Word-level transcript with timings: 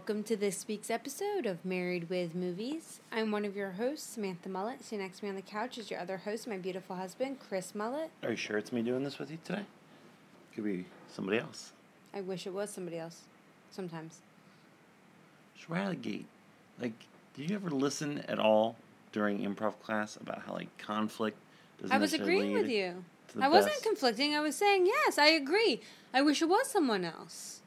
Welcome 0.00 0.22
to 0.22 0.34
this 0.34 0.66
week's 0.66 0.88
episode 0.88 1.44
of 1.44 1.62
Married 1.62 2.08
with 2.08 2.34
Movies. 2.34 3.00
I'm 3.12 3.30
one 3.30 3.44
of 3.44 3.54
your 3.54 3.72
hosts, 3.72 4.14
Samantha 4.14 4.48
Mullet. 4.48 4.82
Sitting 4.82 5.00
next 5.00 5.18
to 5.18 5.26
me 5.26 5.28
on 5.28 5.36
the 5.36 5.42
couch 5.42 5.76
is 5.76 5.90
your 5.90 6.00
other 6.00 6.16
host, 6.16 6.48
my 6.48 6.56
beautiful 6.56 6.96
husband, 6.96 7.36
Chris 7.38 7.74
Mullet. 7.74 8.10
Are 8.22 8.30
you 8.30 8.36
sure 8.36 8.56
it's 8.56 8.72
me 8.72 8.80
doing 8.80 9.04
this 9.04 9.18
with 9.18 9.30
you 9.30 9.36
today? 9.44 9.60
Could 10.54 10.64
be 10.64 10.86
somebody 11.14 11.36
else. 11.36 11.72
I 12.14 12.22
wish 12.22 12.46
it 12.46 12.54
was 12.54 12.70
somebody 12.70 12.96
else. 12.96 13.24
Sometimes. 13.70 14.20
Just 15.54 15.68
right 15.68 15.82
out 15.82 15.92
of 15.94 16.02
the 16.02 16.10
gate. 16.10 16.26
Like, 16.80 16.94
did 17.36 17.50
you 17.50 17.56
ever 17.56 17.68
listen 17.68 18.24
at 18.26 18.38
all 18.38 18.76
during 19.12 19.40
improv 19.40 19.78
class 19.80 20.16
about 20.16 20.40
how 20.46 20.54
like 20.54 20.74
conflict 20.78 21.36
doesn't 21.78 21.94
I 21.94 21.98
was 21.98 22.14
agreeing 22.14 22.54
with 22.54 22.70
you. 22.70 23.04
I 23.38 23.50
wasn't 23.50 23.82
conflicting. 23.82 24.34
I 24.34 24.40
was 24.40 24.56
saying 24.56 24.86
yes. 24.86 25.18
I 25.18 25.26
agree. 25.26 25.82
I 26.14 26.22
wish 26.22 26.40
it 26.40 26.48
was 26.48 26.70
someone 26.70 27.04
else. 27.04 27.59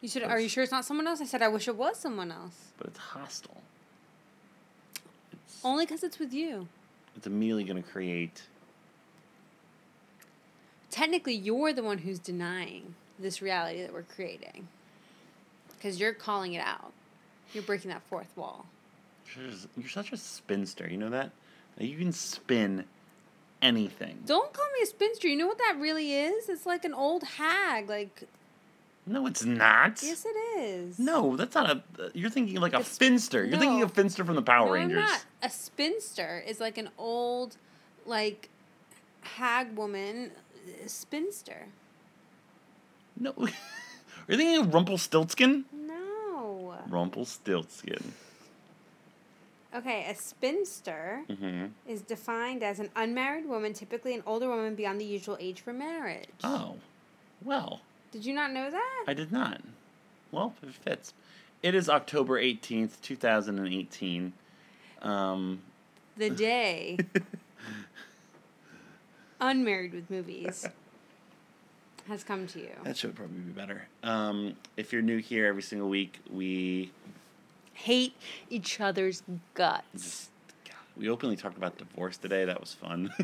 You 0.00 0.08
said, 0.08 0.22
"Are 0.22 0.40
you 0.40 0.48
sure 0.48 0.62
it's 0.62 0.72
not 0.72 0.84
someone 0.84 1.06
else?" 1.06 1.20
I 1.20 1.24
said, 1.26 1.42
"I 1.42 1.48
wish 1.48 1.68
it 1.68 1.76
was 1.76 1.98
someone 1.98 2.30
else." 2.32 2.56
but 2.78 2.86
it's 2.86 2.98
hostile. 2.98 3.60
It's 5.32 5.60
Only 5.64 5.84
because 5.84 6.02
it's 6.02 6.18
with 6.18 6.32
you. 6.32 6.68
it's 7.16 7.26
immediately 7.26 7.64
going 7.64 7.82
to 7.82 7.88
create. 7.88 8.42
Technically, 10.90 11.34
you're 11.34 11.72
the 11.72 11.82
one 11.82 11.98
who's 11.98 12.18
denying 12.18 12.94
this 13.18 13.40
reality 13.42 13.82
that 13.82 13.92
we're 13.92 14.02
creating. 14.02 14.66
Because 15.76 16.00
you're 16.00 16.12
calling 16.14 16.54
it 16.54 16.62
out. 16.64 16.92
You're 17.52 17.62
breaking 17.62 17.90
that 17.90 18.02
fourth 18.08 18.34
wall. 18.36 18.66
You're, 19.36 19.50
just- 19.50 19.68
you're 19.76 19.88
such 19.88 20.12
a 20.12 20.16
spinster. 20.16 20.88
You 20.90 20.96
know? 20.96 21.10
That 21.10 21.30
you 21.78 21.96
can 21.98 22.12
spin 22.12 22.84
anything. 23.62 24.22
Don't 24.26 24.52
call 24.52 24.66
me 24.76 24.82
a 24.82 24.86
spinster. 24.86 25.28
You 25.28 25.36
know 25.36 25.46
what 25.46 25.58
that 25.58 25.76
really 25.78 26.14
is? 26.14 26.48
It's 26.48 26.66
like 26.66 26.84
an 26.84 26.94
old 26.94 27.22
hag. 27.24 27.88
Like, 27.88 28.22
No, 29.10 29.26
it's 29.26 29.44
not. 29.44 30.00
yes, 30.02 30.24
it 30.24 30.60
is. 30.60 30.98
No, 30.98 31.36
that's 31.36 31.54
not 31.54 31.68
a. 31.70 31.82
You're 32.14 32.30
thinking 32.30 32.60
like 32.60 32.72
a 32.74 32.76
It's- 32.80 32.96
finster. 32.96 33.44
You're 33.44 33.58
thinking 33.58 33.80
no. 33.80 33.86
of 33.86 33.92
finster 33.92 34.24
from 34.24 34.36
the 34.36 34.42
Power 34.42 34.66
no, 34.66 34.72
Rangers. 34.72 34.98
I'm 35.02 35.08
not. 35.08 35.24
A 35.42 35.50
spinster 35.50 36.42
is 36.46 36.60
like 36.60 36.78
an 36.78 36.90
old, 36.96 37.56
like, 38.06 38.48
hag 39.22 39.74
woman 39.76 40.30
uh, 40.66 40.86
spinster. 40.86 41.66
No. 43.18 43.32
Are 43.38 43.48
you 44.28 44.36
thinking 44.36 44.58
of 44.58 44.72
Rumpelstiltskin? 44.72 45.64
No. 45.72 46.76
Rumpelstiltskin. 46.88 48.12
Okay, 49.74 50.06
a 50.08 50.14
spinster 50.14 51.22
Mm-hmm. 51.28 51.66
is 51.86 52.02
defined 52.02 52.62
as 52.62 52.78
an 52.80 52.90
unmarried 52.96 53.46
woman, 53.48 53.72
typically 53.72 54.14
an 54.14 54.22
older 54.26 54.48
woman 54.48 54.74
beyond 54.74 55.00
the 55.00 55.04
usual 55.04 55.36
age 55.40 55.60
for 55.60 55.72
marriage. 55.72 56.28
Oh, 56.44 56.76
well, 57.42 57.80
Did 58.12 58.24
you 58.24 58.34
not 58.34 58.52
know 58.52 58.70
that? 58.70 59.04
I 59.06 59.14
did 59.14 59.30
not. 59.32 59.60
Well, 60.32 60.54
it 60.62 60.74
fits. 60.74 61.14
It 61.62 61.74
is 61.74 61.88
October 61.88 62.40
18th, 62.40 63.00
2018. 63.02 64.32
Um, 65.02 65.60
the 66.16 66.30
day 66.30 66.98
unmarried 69.40 69.94
with 69.94 70.10
movies 70.10 70.66
has 72.08 72.24
come 72.24 72.46
to 72.48 72.60
you. 72.60 72.70
that 72.84 72.96
should 72.96 73.14
probably 73.14 73.38
be 73.38 73.52
better. 73.52 73.86
Um, 74.02 74.56
if 74.76 74.92
you're 74.92 75.02
new 75.02 75.18
here 75.18 75.46
every 75.46 75.62
single 75.62 75.88
week, 75.88 76.18
we 76.30 76.90
Hate 77.74 78.14
each 78.50 78.78
other's 78.80 79.22
guts. 79.54 79.84
just, 79.94 80.30
God, 80.66 80.74
we 80.98 81.08
openly 81.08 81.36
talked 81.36 81.56
about 81.56 81.78
divorce 81.78 82.18
today. 82.18 82.44
That 82.44 82.60
was 82.60 82.74
fun. 82.74 83.10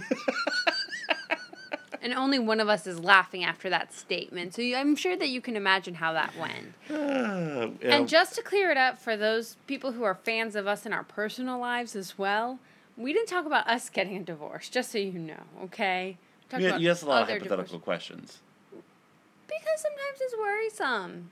And 2.07 2.15
only 2.15 2.39
one 2.39 2.61
of 2.61 2.69
us 2.69 2.87
is 2.87 3.01
laughing 3.01 3.43
after 3.43 3.69
that 3.69 3.93
statement. 3.93 4.55
So 4.55 4.63
you- 4.63 4.77
I'm 4.77 4.95
sure 4.95 5.17
that 5.17 5.29
you 5.29 5.41
can 5.41 5.57
imagine 5.57 5.95
how 5.97 6.13
that 6.13 6.37
went. 6.37 6.75
Uh, 6.89 7.71
And 7.83 8.09
just 8.09 8.37
to 8.37 8.43
clear 8.43 8.71
it 8.71 8.77
up 8.77 8.97
for 8.97 9.17
those 9.17 9.57
people 9.67 9.91
who 9.91 10.05
are 10.05 10.15
fans 10.15 10.55
of 10.55 10.69
us 10.69 10.87
in 10.87 10.93
our 10.93 11.03
personal 11.03 11.59
lives 11.59 11.97
as 11.97 12.17
well, 12.17 12.61
we 12.97 13.13
didn't 13.13 13.29
talk 13.29 13.45
about 13.45 13.67
us 13.67 13.91
getting 13.91 14.17
a 14.17 14.23
divorce, 14.23 14.69
just 14.69 14.93
so 14.93 14.99
you 14.99 15.19
know, 15.19 15.43
okay? 15.65 16.17
We 16.53 16.63
talked 16.63 16.81
you, 16.81 16.89
asked 16.91 17.03
a 17.03 17.07
lot 17.07 17.23
of 17.23 17.29
hypothetical 17.29 17.65
divorce- 17.65 17.83
questions. 17.83 18.39
Because 18.71 19.81
sometimes 19.81 20.21
it's 20.21 20.37
worrisome. 20.39 21.31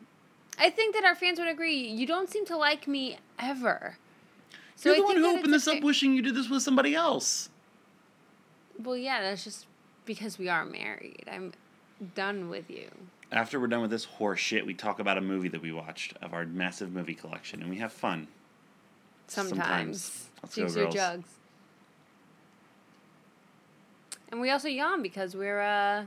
I 0.58 0.70
think 0.70 0.96
that 0.96 1.04
our 1.04 1.14
fans 1.14 1.38
would 1.38 1.46
agree. 1.46 1.86
You 1.86 2.04
don't 2.04 2.28
seem 2.28 2.44
to 2.46 2.56
like 2.56 2.88
me 2.88 3.18
ever. 3.38 3.96
So 4.74 4.88
You're 4.88 4.96
the 4.98 5.04
one 5.04 5.16
who 5.18 5.36
opened 5.38 5.52
this 5.54 5.68
up 5.68 5.80
wishing 5.84 6.14
you 6.14 6.22
did 6.22 6.34
this 6.34 6.50
with 6.50 6.62
somebody 6.64 6.96
else. 6.96 7.48
Well, 8.82 8.96
yeah, 8.96 9.20
that's 9.22 9.44
just 9.44 9.66
because 10.04 10.38
we 10.38 10.48
are 10.48 10.64
married. 10.64 11.24
I'm 11.30 11.52
done 12.14 12.48
with 12.48 12.70
you. 12.70 12.88
After 13.32 13.58
we're 13.58 13.66
done 13.66 13.82
with 13.82 13.90
this 13.90 14.04
horse 14.04 14.40
shit, 14.40 14.66
we 14.66 14.74
talk 14.74 14.98
about 15.00 15.18
a 15.18 15.20
movie 15.20 15.48
that 15.48 15.62
we 15.62 15.72
watched 15.72 16.14
of 16.22 16.32
our 16.34 16.44
massive 16.44 16.92
movie 16.92 17.14
collection, 17.14 17.60
and 17.62 17.70
we 17.70 17.78
have 17.78 17.92
fun. 17.92 18.28
Sometimes. 19.26 20.28
Let's 20.42 20.74
go, 20.74 20.90
jugs. 20.90 21.28
And 24.30 24.40
we 24.40 24.50
also 24.50 24.68
yawn 24.68 25.02
because 25.02 25.34
we're 25.34 25.60
uh, 25.60 26.06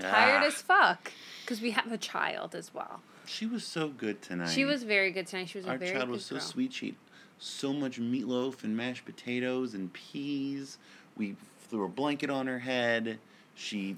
tired 0.00 0.42
Ah, 0.42 0.46
as 0.46 0.54
fuck. 0.54 1.12
Because 1.44 1.60
we 1.60 1.70
have 1.72 1.92
a 1.92 1.98
child 1.98 2.54
as 2.54 2.72
well. 2.74 3.00
She 3.26 3.46
was 3.46 3.64
so 3.64 3.88
good 3.88 4.22
tonight. 4.22 4.48
She 4.50 4.64
was 4.64 4.84
very 4.84 5.10
good 5.10 5.26
tonight. 5.26 5.48
She 5.50 5.58
was 5.58 5.66
a 5.66 5.70
Our 5.70 5.78
very 5.78 5.92
child 5.92 6.06
good 6.06 6.12
was 6.12 6.24
so 6.24 6.36
girl. 6.36 6.44
sweet. 6.44 6.72
She 6.72 6.88
ate 6.88 6.96
so 7.38 7.72
much 7.72 8.00
meatloaf 8.00 8.64
and 8.64 8.76
mashed 8.76 9.04
potatoes 9.04 9.74
and 9.74 9.92
peas. 9.92 10.78
We 11.16 11.36
threw 11.68 11.84
a 11.84 11.88
blanket 11.88 12.30
on 12.30 12.46
her 12.46 12.58
head. 12.60 13.18
She 13.58 13.96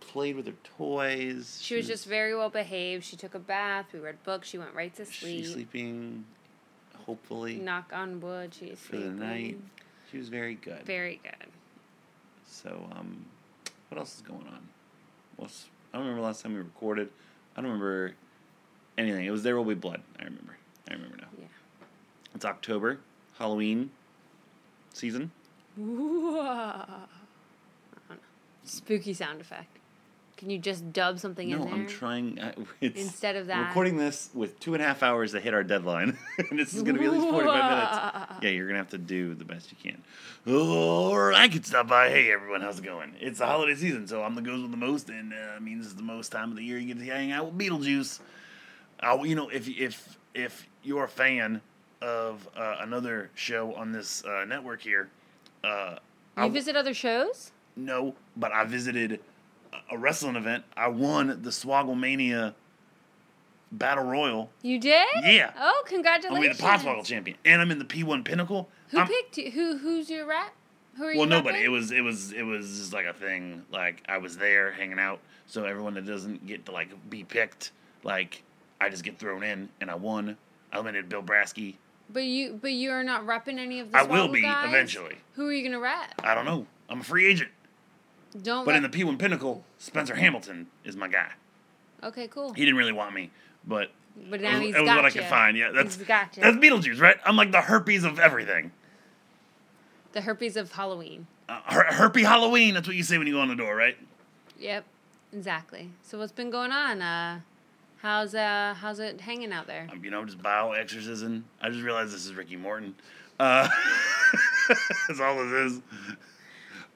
played 0.00 0.36
with 0.36 0.46
her 0.46 0.52
toys. 0.76 1.58
She 1.60 1.74
was 1.74 1.86
just 1.86 2.04
very 2.04 2.34
well 2.36 2.50
behaved. 2.50 3.04
She 3.04 3.16
took 3.16 3.34
a 3.34 3.38
bath. 3.38 3.86
We 3.92 3.98
read 3.98 4.22
books. 4.24 4.46
She 4.46 4.58
went 4.58 4.74
right 4.74 4.94
to 4.96 5.06
sleep. 5.06 5.44
She's 5.44 5.52
sleeping, 5.54 6.26
hopefully, 7.06 7.56
Knock 7.56 7.92
on 7.94 8.20
wood. 8.20 8.54
She's 8.54 8.78
for 8.78 8.98
the 8.98 9.08
night. 9.08 9.58
She 10.10 10.18
was 10.18 10.28
very 10.28 10.54
good. 10.54 10.82
Very 10.84 11.18
good. 11.22 11.48
So, 12.46 12.86
um, 12.92 13.24
what 13.88 13.98
else 13.98 14.16
is 14.16 14.20
going 14.22 14.46
on? 14.46 14.68
What's, 15.36 15.66
I 15.94 15.96
don't 15.96 16.06
remember 16.06 16.26
last 16.26 16.42
time 16.42 16.52
we 16.52 16.58
recorded. 16.58 17.08
I 17.56 17.62
don't 17.62 17.70
remember 17.70 18.14
anything. 18.98 19.24
It 19.24 19.30
was 19.30 19.42
There 19.42 19.56
Will 19.56 19.64
Be 19.64 19.74
Blood. 19.74 20.02
I 20.18 20.24
remember. 20.24 20.58
I 20.90 20.94
remember 20.94 21.16
now. 21.16 21.28
Yeah. 21.38 21.46
It's 22.34 22.44
October, 22.44 22.98
Halloween 23.38 23.90
season. 24.92 25.30
Spooky 28.70 29.12
sound 29.14 29.40
effect. 29.40 29.76
Can 30.36 30.48
you 30.48 30.58
just 30.58 30.90
dub 30.92 31.18
something 31.18 31.50
in 31.50 31.58
No, 31.58 31.64
there? 31.66 31.74
I'm 31.74 31.86
trying. 31.86 32.40
I, 32.40 32.54
it's, 32.80 32.98
Instead 32.98 33.36
of 33.36 33.48
that. 33.48 33.68
recording 33.68 33.98
this 33.98 34.30
with 34.32 34.58
two 34.58 34.72
and 34.72 34.82
a 34.82 34.86
half 34.86 35.02
hours 35.02 35.32
to 35.32 35.40
hit 35.40 35.52
our 35.52 35.62
deadline, 35.62 36.16
and 36.38 36.58
this 36.58 36.72
is 36.72 36.82
going 36.82 36.94
to 36.94 37.00
be 37.00 37.04
at 37.06 37.12
least 37.12 37.28
45 37.28 37.70
minutes. 37.70 38.32
Yeah, 38.42 38.48
you're 38.50 38.64
going 38.66 38.74
to 38.76 38.78
have 38.78 38.90
to 38.90 38.98
do 38.98 39.34
the 39.34 39.44
best 39.44 39.70
you 39.70 39.76
can. 39.82 40.02
Or 40.56 41.34
I 41.34 41.48
could 41.48 41.66
stop 41.66 41.88
by. 41.88 42.08
Hey, 42.08 42.32
everyone, 42.32 42.62
how's 42.62 42.78
it 42.78 42.84
going? 42.84 43.12
It's 43.20 43.38
the 43.40 43.46
holiday 43.46 43.74
season, 43.74 44.06
so 44.06 44.22
I'm 44.22 44.34
the 44.34 44.40
goes 44.40 44.62
with 44.62 44.70
the 44.70 44.78
most, 44.78 45.10
and 45.10 45.34
uh, 45.34 45.60
means 45.60 45.84
it's 45.84 45.94
the 45.94 46.02
most 46.02 46.30
time 46.32 46.50
of 46.50 46.56
the 46.56 46.64
year 46.64 46.78
you 46.78 46.94
get 46.94 46.98
to 47.04 47.04
hang 47.12 47.32
out 47.32 47.52
with 47.52 47.58
Beetlejuice. 47.58 48.20
Uh, 49.02 49.18
you 49.24 49.34
know, 49.34 49.48
if 49.50 49.68
if 49.68 50.16
if 50.32 50.66
you're 50.82 51.04
a 51.04 51.08
fan 51.08 51.60
of 52.00 52.48
uh, 52.56 52.76
another 52.80 53.28
show 53.34 53.74
on 53.74 53.92
this 53.92 54.24
uh, 54.24 54.46
network 54.46 54.80
here, 54.80 55.10
uh, 55.64 55.96
You 56.38 56.44
I- 56.44 56.48
visit 56.48 56.76
other 56.76 56.94
shows? 56.94 57.50
No, 57.80 58.14
but 58.36 58.52
I 58.52 58.64
visited 58.64 59.20
a- 59.90 59.98
wrestling 59.98 60.36
event. 60.36 60.64
I 60.76 60.88
won 60.88 61.28
the 61.28 61.50
Swogglemania 61.50 62.54
Battle 63.72 64.04
Royal. 64.04 64.50
You 64.62 64.78
did? 64.78 65.06
Yeah. 65.22 65.52
Oh, 65.58 65.82
congratulations! 65.86 65.86
I'm 65.86 65.86
congratulations. 65.86 66.60
gonna 66.60 66.78
be 66.78 66.82
the 66.84 66.90
Podswoggle 66.90 67.04
champion, 67.06 67.36
and 67.44 67.62
I'm 67.62 67.70
in 67.70 67.78
the 67.78 67.84
P1 67.84 68.24
Pinnacle. 68.24 68.68
Who 68.88 68.98
I'm, 68.98 69.06
picked 69.06 69.38
you? 69.38 69.50
Who 69.50 69.78
Who's 69.78 70.10
your 70.10 70.26
rep? 70.26 70.52
Who 70.96 71.04
are 71.04 71.12
you 71.12 71.18
Well, 71.20 71.28
nobody. 71.28 71.62
It 71.62 71.68
was 71.68 71.92
it 71.92 72.00
was 72.00 72.32
it 72.32 72.42
was 72.42 72.78
just 72.78 72.92
like 72.92 73.06
a 73.06 73.12
thing. 73.14 73.64
Like 73.70 74.02
I 74.08 74.18
was 74.18 74.36
there 74.36 74.72
hanging 74.72 74.98
out, 74.98 75.20
so 75.46 75.64
everyone 75.64 75.94
that 75.94 76.06
doesn't 76.06 76.46
get 76.46 76.66
to 76.66 76.72
like 76.72 76.88
be 77.08 77.22
picked, 77.24 77.72
like 78.02 78.42
I 78.80 78.88
just 78.88 79.04
get 79.04 79.18
thrown 79.18 79.42
in, 79.42 79.68
and 79.80 79.90
I 79.90 79.94
won. 79.94 80.36
I 80.72 80.76
eliminated 80.76 81.08
Bill 81.08 81.22
Brasky. 81.22 81.76
But 82.12 82.24
you, 82.24 82.58
but 82.60 82.72
you 82.72 82.90
are 82.90 83.04
not 83.04 83.24
repping 83.24 83.58
any 83.58 83.78
of 83.78 83.92
the. 83.92 83.98
I 83.98 84.02
will 84.02 84.28
be 84.28 84.42
guys? 84.42 84.68
eventually. 84.68 85.16
Who 85.34 85.46
are 85.46 85.52
you 85.52 85.62
gonna 85.62 85.78
rep? 85.78 86.14
I 86.24 86.34
don't 86.34 86.44
know. 86.44 86.66
I'm 86.88 87.00
a 87.00 87.04
free 87.04 87.26
agent. 87.26 87.50
Don't. 88.42 88.64
But 88.64 88.76
in 88.76 88.82
the 88.82 88.88
P1 88.88 89.18
Pinnacle, 89.18 89.64
Spencer 89.78 90.14
Hamilton 90.14 90.68
is 90.84 90.96
my 90.96 91.08
guy. 91.08 91.30
okay, 92.04 92.28
cool. 92.28 92.52
He 92.54 92.64
didn't 92.64 92.76
really 92.76 92.92
want 92.92 93.14
me, 93.14 93.30
but 93.66 93.90
But 94.30 94.40
it 94.40 94.52
was, 94.52 94.60
he's 94.62 94.74
it 94.76 94.80
was 94.80 94.88
got 94.88 94.96
what 94.96 95.04
I 95.04 95.08
you. 95.08 95.14
could 95.14 95.24
find. 95.24 95.56
Yeah, 95.56 95.70
that's 95.72 95.96
He's 95.96 96.06
got 96.06 96.36
you. 96.36 96.42
that's 96.42 96.56
Beetlejuice, 96.56 97.00
right? 97.00 97.16
I'm 97.24 97.36
like 97.36 97.50
the 97.52 97.60
herpes 97.62 98.04
of 98.04 98.18
everything. 98.18 98.70
the 100.12 100.20
herpes 100.20 100.56
of 100.56 100.72
Halloween. 100.72 101.26
Uh, 101.48 101.60
her- 101.66 101.86
herpy 101.90 102.22
Halloween. 102.22 102.74
That's 102.74 102.86
what 102.86 102.96
you 102.96 103.02
say 103.02 103.18
when 103.18 103.26
you 103.26 103.32
go 103.34 103.40
on 103.40 103.48
the 103.48 103.56
door, 103.56 103.74
right? 103.74 103.96
Yep, 104.58 104.84
exactly. 105.32 105.90
So 106.02 106.18
what's 106.18 106.32
been 106.32 106.50
going 106.50 106.70
on? 106.70 107.02
Uh, 107.02 107.40
how's 108.02 108.34
uh, 108.34 108.74
how's 108.78 109.00
it 109.00 109.20
hanging 109.20 109.52
out 109.52 109.66
there? 109.66 109.88
Um, 109.90 110.04
you 110.04 110.10
know, 110.10 110.24
just 110.24 110.40
bio 110.40 110.72
exorcism. 110.72 111.44
I 111.60 111.70
just 111.70 111.82
realized 111.82 112.12
this 112.14 112.24
is 112.26 112.34
Ricky 112.34 112.54
Morton. 112.56 112.94
Uh, 113.40 113.68
that's 115.08 115.18
all 115.20 115.36
this 115.44 115.72
is. 115.72 115.80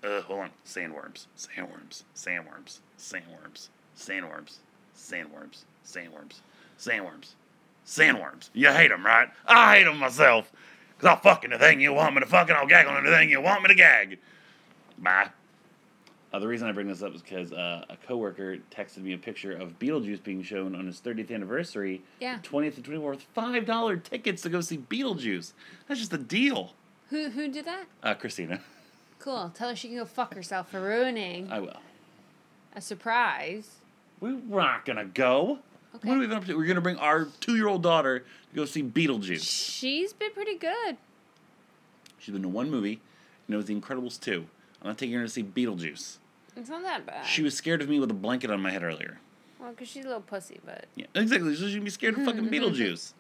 Uh, 0.05 0.21
hold 0.23 0.41
on. 0.41 0.51
Sandworms. 0.67 1.27
Sandworms. 1.37 2.03
Sandworms. 2.15 2.81
Sandworms. 2.99 3.69
Sandworms. 3.97 4.59
Sandworms. 4.97 5.65
Sandworms. 5.87 6.41
Sandworms. 6.79 7.33
Sandworms. 7.87 8.51
You 8.53 8.71
hate 8.71 8.89
them, 8.89 9.05
right? 9.05 9.29
I 9.47 9.77
hate 9.79 9.85
them 9.85 9.99
myself. 9.99 10.53
Because 10.97 11.09
I'll 11.11 11.21
fuck 11.21 11.45
anything 11.45 11.81
you 11.81 11.93
want 11.93 12.15
me 12.15 12.21
to 12.21 12.27
fuck 12.27 12.49
and 12.49 12.57
I'll 12.59 12.67
gag 12.67 12.87
on 12.87 12.97
anything 13.07 13.31
you 13.31 13.41
want 13.41 13.63
me 13.63 13.69
to 13.69 13.75
gag. 13.75 14.19
Bye. 14.99 15.31
Uh, 16.33 16.39
the 16.41 16.49
reason 16.49 16.67
I 16.69 16.73
bring 16.73 16.89
this 16.89 17.03
up 17.03 17.15
is 17.15 17.23
because 17.23 17.53
uh, 17.53 17.85
a 17.89 17.97
coworker 18.09 18.57
texted 18.71 18.99
me 18.99 19.13
a 19.13 19.19
picture 19.19 19.53
of 19.53 19.79
Beetlejuice 19.79 20.23
being 20.23 20.43
shown 20.43 20.75
on 20.75 20.85
his 20.87 21.01
30th 21.01 21.33
anniversary. 21.33 22.03
Yeah. 22.21 22.39
20th 22.43 22.77
and 22.77 22.85
24th, 22.85 23.21
five 23.35 23.67
dollar 23.67 23.97
tickets 23.97 24.43
to 24.43 24.49
go 24.49 24.61
see 24.61 24.79
Beetlejuice. 24.79 25.53
That's 25.87 26.01
just 26.01 26.13
a 26.13 26.19
deal. 26.19 26.73
Who 27.11 27.31
who 27.31 27.49
did 27.49 27.67
that? 27.67 27.85
Uh, 28.03 28.15
Christina, 28.15 28.61
Cool. 29.19 29.51
Tell 29.55 29.71
her 29.71 29.77
she 29.77 29.89
can 29.89 29.97
go 29.97 30.05
fuck 30.05 30.35
herself 30.35 30.71
for 30.71 30.81
ruining 30.81 31.51
I 31.51 31.61
will. 31.61 31.81
a 32.75 32.81
surprise. 32.81 33.77
We're 34.21 34.39
not 34.49 34.85
gonna 34.85 35.05
go. 35.07 35.59
Okay. 35.97 36.09
What 36.09 36.17
are 36.17 36.19
we 36.19 36.25
even 36.25 36.37
up 36.37 36.45
to? 36.47 36.57
We're 36.57 36.67
gonna 36.67 36.81
bring 36.81 36.97
our 36.97 37.27
two-year-old 37.41 37.83
daughter 37.83 38.21
to 38.21 38.57
go 38.57 38.65
see 38.65 38.83
Beetlejuice. 38.83 39.43
She's 39.79 40.13
been 40.13 40.33
pretty 40.33 40.57
good. 40.57 40.97
She's 42.19 42.33
been 42.33 42.43
to 42.43 42.49
one 42.49 42.71
movie, 42.71 43.01
and 43.47 43.55
it 43.55 43.57
was 43.57 43.67
The 43.67 43.75
Incredibles 43.79 44.19
2. 44.21 44.47
I'm 44.83 44.89
not 44.89 44.99
taking 44.99 45.15
her 45.17 45.23
to 45.23 45.29
see 45.29 45.43
Beetlejuice. 45.43 46.17
It's 46.57 46.69
not 46.71 46.83
that 46.83 47.05
bad. 47.07 47.27
She 47.27 47.43
was 47.43 47.55
scared 47.57 47.83
of 47.83 47.89
me 47.89 47.99
with 48.01 48.11
a 48.11 48.15
blanket 48.15 48.51
on 48.51 48.61
my 48.61 48.71
head 48.71 48.83
earlier. 48.83 49.19
well, 49.61 49.71
because 49.71 49.89
she's 49.89 50.05
a 50.05 50.09
little 50.09 50.23
pussy, 50.23 50.61
but 50.65 50.87
Yeah, 50.95 51.07
exactly. 51.15 51.55
So 51.57 51.69
she'd 51.69 51.85
be 51.85 51.91
scared 51.91 52.17
of 52.19 52.25
fucking 52.25 52.49
Beetlejuice. 52.51 53.13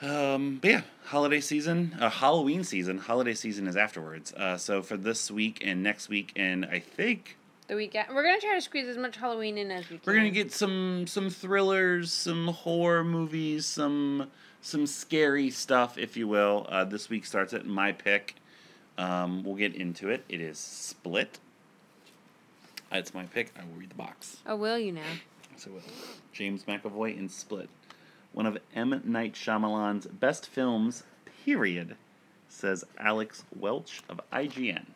Um, 0.00 0.58
but 0.60 0.70
yeah, 0.70 0.80
holiday 1.06 1.40
season, 1.40 1.96
uh, 2.00 2.08
Halloween 2.08 2.62
season. 2.62 2.98
Holiday 2.98 3.34
season 3.34 3.66
is 3.66 3.76
afterwards. 3.76 4.32
Uh, 4.32 4.56
so 4.56 4.82
for 4.82 4.96
this 4.96 5.30
week 5.30 5.60
and 5.64 5.82
next 5.82 6.08
week, 6.08 6.32
and 6.36 6.64
I 6.64 6.78
think 6.78 7.36
the 7.66 7.74
weekend 7.74 8.08
we're 8.14 8.22
gonna 8.22 8.40
try 8.40 8.54
to 8.54 8.60
squeeze 8.60 8.86
as 8.88 8.96
much 8.96 9.16
Halloween 9.16 9.58
in 9.58 9.70
as 9.70 9.88
we 9.90 9.98
can. 9.98 10.02
we're 10.06 10.14
gonna 10.16 10.30
get 10.30 10.52
some 10.52 11.06
some 11.06 11.30
thrillers, 11.30 12.12
some 12.12 12.48
horror 12.48 13.02
movies, 13.02 13.66
some 13.66 14.30
some 14.60 14.86
scary 14.86 15.50
stuff, 15.50 15.98
if 15.98 16.16
you 16.16 16.28
will. 16.28 16.66
Uh, 16.68 16.84
this 16.84 17.08
week 17.10 17.26
starts 17.26 17.52
at 17.52 17.66
my 17.66 17.90
pick. 17.90 18.36
Um, 18.96 19.42
we'll 19.44 19.56
get 19.56 19.74
into 19.74 20.10
it. 20.10 20.24
It 20.28 20.40
is 20.40 20.58
Split. 20.58 21.38
It's 22.90 23.12
my 23.14 23.24
pick. 23.24 23.52
I 23.58 23.64
will 23.64 23.78
read 23.78 23.90
the 23.90 23.94
box. 23.96 24.38
Oh, 24.46 24.56
will 24.56 24.78
you 24.78 24.92
now? 24.92 25.02
So 25.56 25.72
with 25.72 26.20
James 26.32 26.64
McAvoy 26.64 27.18
in 27.18 27.28
Split, 27.28 27.68
one 28.32 28.46
of 28.46 28.58
M. 28.74 29.00
Night 29.04 29.34
Shyamalan's 29.34 30.06
best 30.06 30.46
films, 30.46 31.04
period, 31.44 31.96
says 32.48 32.84
Alex 32.98 33.44
Welch 33.54 34.02
of 34.08 34.20
IGN. 34.32 34.86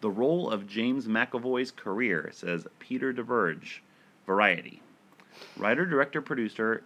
The 0.00 0.10
role 0.10 0.50
of 0.50 0.66
James 0.68 1.06
McAvoy's 1.06 1.70
career, 1.70 2.30
says 2.32 2.66
Peter 2.78 3.12
Debruge, 3.12 3.80
Variety. 4.26 4.82
Writer, 5.56 5.86
director, 5.86 6.20
producer 6.20 6.82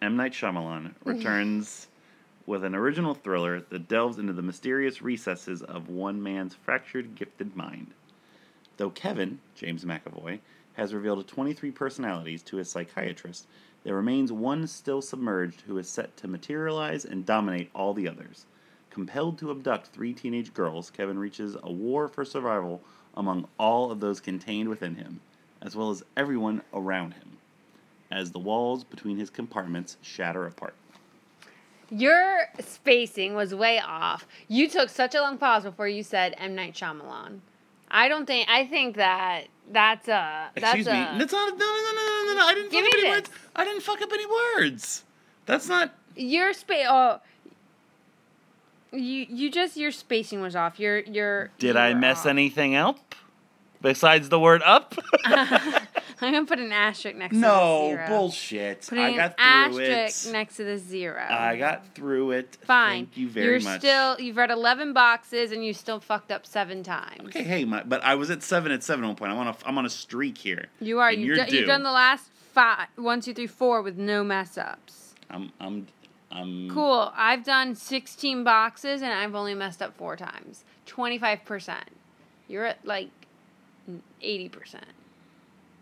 M. 0.00 0.16
Night 0.16 0.32
Shyamalan 0.32 0.94
returns 1.04 1.88
with 2.46 2.64
an 2.64 2.74
original 2.74 3.14
thriller 3.14 3.60
that 3.60 3.88
delves 3.88 4.18
into 4.18 4.32
the 4.32 4.42
mysterious 4.42 5.00
recesses 5.00 5.62
of 5.62 5.88
one 5.88 6.22
man's 6.22 6.54
fractured, 6.54 7.14
gifted 7.14 7.56
mind. 7.56 7.92
Though 8.76 8.90
Kevin, 8.90 9.40
James 9.54 9.84
McAvoy, 9.84 10.40
has 10.74 10.94
revealed 10.94 11.26
23 11.26 11.70
personalities 11.70 12.42
to 12.42 12.56
his 12.56 12.68
psychiatrist, 12.68 13.46
there 13.84 13.94
remains 13.94 14.32
one 14.32 14.66
still 14.66 15.02
submerged 15.02 15.62
who 15.62 15.78
is 15.78 15.88
set 15.88 16.16
to 16.16 16.28
materialize 16.28 17.04
and 17.04 17.26
dominate 17.26 17.70
all 17.74 17.94
the 17.94 18.08
others. 18.08 18.46
Compelled 18.90 19.38
to 19.38 19.50
abduct 19.50 19.88
three 19.88 20.12
teenage 20.12 20.54
girls, 20.54 20.90
Kevin 20.90 21.18
reaches 21.18 21.56
a 21.62 21.72
war 21.72 22.08
for 22.08 22.24
survival 22.24 22.80
among 23.14 23.46
all 23.58 23.90
of 23.90 24.00
those 24.00 24.20
contained 24.20 24.68
within 24.68 24.94
him, 24.94 25.20
as 25.60 25.76
well 25.76 25.90
as 25.90 26.02
everyone 26.16 26.62
around 26.72 27.14
him, 27.14 27.36
as 28.10 28.30
the 28.30 28.38
walls 28.38 28.84
between 28.84 29.18
his 29.18 29.30
compartments 29.30 29.96
shatter 30.00 30.46
apart. 30.46 30.74
Your 31.90 32.48
spacing 32.60 33.34
was 33.34 33.54
way 33.54 33.78
off. 33.78 34.26
You 34.48 34.68
took 34.68 34.88
such 34.88 35.14
a 35.14 35.20
long 35.20 35.38
pause 35.38 35.64
before 35.64 35.88
you 35.88 36.02
said 36.02 36.34
M 36.38 36.54
Night 36.54 36.74
Shyamalan. 36.74 37.40
I 37.94 38.08
don't 38.08 38.26
think. 38.26 38.48
I 38.50 38.66
think 38.66 38.96
that 38.96 39.44
that's 39.70 40.08
a. 40.08 40.50
That's 40.54 40.64
Excuse 40.64 40.86
me. 40.86 40.92
a, 41.00 41.14
That's 41.16 41.32
not. 41.32 41.56
No, 41.56 41.64
no, 41.64 41.92
no, 41.92 41.92
no, 41.94 42.24
no, 42.26 42.34
no. 42.40 42.46
I 42.46 42.54
didn't 42.54 42.72
Give 42.72 42.84
fuck 42.84 42.92
up 42.92 42.98
me 42.98 43.00
any 43.00 43.08
this. 43.08 43.28
words. 43.28 43.30
I 43.56 43.64
didn't 43.64 43.82
fuck 43.82 44.02
up 44.02 44.12
any 44.12 44.26
words. 44.26 45.04
That's 45.46 45.68
not. 45.68 45.94
Your 46.16 46.52
space. 46.52 46.86
Oh. 46.88 47.20
You 48.92 49.26
you 49.28 49.50
just 49.50 49.76
your 49.76 49.90
spacing 49.92 50.40
was 50.40 50.54
off. 50.56 50.78
Your 50.80 50.98
your. 51.00 51.50
Did 51.58 51.74
you 51.74 51.80
I 51.80 51.94
mess 51.94 52.20
off. 52.20 52.26
anything 52.26 52.74
up? 52.74 53.14
Besides 53.80 54.28
the 54.28 54.40
word 54.40 54.62
up? 54.64 54.94
I'm 56.20 56.32
gonna 56.32 56.46
put 56.46 56.58
an 56.58 56.72
asterisk 56.72 57.16
next 57.16 57.34
to 57.34 57.40
the 57.40 57.46
no, 57.46 58.04
bullshit. 58.08 58.86
Putting 58.88 59.04
I 59.04 59.08
an 59.10 59.16
got 59.16 59.36
through 59.36 59.84
asterisk 59.84 60.26
it. 60.26 60.32
next 60.32 60.56
to 60.56 60.64
the 60.64 60.78
zero. 60.78 61.26
I 61.28 61.56
got 61.56 61.94
through 61.94 62.32
it. 62.32 62.56
Fine. 62.62 63.06
Thank 63.06 63.16
you 63.16 63.28
very 63.28 63.46
You're 63.46 63.60
much. 63.60 63.80
still. 63.80 64.20
You've 64.20 64.36
read 64.36 64.50
eleven 64.50 64.92
boxes 64.92 65.52
and 65.52 65.64
you 65.64 65.74
still 65.74 66.00
fucked 66.00 66.30
up 66.30 66.46
seven 66.46 66.82
times. 66.82 67.28
Okay, 67.28 67.42
hey, 67.42 67.64
my, 67.64 67.82
but 67.82 68.02
I 68.04 68.14
was 68.14 68.30
at 68.30 68.42
seven 68.42 68.72
at 68.72 68.82
seven 68.82 69.04
at 69.04 69.08
one 69.08 69.16
point. 69.16 69.32
I'm 69.32 69.38
on 69.38 69.48
a, 69.48 69.56
I'm 69.66 69.78
on 69.78 69.86
a 69.86 69.90
streak 69.90 70.38
here. 70.38 70.66
You 70.80 71.00
are. 71.00 71.12
You've, 71.12 71.26
you're 71.26 71.36
done, 71.36 71.48
you've 71.50 71.66
done 71.66 71.82
the 71.82 71.92
last 71.92 72.30
five, 72.52 72.88
one, 72.96 73.20
two, 73.20 73.34
three, 73.34 73.46
four 73.46 73.82
with 73.82 73.98
no 73.98 74.22
mess 74.22 74.56
ups. 74.56 75.14
I'm, 75.30 75.52
I'm, 75.60 75.86
I'm. 76.30 76.70
Cool. 76.70 77.12
I've 77.14 77.44
done 77.44 77.74
16 77.74 78.44
boxes 78.44 79.02
and 79.02 79.12
I've 79.12 79.34
only 79.34 79.54
messed 79.54 79.82
up 79.82 79.96
four 79.96 80.16
times. 80.16 80.64
25%. 80.86 81.78
You're 82.46 82.66
at 82.66 82.86
like 82.86 83.10
80%. 84.22 84.80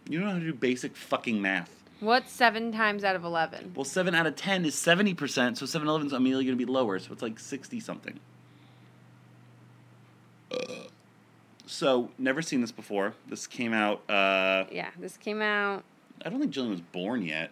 You 0.09 0.19
don't 0.19 0.27
know 0.29 0.35
how 0.35 0.39
to 0.41 0.45
do 0.45 0.53
basic 0.55 0.97
fucking 0.97 1.41
math. 1.41 1.71
What's 2.01 2.33
seven 2.33 2.73
times 2.73 3.05
out 3.05 3.15
of 3.15 3.23
11? 3.25 3.73
Well, 3.77 3.85
seven 3.85 4.15
out 4.15 4.27
of 4.27 4.35
ten 4.35 4.65
is 4.65 4.75
seventy 4.75 5.15
percent, 5.15 5.57
so 5.59 5.67
seven 5.67 5.87
eleven 5.87 6.09
is 6.09 6.13
immediately 6.13 6.45
going 6.47 6.59
to 6.59 6.67
be 6.67 6.71
lower, 6.71 6.99
so 6.99 7.13
it's 7.13 7.23
like 7.23 7.39
sixty 7.39 7.79
something. 7.79 8.19
So, 11.67 12.11
never 12.19 12.43
seen 12.43 12.61
this 12.61 12.73
before. 12.73 13.15
This 13.29 13.47
came 13.47 13.73
out. 13.73 14.03
Uh, 14.11 14.65
Yeah, 14.71 14.91
this 14.99 15.17
came 15.17 15.41
out. 15.41 15.85
I 16.25 16.29
don't 16.29 16.41
think 16.41 16.53
Jillian 16.53 16.71
was 16.71 16.81
born 16.81 17.23
yet. 17.23 17.51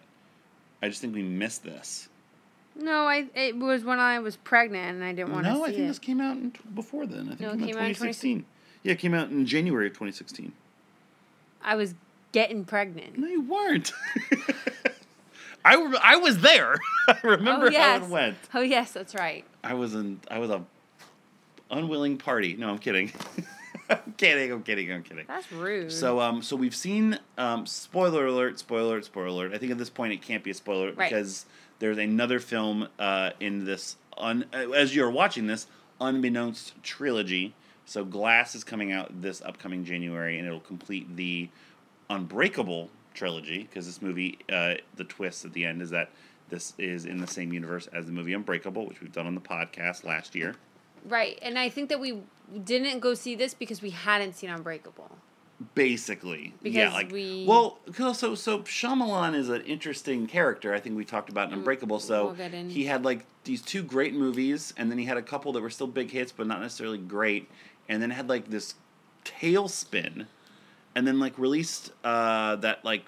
I 0.83 0.89
just 0.89 1.01
think 1.01 1.15
we 1.15 1.23
missed 1.23 1.63
this. 1.63 2.09
No, 2.75 3.05
I 3.07 3.27
it 3.35 3.57
was 3.57 3.83
when 3.83 3.99
I 3.99 4.19
was 4.19 4.35
pregnant 4.37 4.95
and 4.95 5.03
I 5.03 5.13
didn't 5.13 5.31
want 5.33 5.45
to 5.45 5.53
No, 5.53 5.63
I 5.63 5.67
think 5.67 5.79
it. 5.79 5.87
this 5.87 5.99
came 5.99 6.21
out 6.21 6.37
in 6.37 6.51
t- 6.51 6.59
before 6.73 7.05
then. 7.05 7.25
I 7.25 7.29
think 7.29 7.41
No, 7.41 7.49
it 7.49 7.57
came, 7.57 7.67
came 7.67 7.75
out 7.77 7.83
in 7.83 7.89
2016. 7.95 8.45
Yeah, 8.83 8.91
it 8.93 8.99
came 8.99 9.13
out 9.13 9.29
in 9.29 9.45
January 9.45 9.87
of 9.87 9.93
2016. 9.93 10.53
I 11.63 11.75
was 11.75 11.95
getting 12.31 12.65
pregnant. 12.65 13.17
No, 13.17 13.27
you 13.27 13.41
weren't. 13.41 13.91
I, 15.65 15.75
rem- 15.75 15.95
I 16.01 16.15
was 16.17 16.39
there. 16.39 16.75
I 17.07 17.17
remember 17.23 17.67
oh, 17.67 17.69
yes. 17.69 17.99
how 17.99 18.05
it 18.05 18.09
went. 18.09 18.37
Oh, 18.53 18.61
yes, 18.61 18.91
that's 18.91 19.13
right. 19.13 19.45
I 19.63 19.73
was 19.75 19.93
in. 19.93 20.19
I 20.29 20.39
was 20.39 20.49
a 20.49 20.63
unwilling 21.69 22.17
party. 22.17 22.55
No, 22.55 22.69
I'm 22.69 22.79
kidding. 22.79 23.11
I'm 23.89 24.13
kidding. 24.17 24.51
I'm 24.51 24.63
kidding. 24.63 24.91
I'm 24.91 25.03
kidding. 25.03 25.25
That's 25.27 25.51
rude. 25.51 25.91
So, 25.91 26.19
um, 26.19 26.41
so 26.41 26.55
we've 26.55 26.75
seen. 26.75 27.19
Um, 27.37 27.65
spoiler 27.65 28.25
alert! 28.25 28.59
Spoiler 28.59 28.93
alert! 28.93 29.05
Spoiler 29.05 29.27
alert! 29.27 29.53
I 29.53 29.57
think 29.57 29.71
at 29.71 29.77
this 29.77 29.89
point 29.89 30.13
it 30.13 30.21
can't 30.21 30.43
be 30.43 30.51
a 30.51 30.55
spoiler 30.55 30.93
Right. 30.93 31.09
because 31.09 31.45
there's 31.79 31.97
another 31.97 32.39
film 32.39 32.87
uh, 32.97 33.31
in 33.39 33.65
this. 33.65 33.97
Un- 34.17 34.45
uh, 34.53 34.71
as 34.71 34.95
you're 34.95 35.11
watching 35.11 35.47
this, 35.47 35.67
unbeknownst 35.99 36.81
trilogy. 36.83 37.53
So, 37.85 38.05
Glass 38.05 38.55
is 38.55 38.63
coming 38.63 38.91
out 38.91 39.21
this 39.21 39.41
upcoming 39.41 39.83
January, 39.83 40.37
and 40.37 40.47
it'll 40.47 40.59
complete 40.61 41.15
the 41.17 41.49
Unbreakable 42.15 42.89
trilogy 43.13 43.59
because 43.63 43.85
this 43.85 44.01
movie, 44.01 44.37
uh, 44.51 44.75
the 44.95 45.03
twist 45.05 45.45
at 45.45 45.53
the 45.53 45.65
end 45.65 45.81
is 45.81 45.89
that 45.91 46.09
this 46.49 46.73
is 46.77 47.05
in 47.05 47.17
the 47.19 47.27
same 47.27 47.53
universe 47.53 47.87
as 47.93 48.05
the 48.05 48.11
movie 48.11 48.33
Unbreakable, 48.33 48.85
which 48.87 48.99
we've 49.01 49.13
done 49.13 49.27
on 49.27 49.35
the 49.35 49.41
podcast 49.41 50.03
last 50.03 50.35
year. 50.35 50.55
Right, 51.05 51.39
and 51.41 51.57
I 51.57 51.69
think 51.69 51.89
that 51.89 51.99
we 51.99 52.19
didn't 52.65 52.99
go 52.99 53.13
see 53.13 53.35
this 53.35 53.53
because 53.53 53.81
we 53.81 53.91
hadn't 53.91 54.33
seen 54.35 54.49
Unbreakable. 54.49 55.09
Basically, 55.75 56.53
yeah, 56.63 56.91
like 56.91 57.11
we- 57.11 57.45
well, 57.47 57.79
'cause 57.93 58.17
so 58.19 58.33
so 58.35 58.59
Shyamalan 58.63 59.35
is 59.35 59.47
an 59.47 59.61
interesting 59.61 60.25
character. 60.27 60.73
I 60.73 60.79
think 60.79 60.97
we 60.97 61.05
talked 61.05 61.29
about 61.29 61.49
in 61.49 61.59
Unbreakable. 61.59 61.99
So 61.99 62.29
Mm, 62.33 62.37
we'll 62.37 62.53
in. 62.53 62.69
he 62.71 62.85
had 62.85 63.05
like 63.05 63.25
these 63.43 63.61
two 63.61 63.83
great 63.83 64.13
movies, 64.15 64.73
and 64.75 64.89
then 64.89 64.97
he 64.97 65.05
had 65.05 65.17
a 65.17 65.21
couple 65.21 65.53
that 65.53 65.61
were 65.61 65.69
still 65.69 65.87
big 65.87 66.09
hits, 66.11 66.31
but 66.31 66.47
not 66.47 66.61
necessarily 66.61 66.97
great, 66.97 67.47
and 67.87 68.01
then 68.01 68.09
had 68.09 68.27
like 68.27 68.49
this 68.49 68.73
tailspin, 69.23 70.25
and 70.95 71.07
then 71.07 71.19
like 71.19 71.37
released 71.37 71.91
uh, 72.03 72.55
that 72.57 72.83
like 72.85 73.05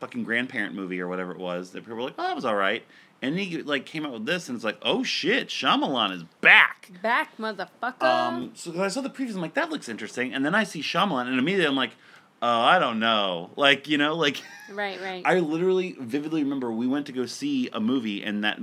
fucking 0.00 0.24
grandparent 0.24 0.74
movie 0.74 1.00
or 1.00 1.08
whatever 1.08 1.32
it 1.32 1.38
was 1.38 1.70
that 1.70 1.80
people 1.82 1.96
were 1.96 2.02
like, 2.02 2.14
oh, 2.18 2.22
that 2.22 2.36
was 2.36 2.44
all 2.44 2.54
right, 2.54 2.84
and 3.20 3.36
then 3.36 3.44
he 3.44 3.62
like 3.62 3.84
came 3.86 4.06
out 4.06 4.12
with 4.12 4.26
this, 4.26 4.48
and 4.48 4.56
it's 4.56 4.64
like, 4.64 4.78
oh 4.82 5.02
shit, 5.02 5.48
Shyamalan 5.48 6.12
is 6.14 6.24
back. 6.40 6.90
Back, 7.02 7.36
motherfucker. 7.36 8.02
Um, 8.02 8.52
so 8.54 8.80
I 8.82 8.88
saw 8.88 9.00
the 9.00 9.10
previews, 9.10 9.34
I'm 9.34 9.40
like, 9.40 9.54
that 9.54 9.70
looks 9.70 9.88
interesting, 9.88 10.32
and 10.32 10.44
then 10.44 10.54
I 10.54 10.64
see 10.64 10.80
Shyamalan, 10.80 11.26
and 11.26 11.38
immediately 11.38 11.66
I'm 11.66 11.76
like, 11.76 11.92
oh, 12.40 12.60
I 12.60 12.78
don't 12.78 13.00
know, 13.00 13.50
like 13.56 13.88
you 13.88 13.98
know, 13.98 14.14
like 14.14 14.40
right, 14.72 15.00
right. 15.02 15.22
I 15.24 15.40
literally 15.40 15.96
vividly 16.00 16.42
remember 16.44 16.70
we 16.72 16.86
went 16.86 17.06
to 17.06 17.12
go 17.12 17.26
see 17.26 17.68
a 17.72 17.80
movie, 17.80 18.22
and 18.22 18.44
that 18.44 18.58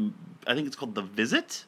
I 0.47 0.53
think 0.53 0.67
it's 0.67 0.75
called 0.75 0.95
The 0.95 1.01
Visit. 1.01 1.65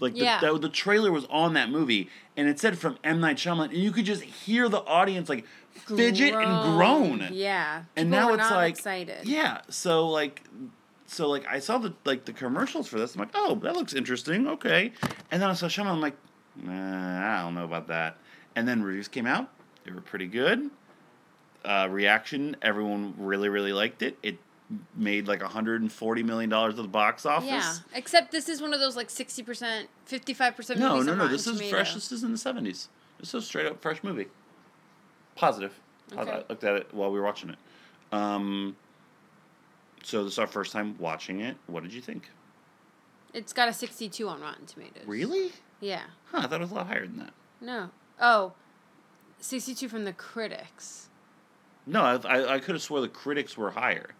Like 0.00 0.14
the, 0.14 0.24
Yeah. 0.24 0.40
the, 0.40 0.58
the 0.58 0.68
trailer 0.68 1.12
was 1.12 1.24
on 1.26 1.54
that 1.54 1.70
movie, 1.70 2.10
and 2.36 2.48
it 2.48 2.58
said 2.58 2.76
from 2.78 2.98
M 3.04 3.20
Night 3.20 3.36
Shyamalan, 3.36 3.66
and 3.66 3.74
you 3.74 3.92
could 3.92 4.04
just 4.04 4.22
hear 4.22 4.68
the 4.68 4.80
audience 4.80 5.28
like 5.28 5.46
fidget 5.74 6.34
and 6.34 6.76
groan. 6.76 7.28
Yeah. 7.32 7.84
And 7.96 8.10
People 8.10 8.28
now 8.28 8.34
it's 8.34 8.50
like 8.50 8.74
excited. 8.74 9.26
Yeah, 9.26 9.60
so 9.68 10.08
like, 10.08 10.42
so 11.06 11.28
like 11.28 11.46
I 11.46 11.58
saw 11.58 11.78
the 11.78 11.94
like 12.04 12.24
the 12.24 12.32
commercials 12.32 12.88
for 12.88 12.98
this. 12.98 13.14
I'm 13.14 13.20
like, 13.20 13.30
oh, 13.34 13.56
that 13.56 13.74
looks 13.74 13.94
interesting. 13.94 14.46
Okay, 14.48 14.92
and 15.30 15.42
then 15.42 15.50
I 15.50 15.54
saw 15.54 15.66
Shyamalan. 15.66 15.86
I'm 15.86 16.00
like, 16.00 16.16
nah, 16.56 17.38
I 17.40 17.42
don't 17.42 17.54
know 17.54 17.64
about 17.64 17.88
that. 17.88 18.16
And 18.56 18.66
then 18.66 18.82
reviews 18.82 19.08
came 19.08 19.26
out. 19.26 19.50
They 19.84 19.92
were 19.92 20.00
pretty 20.00 20.26
good. 20.26 20.70
Uh, 21.64 21.88
reaction, 21.90 22.56
everyone 22.62 23.14
really 23.18 23.48
really 23.48 23.72
liked 23.72 24.02
it. 24.02 24.18
It 24.22 24.38
made 24.96 25.28
like 25.28 25.40
140 25.40 26.22
million 26.22 26.50
dollars 26.50 26.74
at 26.74 26.82
the 26.82 26.88
box 26.88 27.26
office. 27.26 27.48
Yeah, 27.48 27.74
except 27.94 28.32
this 28.32 28.48
is 28.48 28.60
one 28.62 28.72
of 28.74 28.80
those 28.80 28.96
like 28.96 29.10
sixty 29.10 29.42
percent, 29.42 29.88
fifty 30.04 30.34
five 30.34 30.56
percent. 30.56 30.80
No, 30.80 31.00
no, 31.02 31.14
no. 31.14 31.28
This 31.28 31.46
is 31.46 31.56
Tomato. 31.56 31.76
fresh. 31.76 31.94
This 31.94 32.12
is 32.12 32.22
in 32.22 32.32
the 32.32 32.38
70s. 32.38 32.88
This 33.18 33.28
is 33.28 33.34
a 33.34 33.42
straight 33.42 33.66
up 33.66 33.80
fresh 33.80 34.02
movie. 34.02 34.26
Positive. 35.36 35.72
I- 36.16 36.20
Okay. 36.20 36.30
I 36.30 36.44
looked 36.48 36.64
at 36.64 36.76
it 36.76 36.94
while 36.94 37.10
we 37.10 37.18
were 37.18 37.24
watching 37.24 37.50
it. 37.50 37.58
Um, 38.12 38.76
so 40.02 40.22
this 40.24 40.34
is 40.34 40.38
our 40.38 40.46
first 40.46 40.72
time 40.72 40.96
watching 40.98 41.40
it. 41.40 41.56
What 41.66 41.82
did 41.82 41.92
you 41.92 42.00
think? 42.00 42.30
It's 43.32 43.52
got 43.52 43.68
a 43.68 43.72
sixty 43.72 44.08
two 44.08 44.28
on 44.28 44.40
Rotten 44.40 44.66
Tomatoes. 44.66 45.06
Really? 45.06 45.52
Yeah. 45.80 46.02
Huh, 46.30 46.38
I 46.38 46.46
thought 46.46 46.54
it 46.54 46.60
was 46.60 46.70
a 46.70 46.74
lot 46.74 46.86
higher 46.86 47.06
than 47.06 47.18
that. 47.18 47.32
No. 47.60 47.90
Oh. 48.20 48.52
62 49.40 49.88
from 49.90 50.04
the 50.04 50.12
critics. 50.14 51.08
No, 51.86 52.02
I, 52.02 52.14
I, 52.16 52.54
I 52.54 52.58
could 52.60 52.74
have 52.76 52.80
swore 52.82 53.02
the 53.02 53.08
critics 53.08 53.58
were 53.58 53.72
higher. 53.72 54.10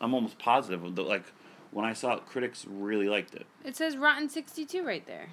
I'm 0.00 0.14
almost 0.14 0.38
positive. 0.38 0.94
That, 0.94 1.02
like, 1.02 1.24
when 1.72 1.84
I 1.84 1.92
saw 1.92 2.14
it, 2.14 2.24
critics 2.26 2.64
really 2.66 3.08
liked 3.08 3.34
it. 3.34 3.44
It 3.64 3.76
says 3.76 3.96
Rotten 3.98 4.30
62 4.30 4.82
right 4.82 5.04
there. 5.06 5.28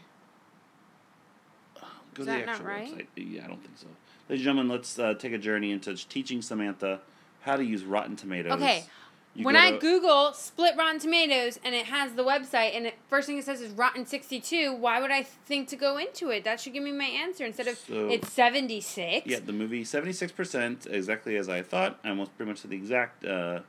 Go 1.76 1.82
Is 1.84 2.18
to 2.18 2.24
that 2.26 2.40
the 2.40 2.46
not 2.48 2.50
actual 2.56 2.66
right? 2.66 2.98
website. 2.98 3.08
Yeah, 3.16 3.46
I 3.46 3.48
don't 3.48 3.62
think 3.64 3.78
so. 3.78 3.88
Ladies 4.30 4.46
and 4.46 4.58
gentlemen, 4.58 4.72
let's 4.72 5.00
uh, 5.00 5.16
take 5.16 5.34
a 5.34 5.40
journey 5.40 5.72
into 5.72 5.96
teaching 6.08 6.44
Samantha 6.44 7.00
how 7.42 7.56
to 7.56 7.64
use 7.64 7.84
Rotten 7.84 8.16
Tomatoes. 8.16 8.52
Okay. 8.54 8.86
You 9.34 9.44
when 9.44 9.56
I 9.56 9.78
Google 9.78 10.34
split 10.34 10.76
Rotten 10.78 11.00
Tomatoes 11.00 11.60
and 11.64 11.74
it 11.74 11.86
has 11.88 12.14
the 12.14 12.24
website 12.24 12.76
and 12.76 12.86
it 12.86 12.96
first 13.10 13.26
thing 13.26 13.38
it 13.40 13.46
says 13.46 13.60
is 13.62 13.72
Rotten 13.72 14.06
62, 14.06 14.76
why 14.76 15.02
would 15.02 15.10
I 15.12 15.24
think 15.24 15.68
to 15.70 15.76
go 15.76 15.98
into 15.98 16.30
it? 16.30 16.44
That 16.44 16.60
should 16.60 16.74
give 16.74 16.84
me 16.84 16.92
my 16.92 17.06
answer 17.06 17.44
instead 17.44 17.68
of 17.68 17.78
So- 17.78 18.08
it's 18.10 18.32
76. 18.32 19.26
Yeah, 19.26 19.40
the 19.40 19.54
movie 19.54 19.84
seventy 19.84 20.14
six 20.14 20.32
percent, 20.32 20.86
exactly 20.90 21.36
as 21.36 21.50
I 21.50 21.64
thought. 21.64 22.00
Almost 22.06 22.36
pretty 22.38 22.52
much 22.52 22.62
to 22.62 22.68
the 22.68 22.76
exact 22.76 23.26
uh, 23.26 23.62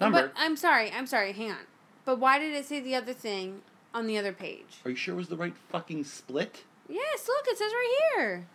number. 0.00 0.22
But 0.22 0.32
I'm 0.36 0.56
sorry, 0.56 0.90
I'm 0.90 1.06
sorry, 1.06 1.32
hang 1.32 1.50
on. 1.52 1.66
But 2.04 2.18
why 2.18 2.38
did 2.40 2.54
it 2.54 2.64
say 2.64 2.80
the 2.80 2.94
other 2.96 3.12
thing 3.12 3.62
on 3.94 4.06
the 4.08 4.18
other 4.18 4.32
page? 4.32 4.80
Are 4.84 4.90
you 4.90 4.96
sure 4.96 5.14
it 5.14 5.18
was 5.18 5.28
the 5.28 5.36
right 5.36 5.54
fucking 5.68 6.04
split? 6.04 6.64
Yes, 6.88 7.28
look, 7.28 7.44
it 7.46 7.58
says 7.58 7.70
right 7.72 7.96
here. 8.16 8.46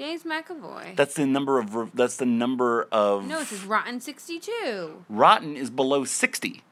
James 0.00 0.22
McAvoy. 0.22 0.96
That's 0.96 1.12
the 1.12 1.26
number 1.26 1.58
of. 1.58 1.90
That's 1.92 2.16
the 2.16 2.24
number 2.24 2.88
of. 2.90 3.26
no, 3.26 3.40
it 3.40 3.48
says 3.48 3.64
Rotten 3.64 4.00
62. 4.00 5.04
Rotten 5.10 5.58
is 5.58 5.68
below 5.68 6.06
sixty. 6.06 6.62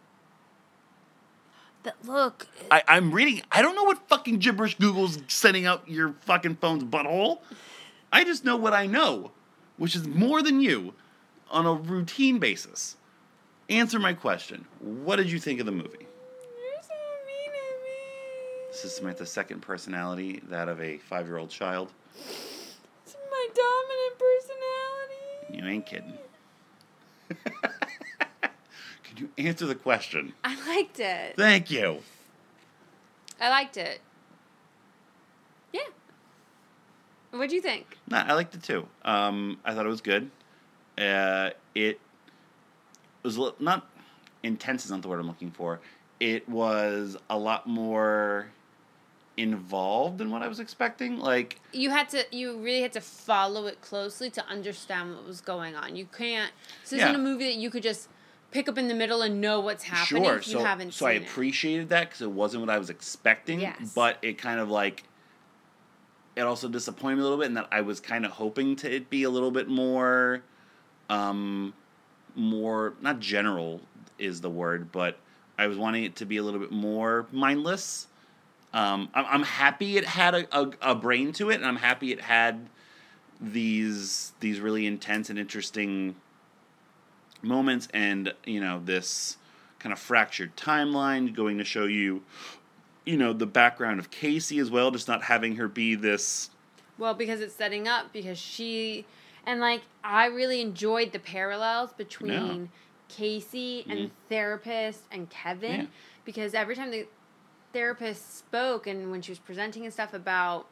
But 1.83 1.97
look, 2.07 2.47
I, 2.71 2.83
I'm 2.89 3.13
reading. 3.13 3.43
I 3.53 3.61
don't 3.61 3.75
know 3.75 3.85
what 3.85 4.09
fucking 4.09 4.39
gibberish 4.39 4.79
Google's 4.79 5.19
sending 5.29 5.67
out 5.67 5.87
your 5.87 6.15
fucking 6.23 6.57
phone's 6.57 6.85
butthole. 6.85 7.41
I 8.11 8.25
just 8.25 8.47
know 8.47 8.57
what 8.57 8.73
I 8.73 8.87
know, 8.87 9.33
which 9.77 9.95
is 9.95 10.09
more 10.09 10.41
than 10.41 10.63
you, 10.63 10.95
on 11.51 11.67
a 11.67 11.75
routine 11.75 12.39
basis. 12.39 12.97
Answer 13.69 13.99
my 13.99 14.15
question. 14.15 14.65
What 14.81 15.17
did 15.17 15.31
you 15.31 15.39
think 15.39 15.61
of 15.61 15.67
the 15.67 15.73
movie? 15.73 15.91
you're 15.99 16.83
so 16.83 16.95
mean 17.27 17.51
to 17.51 17.61
me. 17.85 18.71
This 18.73 18.87
is 18.87 18.97
Samantha's 18.97 19.31
second 19.31 19.61
personality, 19.61 20.41
that 20.49 20.71
of 20.71 20.81
a 20.81 20.97
five 20.97 21.27
year 21.27 21.37
old 21.37 21.51
child. 21.51 21.93
You 25.51 25.65
ain't 25.65 25.87
kidding. 25.87 26.19
Could 29.05 29.21
you 29.21 29.31
answer 29.39 29.67
the 29.67 29.75
question? 29.75 30.33
I 30.45 30.55
liked 30.69 31.01
it. 31.01 31.37
Thank 31.37 31.71
you. 31.71 32.01
I 33.41 33.49
liked 33.49 33.77
it. 33.77 34.01
Yeah. 35.73 35.81
What'd 37.31 37.53
you 37.53 37.61
think? 37.61 37.97
No, 38.11 38.19
I 38.19 38.33
liked 38.35 38.55
it 38.55 38.63
too. 38.63 38.87
Um, 39.03 39.59
I 39.65 39.75
thought 39.75 39.87
it 39.87 39.91
was 39.91 40.01
good. 40.01 40.31
Uh, 40.97 41.51
it 41.75 42.01
was 43.23 43.39
not 43.61 43.87
intense 44.43 44.85
is 44.85 44.91
not 44.91 45.03
the 45.03 45.09
word 45.09 45.21
I'm 45.21 45.27
looking 45.27 45.51
for. 45.51 45.81
It 46.21 46.49
was 46.49 47.17
a 47.31 47.39
lot 47.39 47.67
more 47.67 48.49
involved 49.39 50.21
in 50.21 50.31
what 50.31 50.43
I 50.43 50.49
was 50.49 50.61
expecting. 50.61 51.19
Like, 51.19 51.61
You 51.73 51.91
had 51.91 52.09
to. 52.11 52.25
You 52.31 52.59
really 52.59 52.83
had 52.83 52.93
to 52.95 53.01
follow 53.01 53.67
it 53.67 53.81
closely 53.81 54.31
to 54.31 54.45
understand 54.47 55.15
what 55.15 55.27
was 55.27 55.41
going 55.41 55.75
on. 55.75 55.97
You 55.97 56.07
can't. 56.07 56.53
This 56.83 56.95
isn't 56.95 57.15
a 57.15 57.19
movie 57.19 57.45
that 57.45 57.57
you 57.57 57.71
could 57.71 57.83
just 57.83 58.09
pick 58.51 58.69
up 58.69 58.79
in 58.79 58.89
the 58.89 58.95
middle 58.95 59.23
and 59.23 59.41
know 59.41 59.61
what's 59.61 59.85
happening 59.85 60.25
sure, 60.25 60.39
if 60.39 60.47
you 60.47 60.55
so 60.55 60.65
haven't 60.65 60.95
so 60.95 61.07
I 61.07 61.13
appreciated 61.13 61.91
that 61.91 62.09
because 62.09 62.23
it 62.23 62.31
wasn't 62.31 62.63
what 62.63 62.71
I 62.71 62.79
was 62.79 62.91
expecting. 62.91 63.61
Yes. 63.61 63.93
But 63.95 64.19
it 64.23 64.39
kind 64.39 64.61
of 64.61 64.71
like 64.71 65.05
it 66.37 66.43
also 66.43 66.69
disappointed 66.69 67.17
me 67.17 67.21
a 67.21 67.25
little 67.25 67.39
bit 67.39 67.47
in 67.47 67.55
that 67.55 67.69
I 67.71 67.81
was 67.81 68.01
kind 68.01 68.25
of 68.25 68.33
hoping 68.33 68.77
to 68.77 68.95
it 68.95 69.11
be 69.11 69.25
a 69.25 69.31
little 69.31 69.51
bit 69.51 69.69
more, 69.69 70.43
um, 71.09 71.75
more 72.35 72.95
not 73.01 73.21
general 73.21 73.81
is 74.19 74.41
the 74.41 74.51
word, 74.51 74.91
but 74.93 75.19
I 75.59 75.67
was 75.67 75.77
wanting 75.77 76.05
it 76.05 76.17
to 76.17 76.27
be 76.27 76.37
a 76.37 76.43
little 76.43 76.61
bit 76.61 76.71
more 76.71 77.27
mindless. 77.33 78.08
Um, 78.73 79.09
I'm, 79.15 79.25
I'm 79.27 79.43
happy 79.43 79.97
it 79.97 80.05
had 80.05 80.35
a, 80.35 80.59
a, 80.59 80.71
a 80.83 80.95
brain 80.95 81.33
to 81.35 81.51
it, 81.51 81.55
and 81.57 81.67
I'm 81.67 81.77
happy 81.77 82.13
it 82.13 82.21
had 82.21 82.69
these 83.41 84.33
these 84.41 84.61
really 84.61 84.87
intense 84.87 85.31
and 85.31 85.39
interesting 85.39 86.17
moments 87.41 87.87
and 87.95 88.35
you 88.45 88.61
know 88.61 88.81
this 88.85 89.37
kind 89.79 89.93
of 89.93 89.99
fractured 89.99 90.57
timeline 90.57 91.33
going 91.33 91.57
to 91.59 91.65
show 91.65 91.85
you 91.85 92.23
you 93.05 93.17
know 93.17 93.33
the 93.33 93.47
background 93.47 94.01
of 94.01 94.11
Casey 94.11 94.59
as 94.59 94.71
well 94.71 94.91
just 94.91 95.07
not 95.07 95.23
having 95.23 95.55
her 95.57 95.69
be 95.69 95.95
this 95.95 96.51
Well, 96.99 97.15
because 97.15 97.41
it's 97.41 97.55
setting 97.55 97.87
up 97.87 98.13
because 98.13 98.39
she 98.39 99.07
and 99.47 99.61
like 99.61 99.83
I 100.03 100.27
really 100.27 100.61
enjoyed 100.61 101.13
the 101.13 101.21
parallels 101.21 101.93
between 101.93 102.71
Casey 103.09 103.87
and 103.89 103.99
Mhm. 104.01 104.11
therapist 104.29 105.03
and 105.13 105.31
Kevin 105.31 105.83
Yeah. 105.83 105.87
because 106.25 106.55
every 106.55 106.75
time 106.75 106.91
the 106.91 107.07
therapist 107.73 108.39
spoke 108.39 108.87
and 108.87 109.11
when 109.11 109.23
she 109.23 109.31
was 109.31 109.39
presenting 109.39 109.85
and 109.85 109.93
stuff 109.93 110.15
about 110.15 110.67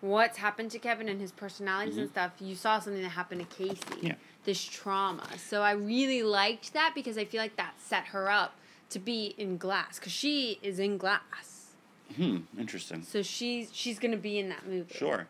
what's 0.00 0.38
happened 0.38 0.70
to 0.72 0.78
Kevin 0.78 1.08
and 1.08 1.20
his 1.20 1.30
personalities 1.32 1.96
and 1.96 2.08
stuff, 2.10 2.32
you 2.40 2.54
saw 2.56 2.78
something 2.80 3.02
that 3.02 3.10
happened 3.10 3.40
to 3.48 3.56
Casey. 3.56 3.76
Mm-hmm. 3.76 4.06
Yeah. 4.08 4.14
This 4.44 4.62
trauma. 4.64 5.28
So 5.38 5.62
I 5.62 5.72
really 5.72 6.24
liked 6.24 6.72
that 6.72 6.92
because 6.94 7.16
I 7.16 7.24
feel 7.24 7.40
like 7.40 7.54
that 7.56 7.74
set 7.80 8.06
her 8.06 8.28
up 8.30 8.54
to 8.90 8.98
be 8.98 9.34
in 9.38 9.56
glass 9.56 9.98
because 10.00 10.12
she 10.12 10.58
is 10.62 10.78
in 10.80 10.98
glass. 10.98 11.74
hmm 12.16 12.38
interesting 12.58 13.02
So 13.04 13.22
she's 13.22 13.70
she's 13.72 13.98
gonna 14.00 14.16
be 14.16 14.38
in 14.38 14.48
that 14.50 14.66
movie. 14.66 14.92
sure 14.94 15.28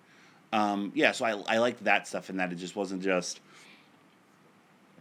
um, 0.53 0.91
yeah 0.95 1.13
so 1.13 1.25
I, 1.27 1.33
I 1.55 1.59
liked 1.59 1.85
that 1.85 2.09
stuff 2.09 2.29
and 2.31 2.41
that 2.41 2.51
it 2.53 2.57
just 2.57 2.75
wasn't 2.75 3.03
just 3.03 3.41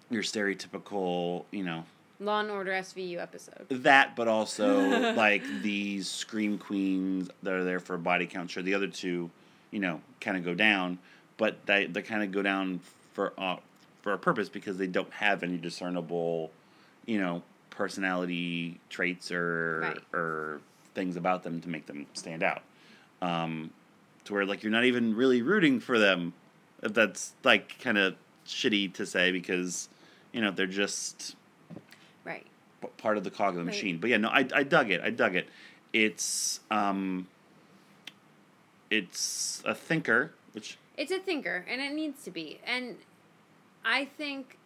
your 0.10 0.22
stereotypical 0.24 1.46
you 1.52 1.64
know 1.64 1.84
Law 2.22 2.40
and 2.40 2.50
Order 2.52 2.72
SVU 2.72 3.18
episode. 3.20 3.66
that 3.70 4.16
but 4.16 4.28
also 4.28 5.14
like 5.16 5.44
these 5.62 6.08
scream 6.08 6.58
queens 6.58 7.30
that 7.44 7.54
are 7.54 7.64
there 7.64 7.80
for 7.80 7.96
a 7.96 8.00
body 8.00 8.26
count 8.28 8.50
sure 8.52 8.62
the 8.64 8.74
other 8.76 8.88
two 8.88 9.30
you 9.72 9.80
know 9.80 10.00
kind 10.22 10.38
of 10.38 10.46
go 10.46 10.54
down 10.54 10.98
but 11.38 11.66
they, 11.66 11.88
they 11.88 12.02
kind 12.02 12.22
of 12.24 12.32
go 12.32 12.42
down 12.42 12.80
for 13.14 13.34
uh, 13.38 13.58
for 14.04 14.14
a 14.14 14.18
purpose 14.18 14.48
because 14.50 14.78
they 14.78 14.88
don't 14.88 15.12
have 15.12 15.42
any 15.44 15.58
discernible 15.58 16.52
you 17.06 17.20
know 17.20 17.42
personality 17.72 18.80
traits 18.90 19.32
or 19.32 19.80
Right. 19.82 20.00
or 20.14 20.62
things 20.94 21.16
about 21.16 21.42
them 21.44 21.60
to 21.62 21.70
make 21.70 21.86
them 21.88 22.06
stand 22.14 22.44
out. 22.44 22.62
Um, 23.22 23.72
to 24.26 24.34
where 24.34 24.46
like 24.46 24.62
you're 24.62 24.72
not 24.72 24.84
even 24.86 25.16
really 25.16 25.42
rooting 25.42 25.80
for 25.80 25.98
them. 25.98 26.34
If 26.84 26.94
That's 26.94 27.34
like 27.44 27.80
kind 27.80 27.98
of 27.98 28.16
shitty 28.46 28.94
to 28.96 29.06
say 29.06 29.32
because 29.32 29.90
you 30.34 30.42
know 30.42 30.52
they're 30.52 30.68
just 30.68 31.36
Right. 32.24 32.46
part 32.98 33.18
of 33.18 33.24
the 33.24 33.32
cog 33.32 33.50
of 33.50 33.56
the 33.56 33.60
Right. 33.62 33.66
machine. 33.68 33.98
But 34.00 34.10
yeah, 34.10 34.18
no, 34.18 34.30
I, 34.30 34.48
I 34.54 34.64
dug 34.64 34.90
it. 34.92 35.02
I 35.02 35.10
dug 35.12 35.36
it. 35.36 35.48
It's 35.94 36.60
um, 36.72 37.28
it's 38.90 39.62
a 39.66 39.74
thinker, 39.76 40.32
which 40.54 40.78
It's 40.98 41.12
a 41.12 41.20
thinker, 41.20 41.66
and 41.68 41.82
it 41.82 41.94
needs 41.94 42.24
to 42.24 42.32
be. 42.32 42.60
And 42.66 42.98
I 43.86 44.06
think, 44.06 44.58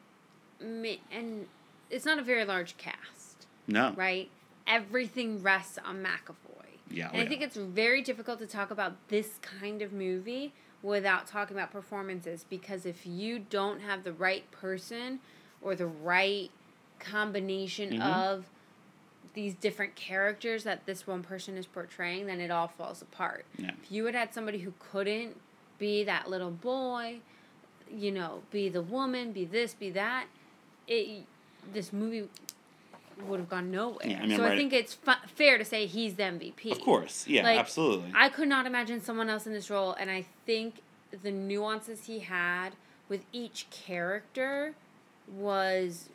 and 0.60 1.48
it's 1.90 2.06
not 2.06 2.20
a 2.20 2.24
very 2.24 2.46
large 2.46 2.78
cast, 2.78 3.48
no, 3.68 3.94
right? 3.96 4.30
Everything 4.68 5.42
rests 5.44 5.78
on 5.86 6.04
McAvoy. 6.04 6.36
Yeah, 6.90 7.10
And 7.10 7.18
oh 7.18 7.24
I 7.24 7.28
think 7.28 7.42
yeah. 7.42 7.48
it's 7.48 7.56
very 7.58 8.02
difficult 8.02 8.40
to 8.40 8.48
talk 8.48 8.72
about 8.72 8.94
this 9.10 9.40
kind 9.42 9.82
of 9.82 9.92
movie 9.94 10.54
without 10.84 11.26
talking 11.28 11.56
about 11.58 11.72
performances 11.72 12.46
because 12.50 12.86
if 12.86 13.06
you 13.08 13.40
don't 13.40 13.82
have 13.82 14.04
the 14.04 14.14
right 14.14 14.50
person 14.52 15.20
or 15.62 15.76
the 15.76 15.88
right 15.88 16.52
combination 17.00 17.92
Mhm. 17.94 18.02
of 18.02 18.46
these 19.34 19.54
different 19.54 19.96
characters 19.96 20.64
that 20.64 20.86
this 20.86 21.06
one 21.06 21.22
person 21.24 21.58
is 21.58 21.66
portraying, 21.66 22.26
then 22.26 22.40
it 22.40 22.50
all 22.50 22.68
falls 22.68 23.02
apart. 23.02 23.46
Yeah. 23.58 23.72
If 23.84 23.92
you 23.92 24.06
had 24.06 24.16
had 24.16 24.34
somebody 24.34 24.60
who 24.60 24.74
couldn't 24.80 25.40
be 25.78 26.04
that 26.06 26.30
little 26.30 26.52
boy, 26.52 27.20
you 27.92 28.12
know, 28.12 28.44
be 28.52 28.70
the 28.70 28.82
woman, 28.82 29.32
be 29.34 29.44
this, 29.46 29.74
be 29.74 29.90
that, 29.92 30.28
it 30.88 31.26
this 31.74 31.92
movie 31.92 32.30
would 33.26 33.40
have 33.40 33.50
gone 33.50 33.72
nowhere. 33.72 34.06
Yeah, 34.08 34.22
I 34.22 34.26
mean, 34.26 34.38
so 34.38 34.44
I 34.46 34.56
think 34.56 34.72
it's 34.74 34.98
fair 35.28 35.58
to 35.58 35.66
say 35.66 35.86
he's 35.86 36.16
the 36.16 36.24
MVP. 36.24 36.72
Of 36.72 36.82
course, 36.82 37.26
yeah, 37.28 37.44
Like, 37.44 37.58
absolutely. 37.60 38.12
I 38.14 38.30
could 38.30 38.48
not 38.48 38.66
imagine 38.66 39.02
someone 39.02 39.30
else 39.30 39.48
in 39.48 39.54
this 39.54 39.70
role, 39.70 39.94
and 39.94 40.12
I 40.12 40.26
think 40.46 40.82
the 41.24 41.32
nuances 41.32 42.06
he 42.08 42.20
had 42.20 42.76
with 43.10 43.24
each 43.32 43.68
character 43.70 44.76
was 45.28 46.10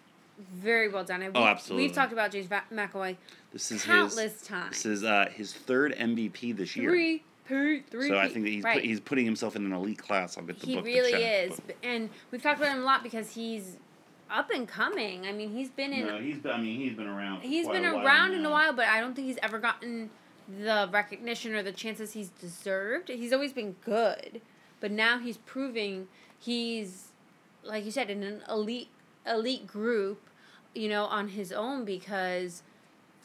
very 0.54 0.88
well 0.88 1.04
done. 1.04 1.22
And 1.22 1.36
Oh, 1.36 1.40
we- 1.42 1.46
absolutely. 1.46 1.86
We've 1.86 1.94
talked 1.94 2.12
about 2.12 2.30
James 2.32 2.48
McAvoy 2.48 3.16
this 3.52 3.70
is 3.72 3.84
countless 3.84 4.32
his. 4.32 4.42
times. 4.42 4.70
This 4.70 4.86
is 4.86 5.04
uh, 5.04 5.28
his 5.32 5.52
third 5.52 5.94
MVP 5.96 6.56
this 6.56 6.76
year. 6.76 6.90
three. 6.90 7.22
So 7.48 8.16
I 8.16 8.28
think 8.28 8.44
that 8.44 8.50
he's 8.50 8.62
right. 8.62 8.76
put, 8.76 8.84
he's 8.84 9.00
putting 9.00 9.24
himself 9.24 9.56
in 9.56 9.66
an 9.66 9.72
elite 9.72 9.98
class. 9.98 10.38
I'll 10.38 10.44
get 10.44 10.60
the 10.60 10.66
he 10.66 10.76
book. 10.76 10.84
to 10.84 10.90
really 10.90 11.10
check, 11.10 11.50
is, 11.50 11.60
but- 11.66 11.76
and 11.82 12.08
we've 12.30 12.40
talked 12.42 12.60
about 12.60 12.72
him 12.76 12.82
a 12.82 12.84
lot 12.86 13.02
because 13.02 13.32
he's 13.34 13.76
up 14.30 14.50
and 14.50 14.68
coming. 14.68 15.26
I 15.26 15.32
mean, 15.32 15.50
he's 15.50 15.68
been 15.68 15.92
in 15.92 16.06
No, 16.06 16.18
he's 16.18 16.38
been. 16.38 16.52
I 16.52 16.58
mean, 16.58 16.78
he's 16.78 16.94
been 16.94 17.08
around. 17.08 17.40
For 17.40 17.48
he's 17.48 17.66
been 17.66 17.84
around 17.84 18.34
in 18.34 18.44
a 18.44 18.50
while, 18.50 18.72
but 18.72 18.86
I 18.86 19.00
don't 19.00 19.14
think 19.14 19.26
he's 19.26 19.38
ever 19.42 19.58
gotten 19.58 20.10
the 20.48 20.88
recognition 20.92 21.54
or 21.54 21.62
the 21.64 21.72
chances 21.72 22.12
he's 22.12 22.28
deserved. 22.28 23.08
He's 23.08 23.32
always 23.32 23.52
been 23.52 23.74
good, 23.84 24.40
but 24.78 24.92
now 24.92 25.18
he's 25.18 25.36
proving 25.38 26.06
he's 26.38 27.08
like 27.64 27.84
you 27.84 27.90
said 27.90 28.10
in 28.10 28.22
an 28.22 28.42
elite 28.48 28.88
elite 29.26 29.66
group, 29.66 30.22
you 30.74 30.88
know, 30.88 31.04
on 31.04 31.28
his 31.28 31.52
own 31.52 31.84
because 31.84 32.62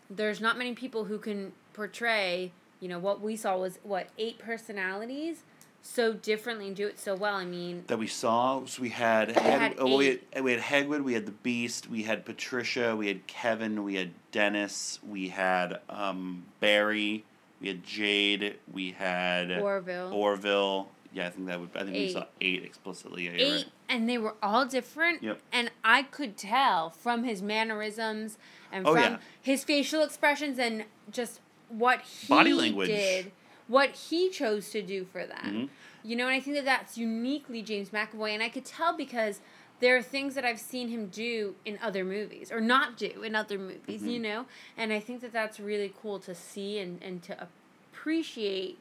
there's 0.10 0.42
not 0.42 0.58
many 0.58 0.74
people 0.74 1.06
who 1.06 1.18
can 1.18 1.54
portray, 1.74 2.52
you 2.80 2.88
know, 2.88 3.00
what 3.00 3.22
we 3.22 3.36
saw 3.36 3.58
was 3.58 3.80
what 3.84 4.08
eight 4.18 4.40
personalities 4.40 5.44
so 5.82 6.14
differently 6.14 6.68
and 6.68 6.76
do 6.76 6.88
it 6.88 7.00
so 7.00 7.16
well. 7.16 7.36
I 7.36 7.46
mean, 7.46 7.84
that 7.88 8.00
we 8.00 8.08
saw. 8.08 8.66
So 8.66 8.82
we 8.82 8.90
had, 8.90 9.32
had 9.32 9.62
Heg- 9.62 9.76
oh, 9.78 9.98
we, 9.98 10.20
had 10.34 10.44
we 10.44 10.52
had 10.52 10.60
Hedwig, 10.62 11.02
we 11.02 11.14
had 11.14 11.26
the 11.26 11.32
Beast, 11.32 11.90
we 11.90 12.04
had 12.04 12.26
Patricia, 12.26 12.96
we 12.96 13.08
had 13.08 13.28
Kevin, 13.28 13.84
we 13.84 13.96
had 13.96 14.12
Dennis, 14.32 15.00
we 15.08 15.30
had 15.30 15.80
um, 15.90 16.46
Barry, 16.60 17.24
we 17.62 17.68
had 17.68 17.84
Jade, 17.84 18.56
we 18.72 18.92
had 18.92 19.52
Orwell. 19.52 20.12
Orwell. 20.12 20.90
Yeah, 21.14 21.28
I 21.28 21.30
think 21.30 21.48
that 21.48 21.60
would. 21.60 21.70
I 21.76 21.84
think 21.84 21.94
we 21.94 22.12
saw 22.12 22.26
eight 22.42 22.66
explicitly. 22.66 23.30
Eight 23.30 23.52
right. 23.52 23.66
And 23.88 24.10
they 24.10 24.18
were 24.18 24.36
all 24.42 24.66
different 24.66 25.22
Yep. 25.24 25.40
and 25.52 25.72
i 25.84 26.04
could 26.04 26.38
tell 26.38 26.90
from 26.90 27.24
his 27.24 27.42
mannerisms 27.42 28.38
and 28.72 28.86
Oh, 28.88 28.94
from 28.94 29.04
yeah. 29.04 29.18
his 29.42 29.64
facial 29.64 30.02
expressions 30.04 30.58
and 30.60 30.86
just 31.12 31.40
what 31.70 32.02
he 32.02 32.28
Body 32.28 32.54
language. 32.54 32.88
did 32.90 33.32
what 33.68 33.90
he 33.92 34.30
chose 34.30 34.70
to 34.72 34.82
do 34.82 35.06
for 35.06 35.26
them 35.26 35.46
Mhm. 35.54 35.70
you 36.04 36.16
know 36.16 36.26
and 36.28 36.36
i 36.36 36.40
think 36.40 36.56
that 36.56 36.66
that's 36.66 36.98
uniquely 36.98 37.62
james 37.62 37.90
mcavoy 37.90 38.32
and 38.32 38.44
i 38.44 38.50
could 38.50 38.66
tell 38.66 38.96
because 38.96 39.40
there 39.82 39.96
are 39.98 40.02
things 40.02 40.36
that 40.36 40.46
i've 40.46 40.60
seen 40.60 40.88
him 40.90 41.08
do 41.08 41.56
in 41.66 41.78
other 41.82 42.04
movies 42.06 42.52
or 42.52 42.62
not 42.62 42.96
do 42.98 43.24
in 43.24 43.36
other 43.36 43.58
movies 43.58 44.02
Mm-hmm. 44.02 44.10
you 44.10 44.20
know 44.20 44.46
and 44.78 44.94
i 44.94 45.00
think 45.00 45.22
that 45.22 45.34
that's 45.34 45.60
really 45.60 45.94
cool 46.02 46.20
to 46.20 46.34
see 46.36 46.78
and, 46.80 47.02
and 47.04 47.22
to 47.24 47.48
appreciate 47.92 48.78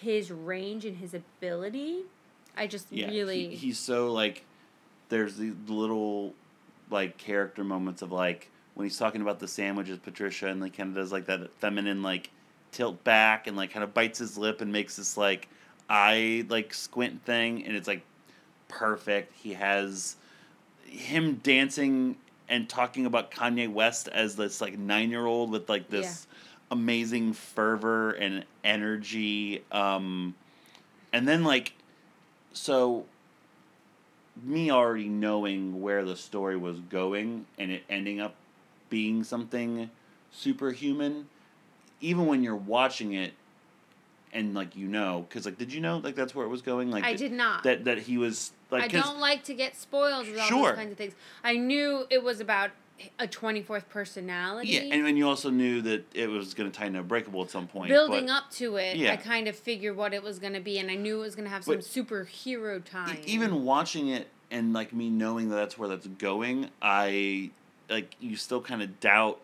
his 0.00 0.30
range 0.30 0.84
and 0.84 0.96
his 0.96 1.14
ability 1.14 2.02
i 2.56 2.66
just 2.66 2.86
Yeah, 2.90 3.08
really 3.08 3.48
he, 3.48 3.56
he's 3.56 3.78
so 3.78 4.12
like. 4.12 4.44
There's 5.08 5.36
the 5.36 5.52
little, 5.68 6.32
like 6.90 7.18
character 7.18 7.64
moments 7.64 8.00
of 8.00 8.12
like 8.12 8.48
when 8.74 8.86
he's 8.86 8.96
talking 8.96 9.20
about 9.20 9.40
the 9.40 9.48
sandwiches, 9.48 9.98
Patricia, 9.98 10.48
and 10.48 10.60
like 10.60 10.76
kind 10.76 10.90
of 10.90 10.94
does 10.94 11.12
like 11.12 11.26
that 11.26 11.52
feminine 11.58 12.02
like 12.02 12.30
tilt 12.70 13.04
back 13.04 13.46
and 13.46 13.56
like 13.56 13.70
kind 13.70 13.84
of 13.84 13.92
bites 13.92 14.18
his 14.18 14.38
lip 14.38 14.60
and 14.60 14.72
makes 14.72 14.96
this 14.96 15.16
like 15.16 15.48
eye 15.90 16.44
like 16.48 16.72
squint 16.72 17.22
thing, 17.24 17.64
and 17.66 17.76
it's 17.76 17.88
like 17.88 18.02
perfect. 18.68 19.34
He 19.36 19.52
has 19.52 20.16
him 20.86 21.36
dancing 21.42 22.16
and 22.48 22.68
talking 22.68 23.06
about 23.06 23.30
Kanye 23.30 23.70
West 23.70 24.08
as 24.08 24.36
this 24.36 24.60
like 24.60 24.78
nine 24.78 25.10
year 25.10 25.26
old 25.26 25.50
with 25.50 25.68
like 25.68 25.88
this 25.88 26.26
amazing 26.70 27.32
fervor 27.34 28.12
and 28.12 28.44
energy. 28.64 29.62
Um, 29.70 30.34
and 31.12 31.28
then 31.28 31.44
like 31.44 31.74
so 32.52 33.04
me 34.42 34.70
already 34.70 35.08
knowing 35.08 35.80
where 35.80 36.04
the 36.04 36.16
story 36.16 36.56
was 36.56 36.78
going 36.80 37.46
and 37.58 37.70
it 37.70 37.82
ending 37.90 38.20
up 38.20 38.34
being 38.88 39.22
something 39.22 39.90
superhuman 40.30 41.28
even 42.00 42.26
when 42.26 42.42
you're 42.42 42.56
watching 42.56 43.12
it 43.12 43.34
and 44.32 44.54
like 44.54 44.74
you 44.74 44.88
know 44.88 45.26
because 45.28 45.44
like 45.44 45.58
did 45.58 45.72
you 45.72 45.80
know 45.80 45.98
like 45.98 46.14
that's 46.14 46.34
where 46.34 46.46
it 46.46 46.48
was 46.48 46.62
going 46.62 46.90
like 46.90 47.04
I 47.04 47.14
did 47.14 47.32
not. 47.32 47.62
that 47.64 47.84
that 47.84 47.98
he 47.98 48.16
was 48.16 48.52
like 48.70 48.84
I 48.84 48.88
don't 48.88 49.20
like 49.20 49.44
to 49.44 49.54
get 49.54 49.76
spoiled 49.76 50.26
with 50.26 50.38
all 50.38 50.48
Sure. 50.48 50.68
those 50.68 50.76
kinds 50.76 50.92
of 50.92 50.98
things. 50.98 51.14
I 51.44 51.56
knew 51.56 52.06
it 52.08 52.22
was 52.22 52.40
about 52.40 52.70
a 53.18 53.26
twenty 53.26 53.62
fourth 53.62 53.88
personality. 53.88 54.68
yeah 54.70 54.80
and, 54.94 55.06
and 55.06 55.18
you 55.18 55.28
also 55.28 55.50
knew 55.50 55.82
that 55.82 56.04
it 56.14 56.28
was 56.28 56.54
going 56.54 56.70
to 56.70 56.78
tie 56.78 56.86
into 56.86 57.02
breakable 57.02 57.42
at 57.42 57.50
some 57.50 57.66
point 57.66 57.88
Building 57.88 58.26
but 58.26 58.32
up 58.32 58.50
to 58.52 58.76
it, 58.76 58.96
Yeah. 58.96 59.12
I 59.12 59.16
kind 59.16 59.48
of 59.48 59.56
figured 59.56 59.96
what 59.96 60.14
it 60.14 60.22
was 60.22 60.38
going 60.38 60.52
to 60.52 60.60
be, 60.60 60.78
and 60.78 60.90
I 60.90 60.94
knew 60.94 61.18
it 61.18 61.22
was 61.22 61.34
going 61.34 61.46
to 61.46 61.50
have 61.50 61.64
some 61.64 61.76
But- 61.76 61.84
superhero 61.84 62.84
time. 62.84 63.18
even 63.26 63.64
watching 63.64 64.08
it 64.08 64.28
and 64.50 64.72
like 64.72 64.92
me 64.92 65.08
knowing 65.10 65.48
that 65.48 65.56
that's 65.56 65.78
where 65.78 65.88
that's 65.88 66.06
going 66.06 66.68
i 66.82 67.50
like 67.88 68.14
you 68.20 68.36
still 68.36 68.60
kind 68.60 68.82
of 68.82 69.00
doubt 69.00 69.40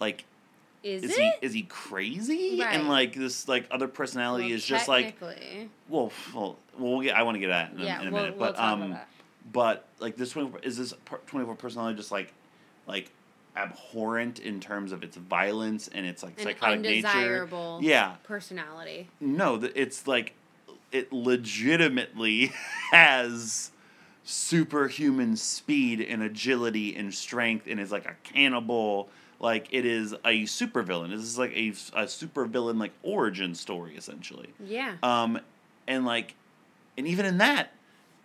like 0.00 0.24
is, 0.82 1.04
is 1.04 1.10
it? 1.12 1.20
he 1.20 1.32
is 1.46 1.52
he 1.52 1.62
crazy 1.62 2.58
Right. 2.60 2.74
and 2.74 2.88
like 2.88 3.14
this 3.14 3.46
like 3.46 3.66
other 3.70 3.86
personality 3.86 4.46
Well, 4.46 4.54
is 4.54 4.64
just 4.64 4.88
like 4.88 5.14
well 5.20 5.32
well, 5.88 6.12
well 6.34 6.56
we'll 6.78 7.00
get 7.02 7.14
i 7.16 7.22
want 7.22 7.36
to 7.36 7.38
get 7.38 7.50
at 7.50 7.70
it 7.70 7.74
in, 7.76 7.80
a- 7.82 7.84
yeah, 7.84 8.00
in 8.02 8.08
a 8.08 8.10
we'll, 8.10 8.22
minute 8.22 8.36
we'll 8.38 8.48
but 8.48 8.56
talk 8.56 8.64
um 8.64 8.82
about 8.82 8.90
that. 8.94 9.08
but 9.52 9.84
like 10.00 10.16
this 10.16 10.30
24 10.30 10.60
is 10.60 10.76
this 10.76 10.92
per- 11.04 11.18
24 11.28 11.54
personality 11.54 11.96
just 11.96 12.10
like 12.10 12.32
like 12.90 13.10
abhorrent 13.56 14.38
in 14.38 14.60
terms 14.60 14.92
of 14.92 15.02
its 15.02 15.16
violence 15.16 15.88
and 15.88 16.06
its 16.06 16.22
like 16.22 16.36
An 16.38 16.44
psychotic 16.44 16.80
nature. 16.80 17.48
yeah. 17.80 18.14
personality. 18.22 19.08
no 19.20 19.54
it's 19.74 20.06
like 20.06 20.34
it 20.92 21.12
legitimately 21.12 22.46
has 22.92 23.70
superhuman 24.24 25.36
speed 25.36 26.00
and 26.00 26.22
agility 26.22 26.94
and 26.96 27.12
strength 27.12 27.66
and 27.68 27.80
is 27.80 27.90
like 27.92 28.06
a 28.06 28.14
cannibal. 28.22 29.08
Like 29.40 29.68
it 29.70 29.84
is 29.86 30.12
a 30.24 30.44
supervillain. 30.44 31.10
This 31.10 31.20
is 31.22 31.38
like 31.38 31.52
a, 31.52 31.68
a 31.70 32.04
supervillain 32.04 32.78
like 32.78 32.92
origin 33.02 33.54
story 33.54 33.96
essentially. 33.96 34.48
Yeah. 34.64 34.96
um 35.02 35.40
and 35.86 36.04
like 36.04 36.34
and 36.96 37.06
even 37.06 37.24
in 37.26 37.38
that 37.38 37.72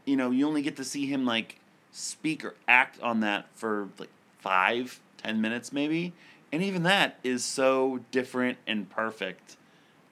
you 0.05 0.15
know 0.17 0.29
you 0.31 0.47
only 0.47 0.61
get 0.61 0.75
to 0.77 0.83
see 0.83 1.05
him 1.05 1.25
like 1.25 1.59
speak 1.91 2.43
or 2.45 2.55
act 2.67 2.99
on 3.01 3.21
that 3.21 3.47
for 3.55 3.87
like 3.97 4.09
five 4.45 5.01
ten 5.17 5.41
minutes 5.41 5.73
maybe. 5.73 6.13
And 6.53 6.61
even 6.61 6.83
that 6.83 7.19
is 7.23 7.43
so 7.43 7.99
different 8.11 8.59
and 8.67 8.87
perfect 8.89 9.57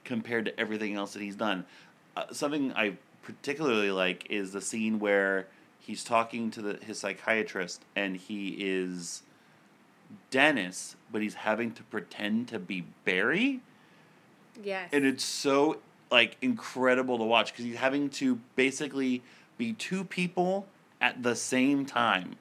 compared 0.02 0.44
to 0.46 0.60
everything 0.60 0.96
else 0.96 1.12
that 1.12 1.22
he's 1.22 1.36
done. 1.36 1.64
Uh, 2.16 2.24
something 2.32 2.72
i 2.74 2.96
particularly 3.22 3.90
like 3.90 4.26
is 4.28 4.52
the 4.52 4.60
scene 4.60 4.98
where 4.98 5.46
he's 5.78 6.04
talking 6.04 6.50
to 6.50 6.60
the, 6.60 6.74
his 6.84 6.98
psychiatrist 6.98 7.82
and 7.96 8.16
he 8.16 8.56
is 8.58 9.22
dennis 10.30 10.96
but 11.10 11.22
he's 11.22 11.34
having 11.34 11.72
to 11.72 11.82
pretend 11.84 12.48
to 12.48 12.58
be 12.58 12.84
barry? 13.04 13.60
Yes. 14.62 14.88
and 14.92 15.04
it's 15.04 15.24
so 15.24 15.78
like 16.12 16.36
incredible 16.42 17.18
to 17.18 17.24
watch 17.24 17.52
because 17.52 17.64
he's 17.64 17.76
having 17.76 18.10
to 18.10 18.38
basically 18.54 19.22
be 19.58 19.72
two 19.72 20.04
people 20.04 20.66
at 21.00 21.22
the 21.22 21.34
same 21.34 21.86
time 21.86 22.36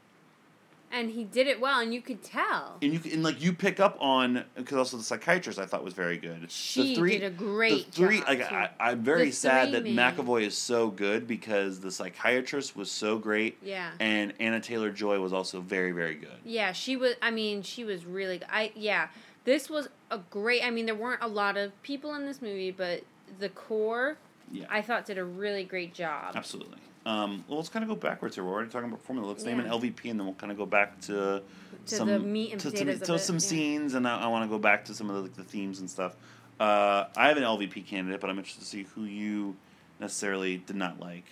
and 0.93 1.09
he 1.09 1.23
did 1.25 1.47
it 1.47 1.59
well, 1.59 1.79
and 1.81 1.93
you 1.93 2.01
could 2.01 2.23
tell. 2.23 2.77
and 2.81 2.93
you 2.93 3.11
and 3.11 3.23
like 3.23 3.41
you 3.41 3.51
pick 3.51 3.79
up 3.79 3.97
on 3.99 4.45
because 4.55 4.77
also 4.77 4.95
the 4.97 5.03
psychiatrist 5.03 5.57
I 5.59 5.65
thought 5.65 5.83
was 5.83 5.93
very 5.93 6.17
good. 6.17 6.49
She 6.51 6.89
the 6.89 6.95
three, 6.95 7.17
did 7.17 7.23
a 7.23 7.35
great 7.35 7.87
the 7.87 7.91
three, 7.91 8.19
job, 8.19 8.27
Like 8.27 8.47
too. 8.49 8.55
I, 8.55 8.69
I'm 8.79 9.03
very 9.03 9.25
The 9.25 9.31
sad 9.31 9.71
that 9.73 9.81
three 9.81 9.95
McAvoy 9.95 10.43
is 10.43 10.55
so 10.57 10.89
good 10.89 11.27
because 11.27 11.79
the 11.79 11.91
psychiatrist 11.91 12.75
was 12.75 12.89
so 12.91 13.17
great, 13.17 13.57
Yeah. 13.63 13.91
and 13.99 14.33
Anna 14.39 14.59
Taylor 14.61 14.91
Joy 14.91 15.19
was 15.19 15.33
also 15.33 15.59
very 15.59 15.91
very 15.91 16.15
good. 16.15 16.37
Yeah, 16.45 16.71
she 16.71 16.95
was. 16.95 17.15
I 17.21 17.31
mean, 17.31 17.63
she 17.63 17.83
was 17.83 18.05
really. 18.05 18.39
I 18.49 18.71
yeah. 18.75 19.07
This 19.45 19.69
was 19.69 19.89
a 20.11 20.19
great. 20.29 20.63
I 20.63 20.69
mean, 20.69 20.85
there 20.85 20.95
weren't 20.95 21.21
a 21.21 21.27
lot 21.27 21.57
of 21.57 21.71
people 21.83 22.13
in 22.15 22.25
this 22.25 22.41
movie, 22.41 22.71
but 22.71 23.03
the 23.39 23.49
core, 23.49 24.15
Yeah, 24.51 24.67
I 24.69 24.81
thought, 24.81 25.05
did 25.05 25.17
a 25.17 25.25
really 25.25 25.63
great 25.65 25.93
job. 25.93 26.35
absolutely. 26.35 26.77
Um, 27.05 27.43
well, 27.47 27.57
let's 27.57 27.69
kind 27.69 27.83
of 27.83 27.89
go 27.89 27.95
backwards 27.95 28.35
here. 28.35 28.43
We're 28.43 28.53
already 28.53 28.69
talking 28.69 28.87
about 28.87 29.01
formula. 29.01 29.27
Let's 29.29 29.43
name 29.43 29.59
an 29.59 29.65
LVP, 29.67 30.09
and 30.09 30.19
then 30.19 30.25
we'll 30.25 30.35
kind 30.35 30.51
of 30.51 30.57
go 30.57 30.65
back 30.65 31.01
to 31.01 31.41
To 31.87 31.95
some 31.95 32.07
the 32.07 32.19
meat 32.19 32.53
and 32.53 32.61
to, 32.61 32.71
to, 32.71 32.97
to 32.97 33.19
some 33.19 33.35
yeah. 33.35 33.39
scenes, 33.39 33.93
and 33.93 34.07
I, 34.07 34.21
I 34.21 34.27
want 34.27 34.45
to 34.45 34.49
go 34.49 34.57
back 34.59 34.85
to 34.85 34.93
some 34.93 35.09
of 35.09 35.15
the, 35.17 35.21
like, 35.23 35.35
the 35.35 35.43
themes 35.43 35.79
and 35.79 35.89
stuff. 35.89 36.15
Uh, 36.59 37.05
I 37.17 37.27
have 37.27 37.35
an 37.37 37.43
LVP 37.43 37.85
candidate, 37.85 38.21
but 38.21 38.29
I'm 38.29 38.37
interested 38.37 38.61
to 38.61 38.67
see 38.67 38.83
who 38.95 39.03
you 39.03 39.55
necessarily 39.99 40.57
did 40.57 40.77
not 40.77 40.99
like. 40.99 41.25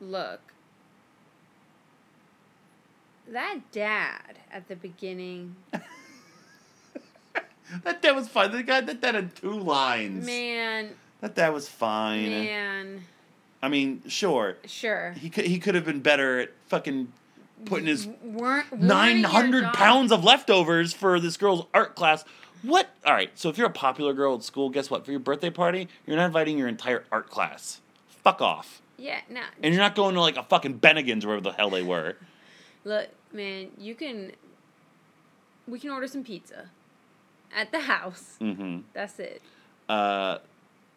Look, 0.00 0.40
that 3.28 3.58
dad 3.72 4.38
at 4.52 4.68
the 4.68 4.76
beginning, 4.76 5.56
That 7.84 8.02
dad 8.02 8.12
was 8.16 8.28
fine. 8.28 8.50
The 8.50 8.62
guy 8.62 8.80
that 8.80 9.00
dad 9.00 9.14
had 9.14 9.34
two 9.36 9.52
lines. 9.52 10.26
man, 10.26 10.90
That 11.20 11.34
dad 11.34 11.50
was 11.52 11.68
fine. 11.68 12.28
man, 12.30 13.02
I 13.62 13.68
mean, 13.68 14.02
sure, 14.08 14.56
sure. 14.64 15.12
he 15.12 15.28
could 15.28 15.44
he 15.44 15.58
could 15.58 15.74
have 15.74 15.84
been 15.84 16.00
better 16.00 16.40
at 16.40 16.50
fucking 16.68 17.12
putting 17.66 17.86
his 17.86 18.06
W- 18.06 18.38
weren't, 18.38 18.70
weren't 18.70 18.82
nine 18.82 19.22
hundred 19.22 19.64
pounds 19.74 20.12
of 20.12 20.24
leftovers 20.24 20.92
for 20.92 21.20
this 21.20 21.36
girl's 21.36 21.66
art 21.74 21.94
class. 21.94 22.24
What? 22.62 22.90
All 23.06 23.12
right. 23.12 23.30
So 23.38 23.48
if 23.48 23.58
you're 23.58 23.66
a 23.66 23.72
popular 23.72 24.12
girl 24.12 24.34
at 24.34 24.42
school, 24.42 24.68
guess 24.70 24.90
what? 24.90 25.04
For 25.04 25.10
your 25.10 25.20
birthday 25.20 25.50
party, 25.50 25.88
you're 26.06 26.16
not 26.16 26.26
inviting 26.26 26.58
your 26.58 26.68
entire 26.68 27.04
art 27.10 27.30
class. 27.30 27.80
Fuck 28.08 28.40
off. 28.42 28.82
Yeah, 28.98 29.20
no. 29.30 29.40
And 29.62 29.72
you're 29.72 29.82
not 29.82 29.94
going 29.94 30.14
to 30.14 30.20
like 30.20 30.36
a 30.36 30.42
fucking 30.42 30.78
Bennigan's 30.78 31.24
wherever 31.24 31.40
the 31.40 31.52
hell 31.52 31.70
they 31.70 31.82
were. 31.82 32.16
Look, 32.84 33.08
man, 33.32 33.68
you 33.78 33.94
can. 33.94 34.32
We 35.66 35.78
can 35.78 35.90
order 35.90 36.06
some 36.06 36.24
pizza, 36.24 36.70
at 37.54 37.70
the 37.70 37.80
house. 37.80 38.36
Mm-hmm. 38.40 38.80
That's 38.92 39.18
it. 39.18 39.40
Uh, 39.88 40.38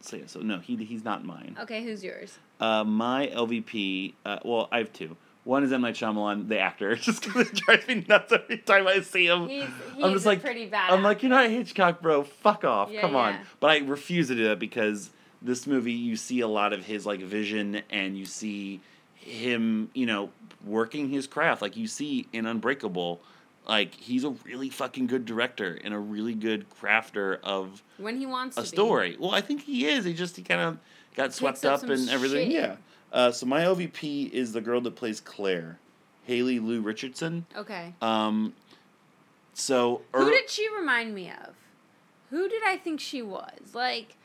so 0.02 0.17
yeah. 0.17 0.23
So 0.28 0.39
no, 0.41 0.60
he 0.60 0.76
he's 0.84 1.04
not 1.04 1.23
mine. 1.23 1.56
Okay, 1.62 1.84
who's 1.84 2.04
yours? 2.04 2.39
Uh, 2.60 2.84
my 2.84 3.28
LVP. 3.28 4.13
Uh, 4.26 4.39
well, 4.46 4.70
I 4.72 4.80
have 4.80 4.94
two. 4.94 5.18
One 5.44 5.63
is 5.63 5.74
M 5.74 5.82
Night 5.82 5.96
Shyamalan, 5.96 6.48
the 6.48 6.60
actor, 6.60 6.96
just 6.98 7.24
because 7.24 7.50
it 7.50 7.56
drives 7.56 7.88
me 7.88 8.06
nuts 8.08 8.32
every 8.32 8.60
time 8.60 8.88
I 8.88 9.02
see 9.02 9.28
him. 9.28 9.50
He's 9.50 9.66
he's 9.96 10.04
I'm 10.04 10.13
just 10.13 10.26
a 10.26 10.30
like, 10.30 10.42
pretty 10.42 10.68
bad. 10.68 10.92
I'm 10.92 11.04
like, 11.04 11.22
you're 11.22 11.30
not 11.30 11.50
Hitchcock, 11.50 12.02
bro. 12.02 12.24
Fuck 12.24 12.63
off. 12.63 12.89
Yeah, 12.89 13.02
Come 13.02 13.16
on. 13.16 13.38
But 13.60 13.72
I 13.72 13.78
refuse 13.80 14.30
to 14.30 14.36
do 14.36 14.46
that 14.46 14.60
because 14.60 15.10
this 15.42 15.68
movie, 15.68 15.92
you 15.92 16.16
see 16.16 16.39
a 16.39 16.48
lot 16.48 16.72
of 16.72 16.86
his 16.86 17.06
like 17.06 17.20
vision, 17.22 17.82
and 17.89 18.18
you 18.18 18.26
see 18.26 18.80
him, 19.16 19.89
you 19.94 20.06
know, 20.06 20.30
working 20.66 21.10
his 21.10 21.28
craft. 21.28 21.62
Like 21.62 21.76
you 21.76 21.88
see 21.88 22.28
in 22.32 22.46
Unbreakable, 22.46 23.22
like 23.68 23.94
he's 23.96 24.24
a 24.24 24.30
really 24.46 24.70
fucking 24.70 25.08
good 25.08 25.26
director 25.26 25.78
and 25.84 25.94
a 25.94 26.00
really 26.00 26.34
good 26.34 26.66
crafter 26.70 27.39
of 27.44 27.84
when 27.98 28.18
he 28.18 28.26
wants 28.26 28.58
a 28.58 28.62
to 28.62 28.68
story. 28.68 29.18
Well, 29.20 29.32
I 29.32 29.42
think 29.42 29.63
he 29.63 29.88
is. 29.88 30.06
He 30.06 30.13
just 30.13 30.38
he 30.38 30.44
kind 30.44 30.62
of 30.62 30.78
got 31.15 31.34
swept 31.34 31.63
up 31.65 31.84
up 31.84 31.89
and 31.89 32.10
everything. 32.10 32.52
shit. 32.52 32.62
Yeah. 32.62 32.76
Uh, 33.12 33.32
so 33.32 33.45
my 33.45 33.62
OVP 33.62 34.32
is 34.32 34.54
the 34.54 34.62
girl 34.62 34.82
that 34.82 34.95
plays 34.95 35.21
Claire, 35.21 35.78
Haley 36.23 36.60
Lou 36.60 36.82
Richardson. 36.82 37.45
Okay. 37.56 37.93
Um, 38.02 38.54
so 39.54 40.02
Who 40.13 40.28
er- 40.28 40.32
did 40.32 40.49
she 40.49 40.67
remind 40.76 41.13
me 41.13 41.30
of? 41.30 41.54
Who 42.32 42.49
did 42.49 42.63
I 42.65 42.78
think 42.78 42.99
she 42.99 43.21
was? 43.21 43.52
Like, 43.73 44.15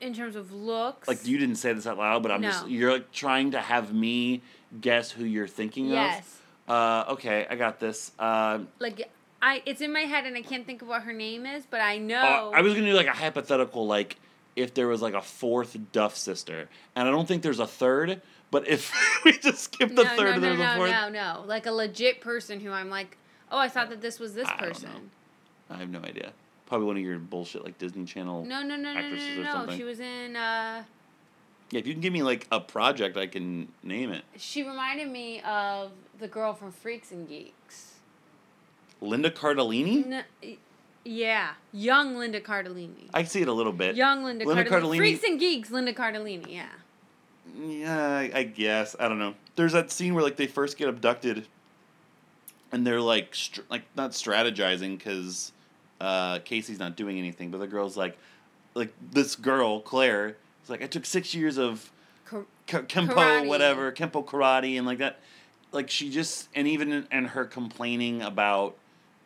in 0.00 0.12
terms 0.12 0.34
of 0.36 0.52
looks. 0.52 1.06
like 1.06 1.24
you 1.26 1.38
didn't 1.38 1.56
say 1.56 1.72
this 1.72 1.86
out 1.86 1.96
loud, 1.98 2.22
but 2.22 2.32
I'm 2.32 2.42
just 2.42 2.68
you're 2.68 2.92
like 2.92 3.12
trying 3.12 3.52
to 3.52 3.60
have 3.60 3.94
me 3.94 4.42
guess 4.80 5.10
who 5.12 5.24
you're 5.24 5.46
thinking 5.46 5.86
Yes. 5.88 6.40
of. 6.66 6.74
Uh, 6.74 7.04
okay, 7.12 7.46
I 7.48 7.54
got 7.54 7.78
this. 7.78 8.10
Um, 8.18 8.68
Like 8.80 9.08
I, 9.40 9.62
it's 9.66 9.80
in 9.80 9.92
my 9.92 10.00
head 10.00 10.26
and 10.26 10.36
I 10.36 10.42
can't 10.42 10.66
think 10.66 10.82
of 10.82 10.88
what 10.88 11.02
her 11.02 11.12
name 11.12 11.46
is, 11.46 11.64
but 11.70 11.80
I 11.80 11.98
know. 11.98 12.50
uh, 12.52 12.56
I 12.56 12.62
was 12.62 12.74
gonna 12.74 12.86
do 12.86 12.92
like 12.94 13.06
a 13.06 13.12
hypothetical, 13.12 13.86
like 13.86 14.16
if 14.56 14.74
there 14.74 14.86
was 14.88 15.02
like 15.02 15.14
a 15.14 15.22
fourth 15.22 15.76
Duff 15.92 16.16
sister, 16.16 16.68
and 16.94 17.08
I 17.08 17.10
don't 17.10 17.26
think 17.26 17.42
there's 17.42 17.60
a 17.60 17.66
third. 17.66 18.22
But 18.50 18.68
if 18.68 18.92
we 19.24 19.32
just 19.38 19.64
skip 19.64 19.88
the 19.88 20.04
no, 20.04 20.16
third 20.16 20.18
no, 20.18 20.32
and 20.32 20.42
no, 20.42 20.48
there's 20.48 20.60
a 20.60 20.62
no, 20.62 20.76
fourth, 20.76 20.90
no, 20.90 21.08
no. 21.08 21.44
Like 21.46 21.66
a 21.66 21.72
legit 21.72 22.20
person 22.20 22.60
who 22.60 22.70
I'm 22.70 22.88
like, 22.90 23.16
oh, 23.50 23.58
I 23.58 23.68
thought 23.68 23.90
that 23.90 24.00
this 24.00 24.20
was 24.20 24.34
this 24.34 24.46
I 24.48 24.56
don't 24.56 24.68
person. 24.68 24.90
know. 24.90 25.74
I 25.74 25.78
have 25.78 25.90
no 25.90 26.00
idea. 26.00 26.32
Probably 26.66 26.86
one 26.86 26.96
of 26.96 27.02
your 27.02 27.18
bullshit 27.18 27.64
like 27.64 27.78
Disney 27.78 28.04
Channel. 28.04 28.44
No, 28.44 28.62
no, 28.62 28.76
no, 28.76 28.76
no, 28.76 28.92
no, 28.94 28.98
actresses 29.00 29.36
no, 29.36 29.40
or 29.40 29.44
no. 29.44 29.52
something. 29.52 29.76
She 29.78 29.84
was 29.84 30.00
in. 30.00 30.36
uh 30.36 30.84
Yeah, 31.70 31.80
if 31.80 31.86
you 31.86 31.94
can 31.94 32.00
give 32.00 32.12
me 32.12 32.22
like 32.22 32.46
a 32.52 32.60
project, 32.60 33.16
I 33.16 33.26
can 33.26 33.68
name 33.82 34.10
it. 34.12 34.24
She 34.36 34.62
reminded 34.62 35.08
me 35.08 35.40
of 35.42 35.92
the 36.18 36.28
girl 36.28 36.54
from 36.54 36.70
Freaks 36.70 37.10
and 37.10 37.28
Geeks. 37.28 37.94
Linda 39.00 39.30
Cardellini. 39.30 40.12
N- 40.12 40.56
yeah, 41.04 41.50
young 41.72 42.16
Linda 42.16 42.40
Cardellini. 42.40 43.08
I 43.12 43.24
see 43.24 43.42
it 43.42 43.48
a 43.48 43.52
little 43.52 43.72
bit. 43.72 43.96
Young 43.96 44.24
Linda, 44.24 44.44
Linda 44.46 44.64
Cardellini. 44.64 44.80
Cardellini- 44.80 44.96
Freaks 44.96 45.24
and 45.24 45.38
Geeks, 45.40 45.70
Linda 45.70 45.92
Cardellini. 45.92 46.52
Yeah. 46.52 46.66
Yeah, 47.56 48.06
I, 48.08 48.30
I 48.34 48.42
guess 48.44 48.96
I 48.98 49.08
don't 49.08 49.18
know. 49.18 49.34
There's 49.54 49.72
that 49.74 49.90
scene 49.92 50.14
where 50.14 50.24
like 50.24 50.36
they 50.36 50.46
first 50.46 50.76
get 50.78 50.88
abducted, 50.88 51.46
and 52.72 52.86
they're 52.86 53.00
like 53.00 53.34
str- 53.34 53.60
like 53.70 53.82
not 53.96 54.12
strategizing 54.12 54.98
because 54.98 55.52
uh, 56.00 56.38
Casey's 56.40 56.78
not 56.78 56.96
doing 56.96 57.18
anything, 57.18 57.50
but 57.50 57.58
the 57.58 57.66
girl's 57.66 57.96
like, 57.96 58.16
like 58.74 58.92
this 59.12 59.36
girl 59.36 59.80
Claire 59.80 60.36
is 60.64 60.70
like 60.70 60.82
I 60.82 60.86
took 60.86 61.04
six 61.04 61.34
years 61.34 61.58
of 61.58 61.90
Cor- 62.24 62.46
K- 62.66 62.78
kempo 62.78 63.14
Karate. 63.14 63.46
whatever 63.46 63.92
kempo 63.92 64.24
karate 64.24 64.76
and 64.78 64.86
like 64.86 64.98
that, 64.98 65.20
like 65.70 65.90
she 65.90 66.10
just 66.10 66.48
and 66.54 66.66
even 66.66 67.06
and 67.10 67.28
her 67.28 67.44
complaining 67.44 68.22
about 68.22 68.74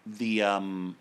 the 0.04 0.42
um, 0.42 0.96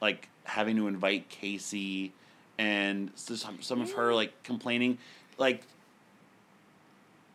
like 0.00 0.28
having 0.44 0.76
to 0.76 0.88
invite 0.88 1.28
Casey 1.28 2.12
and 2.58 3.10
some 3.14 3.62
some 3.62 3.80
of 3.80 3.92
her 3.92 4.10
mm. 4.10 4.16
like 4.16 4.42
complaining 4.42 4.98
like 5.38 5.62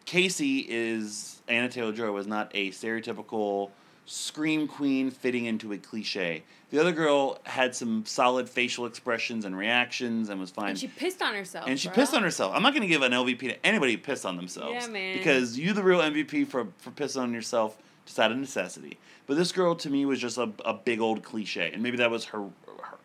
Casey 0.05 0.65
is 0.69 1.41
Anna 1.47 1.67
Taylor 1.67 1.91
Joy 1.91 2.11
was 2.11 2.27
not 2.27 2.51
a 2.53 2.71
stereotypical 2.71 3.71
scream 4.05 4.67
queen 4.67 5.09
fitting 5.09 5.45
into 5.45 5.73
a 5.73 5.77
cliche. 5.77 6.43
The 6.69 6.79
other 6.79 6.91
girl 6.91 7.39
had 7.43 7.75
some 7.75 8.05
solid 8.05 8.49
facial 8.49 8.85
expressions 8.85 9.45
and 9.45 9.57
reactions 9.57 10.29
and 10.29 10.39
was 10.39 10.51
fine. 10.51 10.71
And 10.71 10.79
she 10.79 10.87
pissed 10.87 11.21
on 11.21 11.33
herself. 11.33 11.67
And 11.67 11.79
she 11.79 11.87
bro. 11.87 11.95
pissed 11.95 12.13
on 12.13 12.21
herself. 12.21 12.53
I'm 12.55 12.61
not 12.61 12.73
going 12.73 12.81
to 12.81 12.87
give 12.87 13.01
an 13.01 13.11
LVP 13.11 13.39
to 13.39 13.65
anybody 13.65 13.93
who 13.93 13.97
pissed 13.97 14.25
on 14.25 14.35
themselves. 14.35 14.85
Yeah, 14.85 14.91
man. 14.91 15.17
Because 15.17 15.57
you 15.57 15.73
the 15.73 15.83
real 15.83 15.99
MVP 15.99 16.47
for 16.47 16.67
for 16.77 16.91
pissing 16.91 17.21
on 17.21 17.33
yourself 17.33 17.77
just 18.05 18.19
out 18.19 18.31
of 18.31 18.37
necessity. 18.37 18.97
But 19.27 19.37
this 19.37 19.51
girl 19.51 19.75
to 19.75 19.89
me 19.89 20.05
was 20.05 20.19
just 20.19 20.37
a, 20.37 20.51
a 20.63 20.73
big 20.73 20.99
old 20.99 21.23
cliche, 21.23 21.71
and 21.73 21.81
maybe 21.81 21.97
that 21.97 22.11
was 22.11 22.25
her, 22.25 22.39
her 22.39 22.97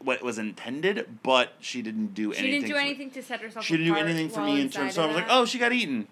what 0.00 0.22
was 0.22 0.38
intended, 0.38 1.18
but 1.22 1.54
she 1.60 1.82
didn't 1.82 2.14
do 2.14 2.32
She 2.32 2.38
anything. 2.38 2.44
She 2.44 2.50
didn't 2.50 2.68
do 2.68 2.74
for- 2.74 2.80
anything 2.80 3.10
to 3.12 3.22
set 3.22 3.40
herself. 3.40 3.64
She 3.64 3.76
didn't 3.76 3.94
do 3.94 3.98
anything 3.98 4.28
for 4.28 4.40
me 4.40 4.60
in 4.60 4.70
terms. 4.70 4.94
So 4.94 5.02
I 5.02 5.04
of 5.06 5.10
was 5.12 5.16
like, 5.22 5.30
oh, 5.30 5.44
she 5.44 5.58
got 5.58 5.72
eaten. 5.72 6.06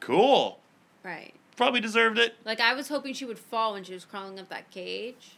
Cool. 0.00 0.58
right. 1.02 1.34
Probably 1.54 1.80
deserved 1.80 2.18
it. 2.18 2.34
Like 2.46 2.60
I 2.60 2.72
was 2.74 2.88
hoping 2.88 3.12
she 3.12 3.26
would 3.26 3.38
fall 3.38 3.74
when 3.74 3.84
she 3.84 3.92
was 3.92 4.04
crawling 4.06 4.40
up 4.40 4.48
that 4.48 4.70
cage. 4.70 5.36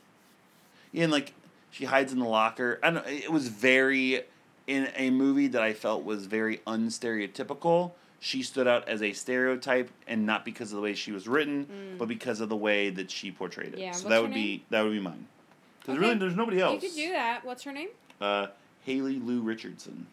Yeah, 0.93 1.05
and 1.05 1.13
like 1.13 1.35
she 1.73 1.87
hides 1.87 2.13
in 2.13 2.21
the 2.21 2.25
locker. 2.25 2.79
I 2.83 2.91
don't 2.91 3.05
know. 3.05 3.13
It 3.13 3.33
was 3.33 3.49
very 3.49 4.23
in 4.69 4.89
a 4.97 5.11
movie 5.11 5.49
that 5.49 5.61
I 5.61 5.73
felt 5.75 6.05
was 6.05 6.27
very 6.27 6.59
unstereotypical. 6.69 7.91
She 8.25 8.43
stood 8.43 8.67
out 8.67 8.89
as 8.89 9.03
a 9.03 9.13
stereotype, 9.13 9.91
and 10.09 10.25
not 10.25 10.47
because 10.47 10.73
of 10.73 10.77
the 10.77 10.83
way 10.83 10.95
she 10.95 11.13
was 11.13 11.29
written, 11.29 11.97
but 11.99 12.09
because 12.09 12.41
of 12.41 12.49
the 12.49 12.57
way 12.57 12.89
that 12.89 13.11
she 13.11 13.31
portrayed 13.31 13.75
it. 13.75 13.77
Mm. 13.77 13.81
Yeah, 13.81 13.91
so 13.93 14.09
that 14.09 14.23
would 14.23 14.31
name? 14.31 14.43
be 14.43 14.65
that 14.71 14.81
would 14.83 14.93
be 14.93 14.99
mine. 14.99 15.27
Because 15.81 15.99
Okay. 15.99 16.07
really, 16.07 16.19
there's 16.19 16.35
nobody 16.35 16.59
else. 16.59 16.83
You 16.83 16.89
could 16.89 16.97
do 16.97 17.11
that. 17.11 17.45
What's 17.45 17.65
her 17.65 17.73
name? 17.73 17.91
Uh, 18.23 18.47
Haley 18.87 19.19
Lou 19.19 19.43
Richardson. 19.43 20.07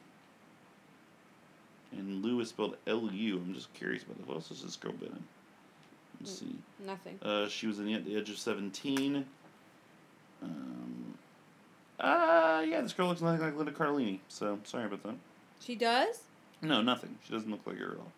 And 1.94 2.22
Lou 2.22 2.42
is 2.42 2.50
spelled 2.50 2.76
L 2.86 3.10
U. 3.14 3.38
I'm 3.38 3.54
just 3.54 3.74
curious 3.76 4.04
about. 4.04 4.28
What 4.28 4.34
else 4.36 4.50
has 4.50 4.62
this 4.62 4.76
girl 4.76 4.92
been 4.92 5.08
in? 5.08 5.24
Let's 6.20 6.38
see. 6.38 6.56
Nothing. 6.86 7.18
Uh, 7.22 7.48
she 7.48 7.66
was 7.68 7.80
in 7.80 7.86
the, 7.86 7.98
the 8.00 8.18
Edge 8.18 8.30
of 8.30 8.38
Seventeen. 8.38 9.26
Um, 10.44 11.14
uh, 11.98 12.62
yeah, 12.68 12.82
this 12.82 12.92
girl 12.92 13.08
looks 13.08 13.22
nothing 13.22 13.40
like 13.40 13.56
Linda 13.56 13.72
Carlini, 13.72 14.20
So 14.28 14.60
sorry 14.66 14.86
about 14.88 15.02
that. 15.04 15.16
She 15.62 15.76
does. 15.76 16.24
No, 16.62 16.82
nothing. 16.82 17.18
She 17.26 17.34
doesn't 17.34 17.50
look 17.50 17.62
like 17.66 17.78
her 17.80 17.92
at 17.94 17.98
all. 17.98 18.12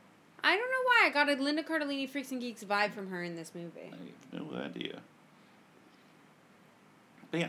I 0.44 0.56
don't 0.58 0.70
know 0.70 0.84
why 0.86 1.04
I 1.06 1.10
got 1.10 1.30
a 1.30 1.42
Linda 1.42 1.64
Cardellini 1.64 2.10
Freaks 2.10 2.32
and 2.32 2.42
Geeks 2.42 2.64
vibe 2.64 2.92
from 2.94 3.10
her 3.10 3.24
in 3.24 3.36
this 3.36 3.54
movie. 3.56 3.92
I 3.92 4.36
have 4.36 4.50
no 4.52 4.58
idea. 4.58 5.00
But 7.32 7.40
yeah. 7.40 7.48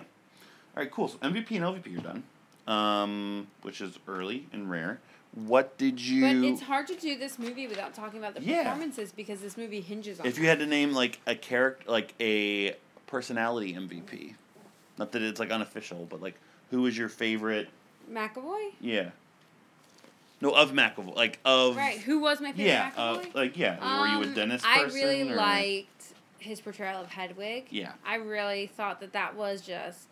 All 0.77 0.83
right, 0.83 0.91
cool. 0.91 1.09
So 1.09 1.19
MVP 1.19 1.51
and 1.53 1.65
LVP 1.65 1.99
are 1.99 2.03
done. 2.03 2.23
um, 2.67 3.47
which 3.63 3.81
is 3.81 3.99
early 4.09 4.47
and 4.53 4.71
rare. 4.71 5.01
What 5.35 5.77
did 5.77 6.01
you? 6.01 6.23
But 6.23 6.49
it's 6.49 6.63
hard 6.63 6.87
to 6.87 6.95
do 6.95 7.19
this 7.19 7.39
movie 7.39 7.67
without 7.67 7.93
talking 7.93 8.19
about 8.21 8.35
the 8.37 8.43
Yeah. 8.43 8.63
performances 8.63 9.13
because 9.13 9.41
this 9.41 9.57
movie 9.59 9.81
hinges 9.81 10.21
on. 10.21 10.27
if 10.27 10.39
you 10.39 10.47
had 10.47 10.61
to 10.61 10.67
name 10.67 10.93
like 10.95 11.21
a 11.27 11.35
character, 11.35 11.91
like 11.91 12.15
a 12.21 12.77
personality 13.09 13.75
MVP, 13.75 14.35
not 14.97 15.13
that 15.13 15.21
it's 15.23 15.41
like 15.41 15.51
unofficial, 15.51 16.07
but 16.09 16.23
like 16.23 16.37
who 16.71 16.83
was 16.83 16.97
your 16.97 17.09
favorite? 17.09 17.69
McAvoy, 18.11 18.71
Yeah. 18.81 19.11
No, 20.41 20.51
of 20.51 20.73
McAvoy, 20.73 21.15
like 21.17 21.39
of 21.45 21.77
right? 21.77 21.99
Who 21.99 22.19
was 22.21 22.41
my 22.41 22.53
favorite 22.53 22.67
yeah, 22.67 22.91
uh, 22.97 23.23
like 23.35 23.57
yeah. 23.57 23.79
Were 24.01 24.07
you 24.09 24.23
a 24.23 24.27
Um, 24.27 24.35
Dennis 24.35 24.63
I 24.65 24.85
person? 24.85 24.95
really 25.01 25.23
or- 25.31 25.37
liked 25.37 26.05
his 26.39 26.61
portrayal 26.61 27.01
of 27.01 27.09
Hedwig. 27.09 27.67
Yeah. 27.71 27.93
I 28.05 28.17
really 28.17 28.67
thought 28.67 29.01
that 29.01 29.13
that 29.15 29.35
was 29.37 29.63
just 29.63 30.09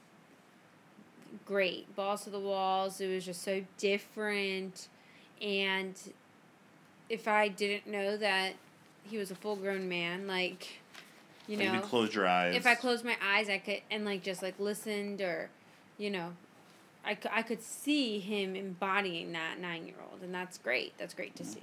great. 1.45 1.95
Balls 1.97 2.25
to 2.25 2.31
the 2.31 2.41
walls. 2.41 3.01
It 3.01 3.09
was 3.13 3.25
just 3.25 3.43
so 3.43 3.63
different. 3.79 4.89
And 5.41 5.95
if 7.09 7.29
I 7.29 7.49
didn't 7.49 7.87
know 7.87 8.17
that 8.17 8.55
he 9.05 9.19
was 9.19 9.31
a 9.31 9.35
full 9.35 9.57
grown 9.57 9.89
man, 9.89 10.27
like, 10.27 10.81
you 11.49 11.57
Like, 11.59 11.67
know, 11.69 11.75
you 11.75 11.81
closed 11.81 12.15
your 12.15 12.27
eyes. 12.27 12.55
if 12.55 12.67
I 12.67 12.75
closed 12.77 13.05
my 13.05 13.17
eyes, 13.23 13.49
I 13.51 13.59
could, 13.59 13.83
and 13.91 14.05
like 14.05 14.23
just 14.23 14.43
like 14.43 14.59
listened 14.59 15.21
or, 15.21 15.51
you 15.99 16.11
know, 16.11 16.33
I, 17.05 17.17
I 17.31 17.43
could 17.43 17.63
see 17.63 18.19
him 18.19 18.55
embodying 18.55 19.33
that 19.33 19.59
nine 19.61 19.87
year 19.87 19.97
old. 20.11 20.23
And 20.23 20.35
that's 20.35 20.59
great. 20.59 20.97
That's 20.99 21.15
great 21.15 21.35
to 21.37 21.45
see. 21.45 21.63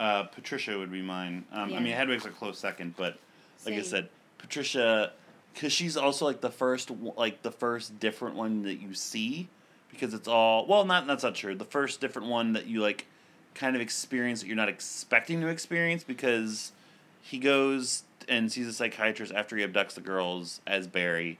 Uh, 0.00 0.24
Patricia 0.24 0.76
would 0.76 0.90
be 0.90 1.02
mine. 1.02 1.44
Um, 1.52 1.72
I 1.74 1.78
mean, 1.78 1.86
Yeah. 1.86 1.96
Hedwig's 1.98 2.26
a 2.26 2.30
close 2.30 2.58
second, 2.58 2.96
but 2.96 3.18
like 3.64 3.74
I 3.74 3.82
said, 3.82 4.08
Patricia, 4.38 5.12
because 5.54 5.72
she's 5.72 5.96
also 5.96 6.24
like 6.24 6.40
the 6.40 6.50
first, 6.50 6.90
like 7.16 7.42
the 7.42 7.52
first 7.52 8.00
different 8.00 8.34
one 8.34 8.62
that 8.62 8.80
you 8.80 8.94
see, 8.94 9.48
because 9.90 10.14
it's 10.14 10.26
all 10.26 10.66
well, 10.66 10.84
not 10.84 11.06
that's 11.06 11.22
not 11.22 11.36
true. 11.36 11.54
The 11.54 11.64
first 11.64 12.00
different 12.00 12.26
one 12.28 12.54
that 12.54 12.66
you 12.66 12.80
like, 12.80 13.06
kind 13.54 13.76
of 13.76 13.82
experience 13.82 14.40
that 14.40 14.46
you're 14.48 14.56
not 14.56 14.68
expecting 14.68 15.40
to 15.42 15.46
experience 15.48 16.02
because 16.02 16.72
he 17.20 17.38
goes 17.38 18.02
and 18.28 18.50
sees 18.50 18.66
a 18.66 18.72
psychiatrist 18.72 19.32
after 19.32 19.56
he 19.56 19.62
abducts 19.62 19.94
the 19.94 20.00
girls 20.00 20.60
as 20.66 20.88
Barry. 20.88 21.38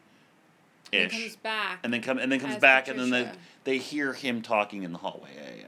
And 0.93 1.07
Ish. 1.07 1.13
comes 1.13 1.37
back. 1.37 1.81
and 1.85 1.93
then 1.93 2.03
come 2.03 2.19
and 2.19 2.31
then 2.31 2.39
comes 2.41 2.57
As 2.57 2.61
back 2.61 2.89
and 2.89 2.99
then 2.99 3.11
they, 3.11 3.23
Patricia. 3.25 3.41
they 3.65 3.79
hear 3.79 4.13
him 4.13 4.43
talking 4.43 4.83
in 4.83 4.93
the 4.93 4.99
hallway 4.99 5.31
yeah 5.35 5.51
yeah 5.61 5.65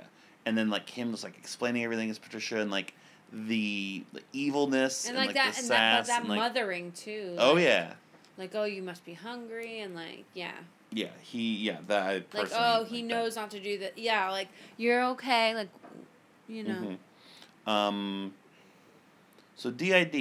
and 0.47 0.57
then 0.57 0.69
like 0.69 0.89
him 0.91 1.13
just 1.13 1.25
like 1.25 1.39
explaining 1.39 1.83
everything 1.85 2.11
as 2.11 2.19
patricia 2.19 2.59
and 2.61 2.71
like 2.71 2.95
the, 3.33 4.05
the 4.13 4.23
evilness 4.33 5.07
and 5.09 5.17
and, 5.17 5.27
like, 5.27 5.35
like, 5.35 5.45
that, 5.45 5.55
the 5.55 5.61
and 5.63 5.71
that, 5.71 6.07
sass 6.07 6.07
that 6.09 6.21
and, 6.21 6.29
like, 6.29 6.39
mothering 6.39 6.93
too. 6.93 7.35
oh 7.39 7.57
yeah 7.57 7.95
Like, 8.37 8.55
oh, 8.55 8.65
you 8.65 8.83
must 8.83 9.05
be 9.05 9.15
hungry, 9.15 9.81
and 9.81 9.95
like, 9.95 10.25
yeah, 10.35 10.53
yeah 10.93 11.09
he 11.23 11.57
yeah 11.57 11.79
that 11.89 12.03
I 12.03 12.13
like, 12.37 12.51
oh, 12.55 12.85
he 12.85 12.97
like 12.97 13.05
knows 13.07 13.37
not 13.37 13.51
to 13.53 13.61
do 13.61 13.79
that. 13.79 13.97
Yeah, 13.97 14.31
like 14.31 14.49
you're 14.77 15.05
okay, 15.11 15.55
like, 15.55 15.69
you 16.49 16.65
that. 16.65 16.83
know. 16.83 16.97
Mhm. 17.67 17.71
um 17.71 18.35
so 19.57 19.71
did 19.71 20.15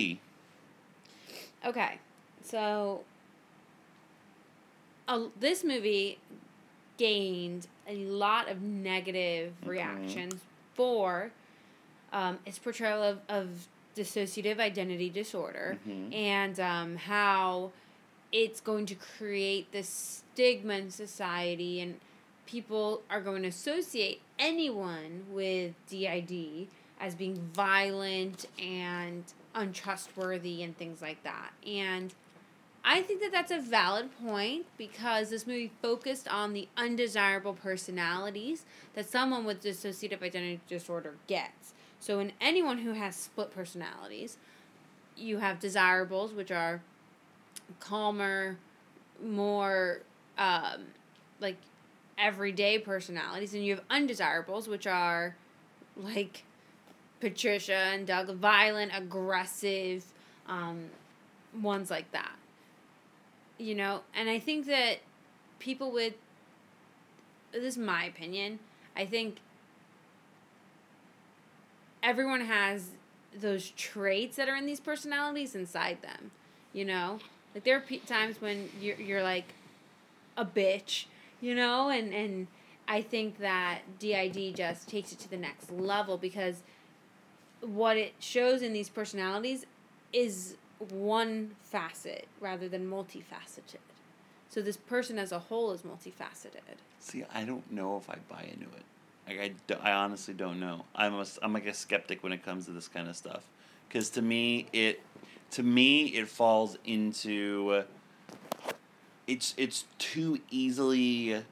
Okay, 1.65 1.99
so, 2.43 3.03
uh, 5.07 5.25
this 5.39 5.63
movie 5.63 6.19
gained 6.97 7.67
a 7.87 7.95
lot 8.05 8.49
of 8.49 8.61
negative 8.61 9.53
reactions 9.65 10.35
for 10.75 11.31
um, 12.11 12.39
its 12.45 12.59
portrayal 12.59 13.01
of, 13.03 13.19
of 13.29 13.67
dissociative 13.95 14.59
identity 14.59 15.09
disorder 15.09 15.77
Mhm. 15.87 16.13
and 16.13 16.59
um, 16.59 16.95
how 16.97 17.71
it's 18.31 18.59
going 18.61 18.85
to 18.87 18.95
create 18.95 19.71
this 19.71 20.23
stigma 20.33 20.73
in 20.75 20.89
society 20.89 21.79
and 21.81 21.99
people 22.45 23.01
are 23.09 23.21
going 23.21 23.43
to 23.43 23.47
associate 23.47 24.21
anyone 24.39 25.25
with 25.29 25.73
DID 25.87 26.67
as 26.99 27.13
being 27.15 27.35
violent 27.53 28.45
and 28.59 29.23
untrustworthy 29.55 30.63
and 30.63 30.75
things 30.77 31.01
like 31.01 31.21
that. 31.23 31.51
And 31.65 32.13
I 32.85 33.01
think 33.01 33.21
that 33.21 33.31
that's 33.31 33.51
a 33.51 33.59
valid 33.59 34.09
point 34.25 34.65
because 34.77 35.29
this 35.29 35.47
movie 35.47 35.71
focused 35.81 36.27
on 36.27 36.51
the 36.51 36.67
undesirable 36.75 37.53
personalities 37.53 38.65
that 38.93 39.09
someone 39.09 39.45
with 39.45 39.63
dissociative 39.63 40.21
identity 40.21 40.59
disorder 40.67 41.15
gets. 41.27 41.73
So, 41.99 42.19
in 42.19 42.33
anyone 42.41 42.79
who 42.79 42.91
has 42.91 43.15
split 43.15 43.55
personalities, 43.55 44.37
you 45.15 45.37
have 45.37 45.59
desirables, 45.59 46.33
which 46.33 46.51
are 46.51 46.81
calmer, 47.79 48.57
more 49.23 50.01
um, 50.37 50.87
like 51.39 51.57
everyday 52.17 52.79
personalities, 52.79 53.53
and 53.53 53.65
you 53.65 53.75
have 53.75 53.83
undesirables, 53.89 54.67
which 54.67 54.85
are 54.85 55.37
like 55.95 56.43
Patricia 57.21 57.73
and 57.75 58.05
Doug, 58.05 58.29
violent, 58.35 58.91
aggressive, 58.93 60.03
um, 60.47 60.87
ones 61.61 61.89
like 61.89 62.11
that. 62.11 62.33
You 63.63 63.76
know, 63.76 64.02
and 64.13 64.30
I 64.30 64.39
think 64.39 64.65
that 64.65 64.97
people 65.58 65.89
with 65.89 66.15
this 67.54 67.63
is 67.63 67.78
my 67.78 68.04
opinion. 68.04 68.60
I 68.93 69.06
think 69.06 69.38
everyone 72.04 72.41
has 72.41 72.89
those 73.34 73.69
traits 73.69 74.36
that 74.36 74.49
are 74.49 74.58
in 74.58 74.65
these 74.65 74.82
personalities 74.82 75.56
inside 75.56 76.02
them. 76.02 76.32
You 76.73 76.84
know, 76.84 77.19
like 77.56 77.63
there 77.63 77.78
are 77.78 77.80
pe- 77.80 77.99
times 77.99 78.41
when 78.41 78.69
you're 78.82 78.97
you're 78.97 79.23
like 79.23 79.54
a 80.36 80.43
bitch, 80.43 81.06
you 81.39 81.56
know, 81.56 81.88
and 81.88 82.13
and 82.13 82.47
I 82.89 83.02
think 83.02 83.39
that 83.39 83.80
DID 83.97 84.58
just 84.58 84.89
takes 84.89 85.13
it 85.13 85.19
to 85.19 85.30
the 85.30 85.38
next 85.38 85.71
level 85.71 86.17
because 86.17 86.63
what 87.62 87.95
it 87.95 88.15
shows 88.19 88.62
in 88.62 88.73
these 88.73 88.89
personalities 88.89 89.65
is 90.12 90.58
one 90.91 91.55
facet 91.63 92.27
rather 92.39 92.67
than 92.69 92.89
multifaceted. 92.89 93.77
So 94.49 94.61
this 94.61 94.77
person 94.77 95.17
as 95.17 95.31
a 95.31 95.39
whole 95.39 95.71
is 95.71 95.81
multifaceted. 95.81 96.77
see 96.99 97.23
i 97.33 97.43
don't 97.43 97.69
know 97.71 97.97
if 97.97 98.09
i 98.09 98.15
buy 98.29 98.43
into 98.53 98.67
it 98.67 98.83
like 99.27 99.39
i, 99.81 99.89
I 99.89 99.93
honestly 99.93 100.33
don't 100.33 100.59
know 100.59 100.85
i'm 100.95 101.15
a, 101.15 101.25
i'm 101.41 101.51
like 101.53 101.65
a 101.65 101.73
skeptic 101.73 102.21
when 102.23 102.31
it 102.31 102.45
comes 102.45 102.65
to 102.67 102.71
this 102.71 102.87
kind 102.87 103.09
of 103.09 103.15
stuff 103.15 103.43
because 103.87 104.09
to 104.11 104.21
me 104.21 104.67
it 104.71 105.01
to 105.51 105.63
me 105.63 106.05
it 106.05 106.27
falls 106.27 106.77
into 106.85 107.83
it's 109.27 109.53
it's 109.57 109.85
too 109.97 110.39
easily 110.51 111.43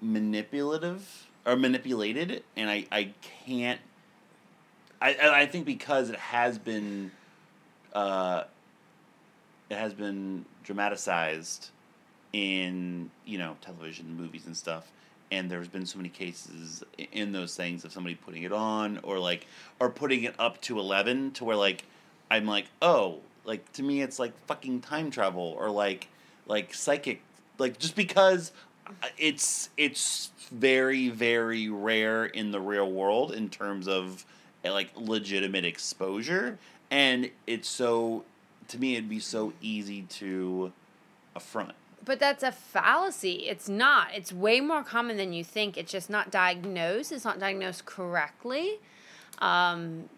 manipulative 0.00 1.26
or 1.46 1.54
manipulated 1.56 2.42
and 2.56 2.68
i 2.70 2.86
i 2.90 3.12
can't 3.46 3.80
i 5.00 5.14
I- 5.42 5.46
think 5.46 5.64
because 5.66 6.10
it 6.10 6.18
has 6.18 6.58
been 6.58 7.10
uh 7.94 8.44
it 9.72 9.78
has 9.78 9.94
been 9.94 10.44
dramatized 10.62 11.70
in 12.32 13.10
you 13.24 13.38
know 13.38 13.56
television 13.60 14.14
movies 14.16 14.46
and 14.46 14.56
stuff 14.56 14.92
and 15.30 15.50
there's 15.50 15.68
been 15.68 15.86
so 15.86 15.98
many 15.98 16.08
cases 16.08 16.84
in 17.12 17.32
those 17.32 17.56
things 17.56 17.84
of 17.84 17.92
somebody 17.92 18.14
putting 18.14 18.42
it 18.42 18.52
on 18.52 18.98
or 19.02 19.18
like 19.18 19.46
or 19.80 19.90
putting 19.90 20.24
it 20.24 20.34
up 20.38 20.60
to 20.60 20.78
11 20.78 21.32
to 21.32 21.44
where 21.44 21.56
like 21.56 21.84
i'm 22.30 22.46
like 22.46 22.66
oh 22.80 23.18
like 23.44 23.70
to 23.72 23.82
me 23.82 24.02
it's 24.02 24.18
like 24.18 24.32
fucking 24.46 24.80
time 24.80 25.10
travel 25.10 25.54
or 25.58 25.70
like 25.70 26.08
like 26.46 26.72
psychic 26.72 27.22
like 27.58 27.78
just 27.78 27.96
because 27.96 28.52
it's 29.18 29.70
it's 29.76 30.30
very 30.50 31.08
very 31.08 31.68
rare 31.68 32.26
in 32.26 32.50
the 32.50 32.60
real 32.60 32.90
world 32.90 33.32
in 33.32 33.48
terms 33.48 33.88
of 33.88 34.24
uh, 34.64 34.72
like 34.72 34.90
legitimate 34.96 35.64
exposure 35.64 36.58
and 36.90 37.30
it's 37.46 37.68
so 37.68 38.22
to 38.72 38.78
me 38.78 38.94
it'd 38.94 39.08
be 39.08 39.20
so 39.20 39.52
easy 39.60 40.02
to 40.02 40.72
affront 41.36 41.72
But 42.04 42.18
that's 42.18 42.42
a 42.42 42.50
fallacy. 42.50 43.46
It's 43.48 43.68
not. 43.68 44.08
It's 44.14 44.32
way 44.32 44.60
more 44.60 44.82
common 44.82 45.16
than 45.18 45.32
you 45.32 45.44
think. 45.44 45.76
It's 45.76 45.92
just 45.92 46.10
not 46.10 46.30
diagnosed. 46.30 47.12
It's 47.12 47.24
not 47.24 47.38
diagnosed 47.38 47.84
correctly. 47.86 48.80
Um, 49.38 50.08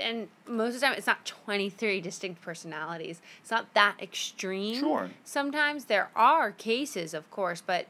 and 0.00 0.28
most 0.48 0.74
of 0.74 0.80
the 0.80 0.86
time, 0.86 0.94
it's 0.96 1.06
not 1.06 1.24
23 1.26 2.00
distinct 2.00 2.40
personalities. 2.42 3.20
It's 3.40 3.50
not 3.50 3.74
that 3.74 3.96
extreme. 4.00 4.80
Sure. 4.80 5.10
Sometimes 5.24 5.86
there 5.86 6.10
are 6.16 6.52
cases, 6.52 7.12
of 7.12 7.30
course, 7.30 7.60
but 7.60 7.86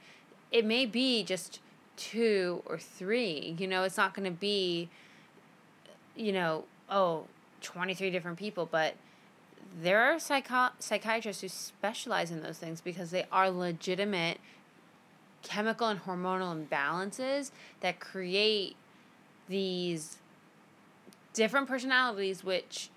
it 0.51 0.65
may 0.65 0.87
be 0.87 1.23
just 1.23 1.61
two 1.97 2.63
or 2.67 2.79
three. 2.79 3.55
You 3.59 3.69
know, 3.69 3.85
it's 3.85 3.97
not 3.97 4.15
going 4.15 4.31
to 4.31 4.37
be, 4.37 4.89
you 6.17 6.33
know, 6.33 6.65
oh, 6.91 7.27
23 7.65 8.11
different 8.11 8.39
people, 8.39 8.69
but 8.71 8.95
there 9.83 10.01
are 10.03 10.19
psycho- 10.21 10.71
psychiatrists 10.79 11.43
who 11.43 11.49
specialize 11.49 12.31
in 12.31 12.43
those 12.43 12.59
things 12.59 12.81
because 12.81 13.11
they 13.11 13.25
are 13.33 13.51
legitimate 13.51 14.39
chemical 15.43 15.89
and 15.89 16.05
hormonal 16.05 16.55
imbalances 16.67 17.51
that 17.81 18.01
create 18.01 18.77
these 19.49 20.19
different 21.35 21.69
personalities 21.69 22.43
which 22.45 22.89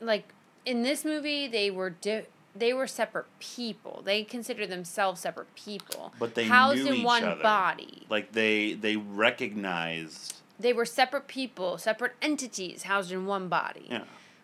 like 0.00 0.32
in 0.64 0.82
this 0.82 1.04
movie 1.04 1.48
they 1.48 1.70
were 1.70 1.90
di- 1.90 2.26
they 2.54 2.72
were 2.72 2.86
separate 2.86 3.26
people. 3.38 4.02
They 4.04 4.24
consider 4.24 4.66
themselves 4.66 5.20
separate 5.20 5.54
people. 5.54 6.12
But 6.18 6.34
they 6.34 6.44
housed 6.46 6.84
in 6.86 7.02
one 7.02 7.24
other. 7.24 7.42
body. 7.42 8.06
Like 8.08 8.32
they 8.32 8.72
they 8.74 8.96
recognized. 8.96 10.39
They 10.60 10.72
were 10.74 10.84
separate 10.84 11.26
people, 11.26 11.78
separate 11.78 12.12
entities 12.20 12.82
housed 12.82 13.10
in 13.10 13.24
one 13.24 13.48
body. 13.48 13.86
Yeah. 13.88 14.02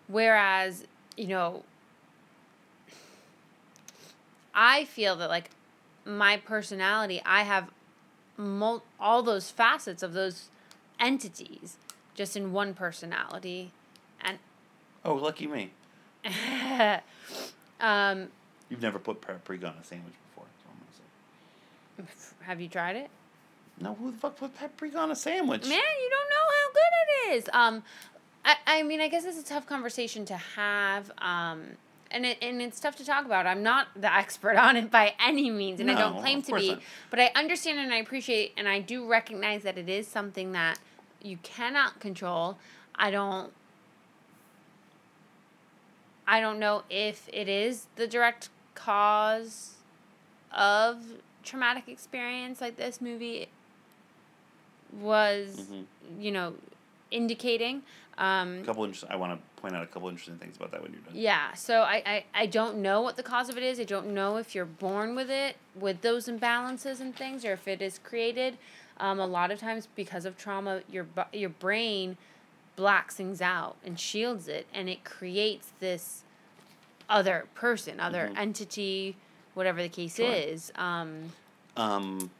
Whereas, 0.08 0.86
you 1.16 1.26
know, 1.28 1.62
I 4.54 4.84
feel 4.86 5.14
that 5.16 5.28
like 5.28 5.50
my 6.06 6.38
personality, 6.38 7.20
I 7.26 7.42
have 7.42 7.70
mul- 8.38 8.82
all 8.98 9.22
those 9.22 9.50
facets 9.50 10.02
of 10.02 10.14
those 10.14 10.48
entities 10.98 11.76
just 12.14 12.34
in 12.36 12.52
one 12.52 12.72
personality. 12.72 13.72
And 14.22 14.38
Oh, 15.04 15.14
lucky 15.14 15.46
me. 15.46 15.72
um, 17.80 18.28
You've 18.70 18.80
never 18.82 18.98
put 18.98 19.20
paprika 19.20 19.66
on 19.68 19.74
a 19.80 19.84
sandwich 19.84 20.14
before. 20.30 20.46
That's 20.56 20.64
I'm 21.98 22.04
gonna 22.06 22.10
say. 22.18 22.44
have 22.46 22.60
you 22.60 22.68
tried 22.68 22.96
it? 22.96 23.10
No, 23.78 23.94
who 23.94 24.10
the 24.10 24.16
fuck 24.16 24.36
put 24.36 24.56
paprika 24.56 24.98
on 24.98 25.10
a 25.10 25.16
sandwich? 25.16 25.62
Man, 25.62 25.70
you 25.72 26.10
don't 26.10 26.30
know 26.30 26.46
how 26.56 26.72
good 26.72 27.32
it 27.32 27.36
is. 27.36 27.48
Um, 27.52 27.82
I, 28.44 28.56
I 28.78 28.82
mean, 28.82 29.00
I 29.00 29.08
guess 29.08 29.24
it's 29.24 29.38
a 29.38 29.44
tough 29.44 29.66
conversation 29.66 30.24
to 30.26 30.36
have. 30.36 31.10
Um, 31.18 31.76
and 32.10 32.24
it, 32.24 32.38
and 32.40 32.62
it's 32.62 32.80
tough 32.80 32.96
to 32.96 33.04
talk 33.04 33.26
about. 33.26 33.46
I'm 33.46 33.62
not 33.62 33.88
the 33.94 34.12
expert 34.12 34.56
on 34.56 34.76
it 34.76 34.90
by 34.90 35.14
any 35.24 35.50
means, 35.50 35.80
and 35.80 35.90
I 35.90 35.94
don't 35.94 36.20
claim 36.20 36.42
to 36.42 36.54
be. 36.54 36.68
not. 36.70 36.82
But 37.10 37.20
I 37.20 37.30
understand 37.34 37.78
and 37.78 37.92
I 37.92 37.98
appreciate, 37.98 38.52
and 38.56 38.68
I 38.68 38.80
do 38.80 39.06
recognize 39.06 39.62
that 39.64 39.76
it 39.76 39.88
is 39.88 40.06
something 40.06 40.52
that 40.52 40.78
you 41.20 41.38
cannot 41.42 42.00
control. 42.00 42.56
I 42.94 43.10
don't. 43.10 43.52
I 46.28 46.40
don't 46.40 46.58
know 46.58 46.82
if 46.90 47.28
it 47.32 47.48
is 47.48 47.86
the 47.94 48.08
direct 48.08 48.48
cause 48.74 49.74
of 50.50 50.98
traumatic 51.44 51.88
experience 51.88 52.60
like 52.60 52.76
this 52.76 53.00
movie 53.00 53.48
was, 54.92 55.56
Mhm. 55.70 55.84
you 56.20 56.32
know, 56.32 56.54
indicating. 57.10 57.82
Um, 58.18 58.60
A 58.62 58.64
couple 58.64 58.84
interesting. 58.84 59.10
I 59.10 59.16
want 59.16 59.38
to 59.38 59.60
point 59.60 59.76
out 59.76 59.82
a 59.82 59.86
couple 59.86 60.08
interesting 60.08 60.38
things 60.38 60.56
about 60.56 60.70
that 60.72 60.82
when 60.82 60.92
you're 60.92 61.02
done. 61.02 61.14
yeah, 61.14 61.52
so 61.54 61.82
I, 61.82 62.02
I, 62.06 62.24
I 62.34 62.46
don't 62.46 62.78
know 62.78 63.02
what 63.02 63.16
the 63.16 63.22
cause 63.22 63.48
of 63.50 63.56
it 63.58 63.62
is. 63.62 63.78
I 63.78 63.84
don't 63.84 64.08
know 64.14 64.36
if 64.36 64.54
you're 64.54 64.64
born 64.64 65.14
with 65.14 65.30
it, 65.30 65.56
with 65.74 66.00
those 66.00 66.26
imbalances 66.26 67.00
and 67.00 67.14
things, 67.14 67.44
or 67.44 67.52
if 67.52 67.68
it 67.68 67.82
is 67.82 67.98
created. 68.02 68.56
Um, 68.98 69.20
a 69.20 69.26
lot 69.26 69.50
of 69.50 69.58
times, 69.58 69.86
because 69.94 70.24
of 70.24 70.38
trauma, 70.38 70.80
your 70.90 71.06
your 71.32 71.50
brain 71.50 72.16
blacks 72.76 73.16
things 73.16 73.42
out 73.42 73.76
and 73.84 74.00
shields 74.00 74.48
it, 74.48 74.66
and 74.72 74.88
it 74.88 75.04
creates 75.04 75.72
this 75.80 76.22
other 77.08 77.46
person, 77.54 78.00
other 78.00 78.28
Mhm. 78.32 78.38
entity, 78.38 79.16
whatever 79.54 79.82
the 79.82 79.88
case 79.90 80.16
Sure. 80.16 80.32
is. 80.32 80.72
Um, 80.76 81.32
Um, 81.76 82.30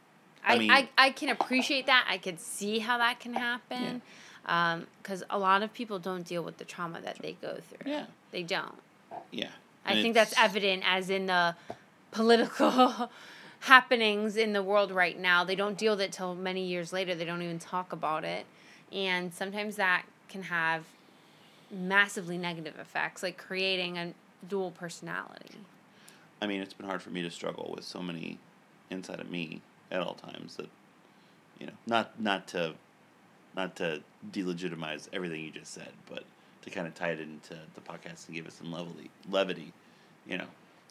I, 0.47 0.51
I 0.51 0.55
I, 0.55 0.59
mean- 0.59 0.87
I, 0.97 1.09
can 1.11 1.29
appreciate 1.29 1.85
that. 1.87 2.05
I 2.09 2.17
could 2.17 2.39
see 2.39 2.79
how 2.79 2.97
that 2.97 3.19
can 3.19 3.33
happen. 3.33 4.01
Because 4.43 5.21
um, 5.23 5.27
a 5.29 5.37
lot 5.37 5.61
of 5.61 5.73
people 5.73 5.99
don't 5.99 6.23
deal 6.23 6.43
with 6.43 6.57
the 6.57 6.65
trauma 6.65 7.01
that 7.01 7.19
they 7.19 7.33
go 7.41 7.57
through. 7.69 7.91
Yeah. 7.91 8.05
They 8.31 8.43
don't. 8.43 8.75
yeah. 9.31 9.49
I 9.85 10.01
think 10.01 10.13
that's 10.13 10.33
evident 10.37 10.83
as 10.85 11.09
in 11.09 11.27
the 11.27 11.55
political 12.11 13.09
happenings 13.61 14.35
in 14.35 14.53
the 14.53 14.61
world 14.63 14.91
right 14.91 15.17
now. 15.17 15.43
They 15.43 15.55
don't 15.55 15.77
deal 15.77 15.93
with 15.93 16.01
it 16.01 16.11
till 16.11 16.35
many 16.35 16.65
years 16.65 16.91
later. 16.91 17.15
They 17.15 17.25
don't 17.25 17.41
even 17.41 17.59
talk 17.59 17.93
about 17.93 18.23
it. 18.23 18.45
And 18.91 19.33
sometimes 19.33 19.77
that 19.77 20.03
can 20.29 20.43
have 20.43 20.85
massively 21.71 22.37
negative 22.37 22.79
effects, 22.79 23.23
like 23.23 23.37
creating 23.37 23.97
a 23.97 24.13
dual 24.47 24.71
personality. 24.71 25.55
I 26.41 26.47
mean, 26.47 26.61
it's 26.61 26.73
been 26.73 26.85
hard 26.85 27.01
for 27.01 27.09
me 27.09 27.21
to 27.23 27.31
struggle 27.31 27.73
with 27.75 27.85
so 27.85 28.01
many 28.01 28.37
inside 28.89 29.19
of 29.19 29.29
me 29.29 29.61
at 29.91 30.01
all 30.01 30.13
times 30.15 30.55
that, 30.57 30.69
you 31.59 31.67
know, 31.67 31.73
not 31.85 32.19
not 32.19 32.47
to, 32.49 32.73
not 33.55 33.75
to 33.77 34.01
delegitimize 34.31 35.07
everything 35.13 35.43
you 35.43 35.51
just 35.51 35.73
said, 35.73 35.91
but 36.09 36.23
to 36.63 36.69
kind 36.69 36.87
of 36.87 36.93
tie 36.95 37.11
it 37.11 37.19
into 37.19 37.55
the 37.75 37.81
podcast 37.81 38.27
and 38.27 38.35
give 38.35 38.45
it 38.45 38.53
some 38.53 38.71
levity. 38.71 39.09
Levity, 39.29 39.71
you 40.27 40.37
know, 40.37 40.47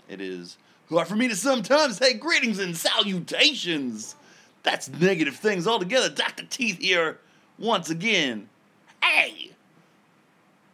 it 0.09 0.21
is 0.21 0.57
hard 0.89 1.07
for 1.09 1.17
me 1.17 1.29
to 1.29 1.37
sometimes 1.37 1.99
say 1.99 2.15
greetings 2.15 2.59
and 2.59 2.77
salutations. 2.77 4.17
That's 4.63 4.89
negative 4.89 5.37
things 5.37 5.67
altogether. 5.67 6.09
Doctor 6.09 6.45
Teeth 6.49 6.79
here 6.81 7.19
once 7.59 7.89
again. 7.91 8.49
Hey, 9.03 9.53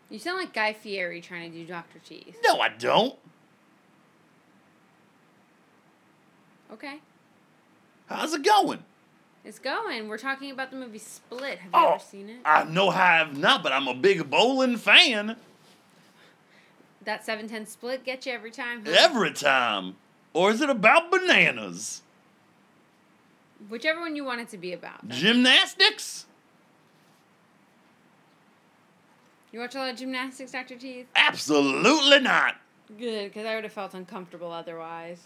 You 0.08 0.18
sound 0.18 0.38
like 0.38 0.54
Guy 0.54 0.72
Fieri 0.72 1.20
trying 1.20 1.52
to 1.52 1.58
do 1.58 1.66
Dr. 1.66 1.98
Teeth. 1.98 2.36
no, 2.44 2.60
I 2.60 2.68
don't. 2.70 3.18
Okay. 6.72 7.00
How's 8.12 8.34
it 8.34 8.42
going? 8.44 8.84
It's 9.44 9.58
going. 9.58 10.08
We're 10.08 10.18
talking 10.18 10.50
about 10.50 10.70
the 10.70 10.76
movie 10.76 10.98
Split. 10.98 11.58
Have 11.58 11.72
you 11.72 11.78
Oh, 11.78 11.94
ever 11.94 12.02
seen 12.02 12.28
it? 12.28 12.36
I 12.44 12.64
know 12.64 12.90
I 12.90 13.16
have 13.18 13.36
not, 13.36 13.62
but 13.62 13.72
I'm 13.72 13.88
a 13.88 13.94
big 13.94 14.30
bowling 14.30 14.76
fan. 14.76 15.36
That 17.04 17.24
710 17.24 17.66
Split 17.66 18.04
gets 18.04 18.26
you 18.26 18.32
every 18.32 18.52
time. 18.52 18.84
huh? 18.86 18.92
Every 18.96 19.32
time. 19.32 19.96
Or 20.32 20.50
is 20.52 20.60
it 20.60 20.70
about 20.70 21.10
bananas? 21.10 22.02
Whichever 23.68 24.00
one 24.00 24.14
you 24.14 24.24
want 24.24 24.40
it 24.40 24.48
to 24.50 24.58
be 24.58 24.72
about. 24.72 25.08
Gymnastics? 25.08 26.26
You 29.50 29.60
watch 29.60 29.74
a 29.74 29.78
lot 29.78 29.90
of 29.90 29.96
gymnastics, 29.96 30.52
Dr. 30.52 30.76
Teeth? 30.76 31.06
Absolutely 31.14 32.20
not. 32.20 32.56
Good, 32.98 33.32
because 33.32 33.46
I 33.46 33.54
would 33.54 33.64
have 33.64 33.72
felt 33.72 33.92
uncomfortable 33.94 34.50
otherwise. 34.50 35.20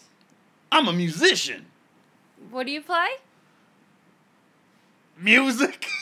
I'm 0.73 0.89
a 0.89 0.93
musician. 0.93 1.67
What 2.51 2.67
do 2.67 2.73
you 2.73 2.83
play? 2.83 3.09
Music? 5.19 5.87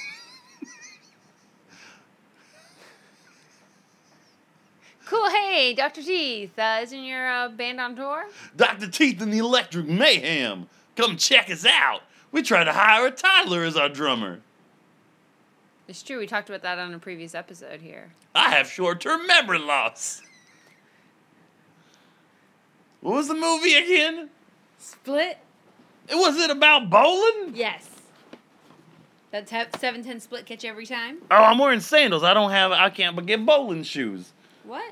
Cool. 5.07 5.29
Hey, 5.29 5.75
Dr. 5.75 6.03
Teeth, 6.03 6.59
uh, 6.59 6.81
isn't 6.83 7.05
your 7.05 7.29
uh, 7.31 7.49
band 7.51 7.79
on 7.79 7.95
tour? 7.95 8.25
Dr. 8.57 8.89
Teeth 8.89 9.21
and 9.21 9.33
the 9.33 9.39
Electric 9.39 9.87
Mayhem. 9.87 10.67
Come 10.97 11.17
check 11.19 11.51
us 11.51 11.67
out. 11.67 12.01
We 12.33 12.43
tried 12.43 12.65
to 12.65 12.73
hire 12.73 13.07
a 13.07 13.11
toddler 13.11 13.65
as 13.65 13.77
our 13.77 13.89
drummer. 13.89 14.41
It's 15.87 16.03
true. 16.03 16.19
We 16.19 16.27
talked 16.27 16.49
about 16.49 16.63
that 16.63 16.79
on 16.79 16.95
a 16.95 16.99
previous 16.99 17.35
episode 17.35 17.83
here. 17.83 18.13
I 18.35 18.51
have 18.51 18.67
short 18.69 19.01
term 19.03 19.27
memory 19.27 19.59
loss. 19.59 20.23
What 23.01 23.17
was 23.17 23.29
the 23.29 23.35
movie 23.35 23.75
again? 23.75 24.31
Split? 24.79 25.39
Was 26.11 26.37
it 26.39 26.51
about 26.51 26.91
bowling? 26.91 27.55
Yes. 27.55 27.89
That 29.31 29.47
te- 29.47 29.79
710 29.79 30.21
Split 30.21 30.47
catch 30.47 30.65
every 30.65 30.87
time? 30.87 31.19
Oh, 31.31 31.35
I'm 31.37 31.59
wearing 31.59 31.81
sandals. 31.81 32.23
I 32.23 32.35
don't 32.35 32.51
have. 32.51 32.71
I 32.73 32.91
can't 32.91 33.17
but 33.17 33.27
get 33.27 33.45
bowling 33.45 33.83
shoes. 33.83 34.33
What? 34.65 34.85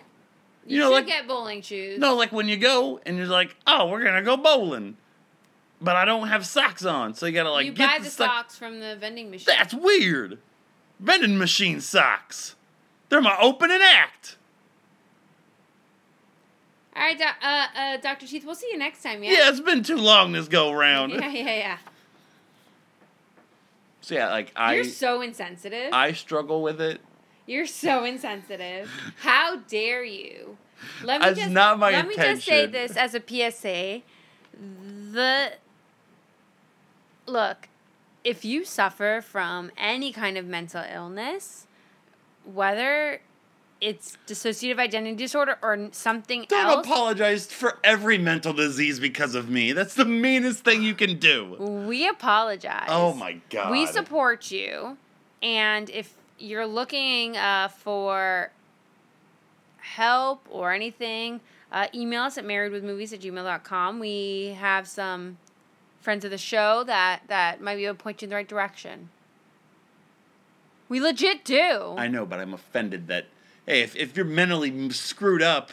You 0.66 0.76
You, 0.76 0.78
know, 0.80 0.86
should 0.88 0.94
like- 0.94 1.06
get 1.06 1.28
bowling 1.28 1.62
shoes. 1.62 1.98
No, 1.98 2.14
like 2.16 2.32
when 2.32 2.48
you 2.48 2.56
go 2.56 3.00
and 3.06 3.16
you're 3.16 3.26
like, 3.26 3.54
oh, 3.66 3.88
we're 3.88 4.02
gonna 4.04 4.22
go 4.22 4.36
bowling, 4.36 4.96
but 5.80 5.96
I 5.96 6.04
don't 6.04 6.28
have 6.28 6.44
socks 6.46 6.84
on, 6.84 7.14
so 7.14 7.26
you 7.26 7.32
gotta 7.32 7.50
like 7.52 7.66
you 7.66 7.72
get 7.72 7.88
buy 7.88 7.98
the 7.98 8.04
the 8.04 8.10
sock- 8.10 8.28
socks 8.30 8.58
from 8.58 8.80
the 8.80 8.96
vending 8.96 9.30
machine. 9.30 9.46
That's 9.56 9.74
weird. 9.74 10.38
Vending 10.98 11.38
machine 11.38 11.80
socks. 11.80 12.54
They're 13.08 13.20
my 13.20 13.36
opening 13.40 13.80
act. 13.82 14.36
All 16.94 17.02
right, 17.02 17.18
doc- 17.18 17.36
uh, 17.42 17.66
uh, 17.74 17.96
Dr. 17.98 18.26
Teeth, 18.26 18.44
we'll 18.44 18.54
see 18.54 18.68
you 18.70 18.78
next 18.78 19.02
time, 19.02 19.22
yeah? 19.22 19.32
Yeah, 19.32 19.48
it's 19.48 19.60
been 19.60 19.82
too 19.82 19.96
long 19.96 20.32
this 20.32 20.48
go 20.48 20.72
round. 20.72 21.12
Yeah, 21.22 21.28
yeah, 21.28 21.44
yeah. 21.54 21.78
So 24.02 24.14
yeah, 24.16 24.30
like 24.30 24.52
I, 24.56 24.74
You're 24.74 24.84
so 24.84 25.22
insensitive. 25.22 25.92
I 25.92 26.12
struggle 26.12 26.60
with 26.60 26.80
it. 26.80 27.00
You're 27.46 27.66
so 27.66 28.04
insensitive. 28.12 28.90
How 29.20 29.56
dare 29.56 30.04
you? 30.04 30.58
Let 31.04 31.20
me 31.20 31.26
That's 31.28 31.38
just 31.38 31.52
not 31.52 31.78
my 31.78 31.92
let 31.92 32.08
me 32.08 32.16
just 32.16 32.44
say 32.44 32.66
this 32.66 32.96
as 32.96 33.14
a 33.14 33.20
PSA. 33.20 34.02
The 35.12 35.52
look, 37.26 37.68
if 38.24 38.44
you 38.44 38.64
suffer 38.64 39.22
from 39.24 39.70
any 39.76 40.12
kind 40.12 40.36
of 40.36 40.46
mental 40.46 40.82
illness, 40.92 41.68
whether 42.44 43.20
it's 43.82 44.16
dissociative 44.28 44.78
identity 44.78 45.16
disorder 45.16 45.58
or 45.60 45.88
something 45.90 46.46
Don't 46.48 46.66
else, 46.66 46.86
apologize 46.86 47.46
for 47.46 47.78
every 47.82 48.16
mental 48.16 48.52
disease 48.52 49.00
because 49.00 49.34
of 49.34 49.50
me. 49.50 49.72
That's 49.72 49.94
the 49.94 50.04
meanest 50.04 50.64
thing 50.64 50.84
you 50.84 50.94
can 50.94 51.18
do. 51.18 51.56
we 51.58 52.08
apologize. 52.08 52.86
Oh 52.88 53.12
my 53.12 53.40
god. 53.50 53.72
We 53.72 53.86
support 53.86 54.52
you. 54.52 54.96
And 55.42 55.90
if 55.90 56.14
you're 56.38 56.66
looking 56.66 57.36
uh, 57.36 57.68
for 57.68 58.52
help 59.78 60.46
or 60.48 60.72
anything, 60.72 61.40
uh, 61.72 61.88
email 61.92 62.22
us 62.22 62.38
at 62.38 62.44
marriedwithmovies 62.44 63.12
at 63.12 63.20
gmail.com. 63.20 63.98
We 63.98 64.56
have 64.60 64.86
some 64.86 65.38
friends 66.00 66.24
of 66.24 66.30
the 66.30 66.38
show 66.38 66.84
that, 66.84 67.22
that 67.26 67.60
might 67.60 67.76
be 67.76 67.86
able 67.86 67.96
to 67.96 68.02
point 68.02 68.22
you 68.22 68.26
in 68.26 68.30
the 68.30 68.36
right 68.36 68.48
direction. 68.48 69.08
We 70.88 71.00
legit 71.00 71.44
do. 71.44 71.96
I 71.96 72.06
know, 72.06 72.24
but 72.24 72.38
I'm 72.38 72.54
offended 72.54 73.08
that 73.08 73.26
hey, 73.66 73.82
if 73.82 73.94
if 73.96 74.16
you're 74.16 74.26
mentally 74.26 74.90
screwed 74.90 75.42
up, 75.42 75.72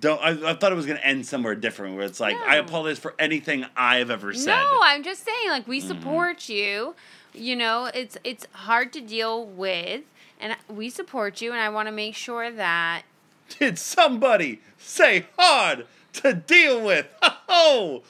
don't. 0.00 0.20
I, 0.20 0.50
I 0.50 0.54
thought 0.54 0.72
it 0.72 0.76
was 0.76 0.86
gonna 0.86 1.00
end 1.00 1.26
somewhere 1.26 1.54
different, 1.54 1.96
where 1.96 2.04
it's 2.04 2.20
like 2.20 2.36
I 2.46 2.56
apologize 2.56 2.98
for 2.98 3.14
anything 3.18 3.64
I've 3.76 4.10
ever 4.10 4.32
said. 4.32 4.46
No, 4.46 4.80
I'm 4.82 5.02
just 5.02 5.24
saying, 5.24 5.48
like 5.48 5.66
we 5.68 5.78
Mm-hmm. 5.78 5.88
support 5.88 6.48
you. 6.48 6.94
You 7.34 7.56
know, 7.56 7.90
it's 7.94 8.16
it's 8.24 8.46
hard 8.52 8.92
to 8.94 9.00
deal 9.00 9.44
with, 9.46 10.02
and 10.40 10.56
we 10.68 10.90
support 10.90 11.40
you, 11.40 11.52
and 11.52 11.60
I 11.60 11.68
want 11.68 11.88
to 11.88 11.92
make 11.92 12.14
sure 12.14 12.50
that 12.50 13.02
Did 13.58 13.78
somebody 13.78 14.60
say 14.78 15.26
hard 15.38 15.86
to 16.14 16.34
deal 16.34 16.84
with? 16.84 17.06
Oh, 17.54 18.02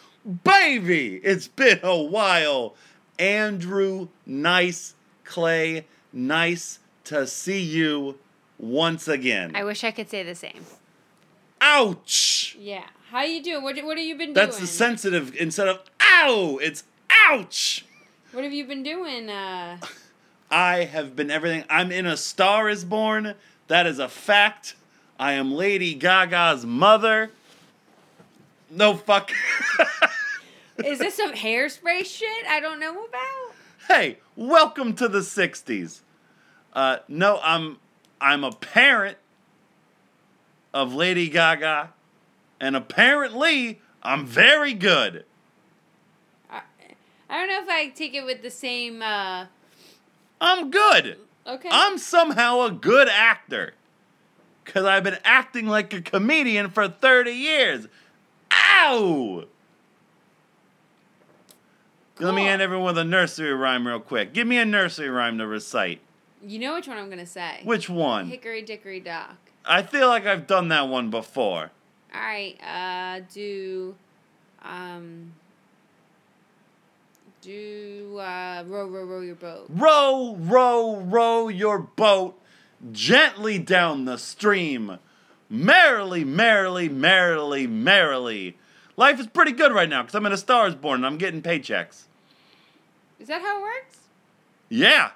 baby, 0.45 1.17
it's 1.17 1.49
been 1.49 1.81
a 1.83 2.01
while. 2.01 2.77
Andrew, 3.19 4.07
nice. 4.25 4.95
Clay, 5.25 5.87
nice 6.13 6.79
to 7.05 7.27
see 7.27 7.61
you 7.61 8.19
once 8.63 9.09
again. 9.09 9.53
I 9.55 9.65
wish 9.65 9.85
I 9.85 9.91
could 9.91 10.09
say 10.09 10.23
the 10.23 10.35
same. 10.35 10.65
Ouch! 11.61 12.57
Yeah. 12.59 12.85
How 13.11 13.23
you 13.25 13.43
doing? 13.43 13.63
What 13.63 13.77
what 13.85 13.99
have 13.99 14.07
you 14.07 14.17
been 14.17 14.33
That's 14.33 14.57
doing? 14.57 14.61
That's 14.63 14.73
the 14.73 14.79
sensitive 14.79 15.37
instead 15.37 15.69
of 15.69 15.81
ow, 16.01 16.59
it's 16.63 16.85
ouch! 17.29 17.85
What 18.33 18.45
have 18.45 18.53
you 18.53 18.65
been 18.65 18.83
doing? 18.83 19.29
Uh, 19.29 19.79
I 20.51 20.85
have 20.85 21.15
been 21.15 21.31
everything. 21.31 21.65
I'm 21.69 21.93
in 21.93 22.07
A 22.07 22.17
Star 22.17 22.71
is 22.71 22.85
Born. 22.85 23.35
That 23.69 23.87
is 23.87 23.99
a 23.99 24.09
fact. 24.09 24.77
I 25.19 25.33
am 25.33 25.53
Lady 25.53 25.95
Gaga's 25.95 26.65
mother. 26.65 27.31
No 28.71 28.95
fuck. 28.95 29.31
is 30.85 30.99
this 30.99 31.17
some 31.17 31.33
hairspray 31.33 32.05
shit 32.05 32.47
I 32.49 32.61
don't 32.61 32.81
know 32.81 33.05
about? 33.05 33.55
hey, 33.89 34.19
welcome 34.37 34.95
to 34.95 35.09
the 35.09 35.19
60s. 35.19 36.01
Uh, 36.73 36.99
no, 37.09 37.41
I'm 37.43 37.79
I'm 38.23 38.45
a 38.45 38.53
parent 38.53 39.19
of 40.73 40.95
Lady 40.95 41.29
Gaga, 41.29 41.93
and 42.61 42.77
apparently 42.77 43.81
I'm 44.01 44.25
very 44.25 44.75
good. 44.75 45.25
I, 46.49 46.63
I 47.29 47.39
don't 47.39 47.49
know 47.49 47.63
if 47.63 47.69
I 47.69 47.89
take 47.89 48.15
it 48.15 48.25
with 48.25 48.43
the 48.43 48.51
same. 48.51 49.03
Uh, 49.03 49.47
I'm 50.41 50.71
good. 50.71 51.19
okay. 51.47 51.69
I'm 51.71 51.99
somehow 51.99 52.61
a 52.63 52.71
good 52.71 53.09
actor. 53.09 53.75
Cause 54.65 54.85
I've 54.85 55.03
been 55.03 55.19
acting 55.25 55.67
like 55.67 55.93
a 55.93 56.01
comedian 56.01 56.71
for 56.71 56.87
30 56.87 57.33
years. 57.33 57.89
Ow! 58.53 59.47
Let 62.21 62.35
me 62.35 62.47
end 62.47 62.63
everyone 62.63 62.87
with 62.87 62.99
a 62.99 63.05
nursery 63.05 63.53
rhyme 63.53 63.89
real 63.89 63.99
quick. 63.99 64.33
Give 64.33 64.47
me 64.47 64.59
a 64.59 64.65
nursery 64.65 65.09
rhyme 65.09 65.39
to 65.39 65.47
recite. 65.49 66.01
You 66.47 66.59
know 66.59 66.75
which 66.75 66.89
one 66.89 66.99
I'm 66.99 67.09
gonna 67.09 67.27
say. 67.27 67.61
Which 67.65 67.89
one? 67.89 68.27
Hickory 68.27 68.63
Dickory 68.63 69.01
Dock. 69.01 69.37
I 69.65 69.83
feel 69.83 70.09
like 70.09 70.27
I've 70.27 70.47
done 70.47 70.69
that 70.69 70.89
one 70.89 71.11
before. 71.11 71.71
All 72.15 72.21
right. 72.21 72.57
Uh, 72.63 73.25
do, 73.33 73.95
um, 74.63 75.33
do 77.41 78.19
uh, 78.19 78.65
row 78.67 78.87
row 78.87 79.05
row 79.05 79.21
your 79.21 79.35
boat. 79.35 79.67
Row, 79.69 80.37
row, 80.39 80.97
row 80.97 81.49
your 81.49 81.79
boat 81.79 82.39
gently 82.91 83.59
down 83.59 84.05
the 84.05 84.17
stream. 84.19 84.99
Merrily, 85.49 86.25
merrily, 86.25 86.89
merrily, 86.89 87.67
merrily. 87.67 88.57
Life 88.97 89.21
is 89.21 89.27
pretty 89.27 89.53
good 89.53 89.73
right 89.73 89.89
now 89.89 90.03
because 90.03 90.15
I'm 90.15 90.27
in 90.27 90.33
a 90.33 90.37
Stars 90.37 90.75
Born 90.75 90.97
and 90.97 91.07
I'm 91.07 91.19
getting 91.19 91.43
paychecks. 91.43 92.05
Is 93.19 93.29
that 93.29 93.43
how 93.43 93.59
it 93.59 93.63
works? 93.63 93.99
Yeah. 94.69 95.11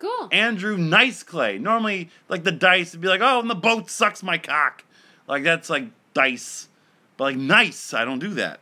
Cool. 0.00 0.28
Andrew 0.32 0.76
Nice 0.76 1.22
Clay. 1.22 1.58
Normally, 1.58 2.10
like 2.28 2.42
the 2.42 2.50
dice 2.52 2.92
would 2.92 3.00
be 3.00 3.08
like, 3.08 3.20
oh, 3.22 3.38
and 3.40 3.48
the 3.48 3.54
boat 3.54 3.88
sucks 3.88 4.22
my 4.22 4.38
cock. 4.38 4.84
Like 5.28 5.44
that's 5.44 5.70
like 5.70 5.84
dice. 6.14 6.68
But 7.16 7.24
like 7.24 7.36
nice, 7.36 7.94
I 7.94 8.04
don't 8.04 8.18
do 8.18 8.30
that. 8.34 8.60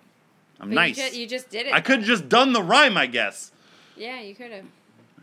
I'm 0.61 0.69
But 0.69 0.75
nice. 0.75 0.99
You, 0.99 1.11
ju- 1.11 1.21
you 1.21 1.27
just 1.27 1.49
did 1.49 1.67
it. 1.67 1.73
I 1.73 1.81
could 1.81 2.01
have 2.01 2.07
just 2.07 2.29
done 2.29 2.53
the 2.53 2.63
rhyme, 2.63 2.97
I 2.97 3.07
guess. 3.07 3.53
Yeah, 3.97 4.21
you 4.21 4.35
could 4.35 4.51
have. 4.51 4.65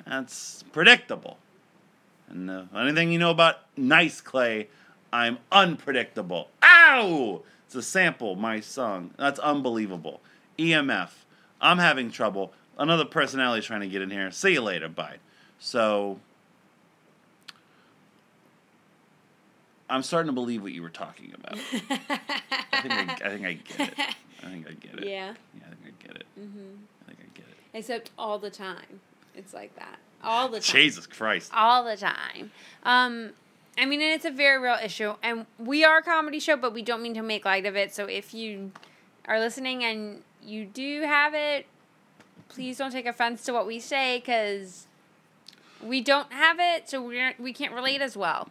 That's 0.07 0.63
predictable. 0.71 1.37
And 2.29 2.49
uh, 2.49 2.63
anything 2.75 3.11
you 3.11 3.19
know 3.19 3.31
about 3.31 3.57
Nice 3.77 4.21
Clay, 4.21 4.69
I'm 5.11 5.37
unpredictable. 5.51 6.49
Ow! 6.63 7.41
It's 7.65 7.75
a 7.75 7.81
sample, 7.81 8.35
my 8.35 8.59
song. 8.61 9.11
That's 9.17 9.39
unbelievable. 9.39 10.21
EMF. 10.57 11.09
I'm 11.59 11.77
having 11.79 12.09
trouble. 12.11 12.53
Another 12.77 13.05
personality 13.05 13.65
trying 13.65 13.81
to 13.81 13.87
get 13.87 14.01
in 14.01 14.09
here. 14.09 14.31
See 14.31 14.53
you 14.53 14.61
later. 14.61 14.87
Bye. 14.89 15.17
So, 15.59 16.19
I'm 19.89 20.03
starting 20.03 20.27
to 20.27 20.33
believe 20.33 20.61
what 20.61 20.73
you 20.73 20.81
were 20.81 20.89
talking 20.89 21.33
about. 21.33 21.57
I 21.57 22.81
think 22.81 22.93
I, 22.93 23.17
I 23.25 23.29
think 23.29 23.45
I 23.45 23.53
get 23.53 23.79
it. 23.79 23.99
I 24.43 24.49
think 24.49 24.67
I 24.67 24.73
get 24.73 24.99
it. 24.99 25.07
Yeah. 25.07 25.33
Yeah, 25.53 25.63
I 25.65 25.75
think 25.83 25.95
I 25.99 26.07
get 26.07 26.15
it. 26.17 26.25
Mm-hmm. 26.39 26.75
I 27.01 27.05
think 27.07 27.19
I 27.19 27.37
get 27.37 27.47
it. 27.47 27.57
Except 27.73 28.11
all 28.17 28.37
the 28.37 28.49
time. 28.49 29.01
It's 29.35 29.53
like 29.53 29.75
that. 29.75 29.97
All 30.23 30.49
the 30.49 30.59
time. 30.59 30.75
Jesus 30.75 31.05
Christ. 31.07 31.51
all 31.53 31.83
the 31.83 31.97
time. 31.97 32.51
Um, 32.83 33.31
I 33.77 33.85
mean, 33.85 34.01
and 34.01 34.11
it's 34.11 34.25
a 34.25 34.31
very 34.31 34.57
real 34.61 34.77
issue, 34.81 35.15
and 35.21 35.45
we 35.59 35.83
are 35.83 35.97
a 35.97 36.01
comedy 36.03 36.39
show, 36.39 36.55
but 36.55 36.73
we 36.73 36.81
don't 36.81 37.01
mean 37.01 37.13
to 37.15 37.21
make 37.21 37.43
light 37.45 37.65
of 37.65 37.75
it. 37.75 37.93
So 37.93 38.05
if 38.05 38.33
you 38.33 38.71
are 39.27 39.39
listening 39.39 39.83
and 39.83 40.23
you 40.41 40.65
do 40.65 41.01
have 41.01 41.33
it, 41.33 41.65
please 42.47 42.77
don't 42.77 42.91
take 42.91 43.05
offense 43.05 43.43
to 43.45 43.53
what 43.53 43.67
we 43.67 43.79
say, 43.79 44.19
because 44.19 44.87
we 45.85 46.01
don't 46.01 46.31
have 46.33 46.57
it, 46.59 46.89
so 46.89 47.01
we're 47.01 47.33
we 47.39 47.53
can't 47.53 47.73
relate 47.73 48.01
as 48.01 48.15
well. 48.17 48.49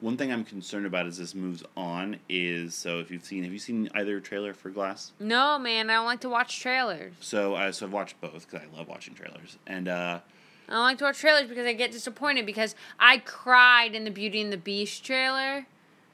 One 0.00 0.18
thing 0.18 0.30
I'm 0.30 0.44
concerned 0.44 0.84
about 0.84 1.06
as 1.06 1.16
this 1.16 1.34
moves 1.34 1.64
on 1.76 2.18
is 2.28 2.74
so 2.74 2.98
if 3.00 3.10
you've 3.10 3.24
seen 3.24 3.44
have 3.44 3.52
you 3.52 3.58
seen 3.58 3.88
either 3.94 4.20
trailer 4.20 4.52
for 4.52 4.68
Glass? 4.70 5.12
No, 5.18 5.58
man, 5.58 5.88
I 5.88 5.94
don't 5.94 6.04
like 6.06 6.20
to 6.20 6.28
watch 6.28 6.60
trailers. 6.60 7.14
So 7.20 7.54
I 7.54 7.70
so 7.70 7.86
I've 7.86 7.92
watched 7.92 8.20
both 8.20 8.46
because 8.50 8.66
I 8.72 8.76
love 8.76 8.88
watching 8.88 9.14
trailers 9.14 9.56
and 9.66 9.88
uh, 9.88 10.20
I 10.68 10.72
don't 10.72 10.82
like 10.82 10.98
to 10.98 11.04
watch 11.04 11.18
trailers 11.18 11.48
because 11.48 11.66
I 11.66 11.72
get 11.72 11.92
disappointed 11.92 12.44
because 12.44 12.74
I 13.00 13.18
cried 13.18 13.94
in 13.94 14.04
the 14.04 14.10
Beauty 14.10 14.40
and 14.42 14.52
the 14.52 14.56
Beast 14.58 15.02
trailer. 15.04 15.64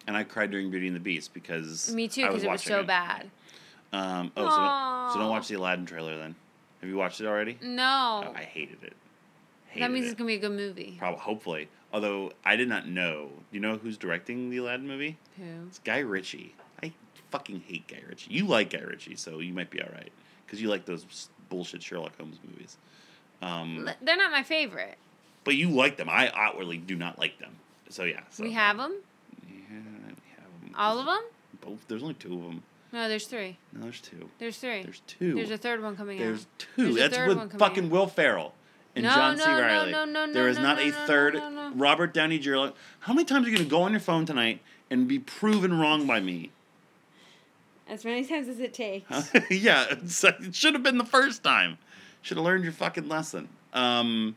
and 0.07 0.17
I 0.17 0.23
cried 0.25 0.51
during 0.53 0.71
Beauty 0.71 0.87
and 0.87 0.95
the 0.97 1.01
Beast 1.01 1.35
because 1.35 1.93
Me 1.93 2.07
too, 2.07 2.23
because 2.29 2.45
it 2.45 2.51
was 2.51 2.63
so 2.63 2.83
bad. 2.85 3.31
Um, 3.93 4.31
oh, 4.37 4.43
so 4.43 4.49
don't, 4.49 5.13
so 5.13 5.19
don't 5.19 5.31
watch 5.31 5.49
the 5.49 5.57
Aladdin 5.57 5.87
trailer 5.87 6.17
then. 6.19 6.35
Have 6.81 6.89
you 6.89 6.97
watched 6.97 7.21
it 7.21 7.27
already? 7.27 7.59
No, 7.63 8.25
Oh, 8.29 8.33
I 8.35 8.43
hated 8.45 8.79
it. 8.83 8.95
That 9.81 9.91
means 9.91 10.07
it. 10.07 10.11
it's 10.11 10.19
gonna 10.19 10.29
be 10.29 10.35
a 10.35 10.39
good 10.39 10.53
movie. 10.53 10.97
Probably, 10.99 11.21
hopefully. 11.21 11.69
Although 11.93 12.33
I 12.45 12.57
did 12.57 12.69
not 12.69 12.87
know. 12.89 13.29
Do 13.29 13.43
you 13.57 13.61
know 13.61 13.77
who's 13.77 13.97
directing 13.99 14.51
the 14.51 14.57
Aladdin 14.59 14.87
movie? 14.89 15.19
Who? 15.37 15.45
It's 15.69 15.79
Guy 15.81 15.99
Ritchie. 15.99 16.55
I 16.83 16.93
fucking 17.31 17.63
hate 17.67 17.87
Guy 17.87 18.01
Ritchie. 18.09 18.33
You 18.33 18.47
like 18.47 18.71
Guy 18.71 18.81
Ritchie, 18.81 19.17
so 19.17 19.41
you 19.41 19.53
might 19.53 19.71
be 19.71 19.81
all 19.83 19.91
right 19.93 20.11
because 20.47 20.61
you 20.63 20.69
like 20.69 20.85
those 20.87 21.29
bullshit 21.49 21.83
Sherlock 21.83 22.17
Holmes 22.19 22.39
movies. 22.49 22.77
Um, 23.43 23.87
L- 23.89 23.95
They're 24.01 24.17
not 24.17 24.31
my 24.33 24.43
favorite. 24.43 24.97
but 25.45 25.55
you 25.57 25.69
like 25.69 25.97
them. 25.97 26.09
I 26.09 26.31
outwardly 26.35 26.79
do 26.79 26.97
not 26.97 27.19
like 27.19 27.39
them. 27.39 27.57
So 27.89 28.05
yeah. 28.05 28.21
So, 28.31 28.43
we 28.45 28.53
have 28.53 28.77
them, 28.79 28.95
Yeah, 29.47 29.49
we 29.69 30.31
have 30.37 30.47
'em. 30.65 30.75
all 30.77 30.99
of 30.99 31.07
them. 31.07 31.23
Both. 31.61 31.87
There's 31.89 32.03
only 32.03 32.15
two 32.15 32.35
of 32.35 32.43
them. 32.43 32.63
No, 32.93 33.09
there's 33.09 33.27
three. 33.27 33.57
No, 33.73 33.83
there's 33.83 34.01
two. 34.01 34.29
There's 34.39 34.59
three. 34.59 34.83
There's 34.83 35.01
two. 35.07 35.35
There's 35.35 35.51
a 35.51 35.57
third 35.59 35.83
one 35.83 35.97
coming 35.97 36.19
There's 36.19 36.41
out. 36.43 36.47
two. 36.59 36.67
There's 36.85 36.97
a 36.97 36.99
That's 36.99 37.17
third 37.17 37.37
one 37.37 37.49
with 37.49 37.59
fucking 37.59 37.85
out. 37.87 37.91
Will 37.91 38.07
Ferrell 38.07 38.55
and 38.95 39.05
No, 39.05 39.11
John 39.15 39.39
C. 39.39 39.45
no, 39.45 39.53
no, 39.57 39.63
Reilly. 39.63 39.93
no, 39.93 40.05
no, 40.05 40.33
there 40.33 40.45
no, 40.45 40.51
is 40.51 40.57
no, 40.57 40.63
not 40.63 40.77
no, 40.77 40.83
a 40.83 40.87
no, 40.91 40.93
third 41.07 41.35
no, 41.35 41.49
no. 41.51 41.73
Robert 41.75 42.13
Downey 42.15 42.39
Jr. 42.39 42.69
How 43.01 43.13
many 43.13 43.25
times 43.25 43.47
are 43.47 43.51
you 43.51 43.57
going 43.57 43.67
to 43.67 43.71
go 43.71 43.83
on 43.83 43.93
your 43.93 44.01
phone 44.01 44.27
tonight 44.27 44.61
and 44.91 45.09
be 45.09 45.19
proven 45.19 45.79
wrong 45.79 46.07
by 46.07 46.21
me? 46.21 46.51
As 47.89 48.05
many 48.05 48.25
times 48.25 48.49
as 48.49 48.61
it 48.61 48.73
takes. 48.73 49.11
yeah, 49.51 49.87
it 49.91 50.55
should 50.55 50.75
have 50.75 50.83
been 50.83 50.99
the 50.99 51.05
first 51.05 51.43
time. 51.43 51.79
Should 52.23 52.37
have 52.37 52.45
learned 52.47 52.65
your 52.65 52.73
fucking 52.73 53.09
lesson. 53.09 53.49
Um, 53.75 54.37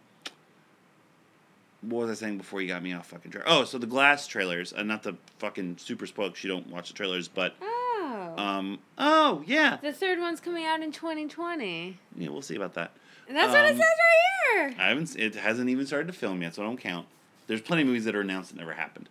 what 1.82 2.08
was 2.08 2.12
I 2.12 2.26
saying 2.26 2.38
before 2.38 2.62
you 2.62 2.68
got 2.68 2.82
me 2.82 2.94
off 2.94 3.08
fucking 3.08 3.32
track? 3.32 3.44
Oh, 3.48 3.64
so 3.64 3.78
the 3.78 3.86
Glass 3.86 4.26
trailers, 4.28 4.74
uh, 4.74 4.82
not 4.84 5.04
the 5.04 5.16
fucking 5.38 5.78
super 5.78 6.08
'cause 6.08 6.44
you 6.44 6.50
don't 6.50 6.68
watch 6.68 6.88
the 6.88 6.96
trailers, 6.96 7.28
but 7.28 7.56
Oh. 7.62 8.34
um, 8.38 8.80
oh 8.98 9.44
yeah, 9.46 9.78
the 9.82 9.94
third 9.94 10.20
one's 10.20 10.40
coming 10.40 10.66
out 10.66 10.82
in 10.82 10.92
2020. 10.92 11.98
yeah, 12.18 12.30
we'll 12.30 12.42
see 12.42 12.56
about 12.56 12.74
that. 12.74 12.92
That's 13.28 13.52
what 13.52 13.66
it 13.66 13.72
Um, 13.72 13.78
says 13.78 13.80
right 13.80 14.70
here. 14.70 14.76
I 14.80 14.90
haven't. 14.90 15.16
It 15.16 15.36
hasn't 15.36 15.70
even 15.70 15.86
started 15.86 16.08
to 16.08 16.14
film 16.14 16.42
yet, 16.42 16.56
so 16.56 16.64
I 16.64 16.66
don't 16.66 16.78
count. 16.78 17.08
There's 17.48 17.62
plenty 17.62 17.84
of 17.84 17.88
movies 17.88 18.06
that 18.06 18.16
are 18.16 18.22
announced 18.22 18.52
that 18.52 18.58
never 18.58 18.74
happened. 18.74 19.10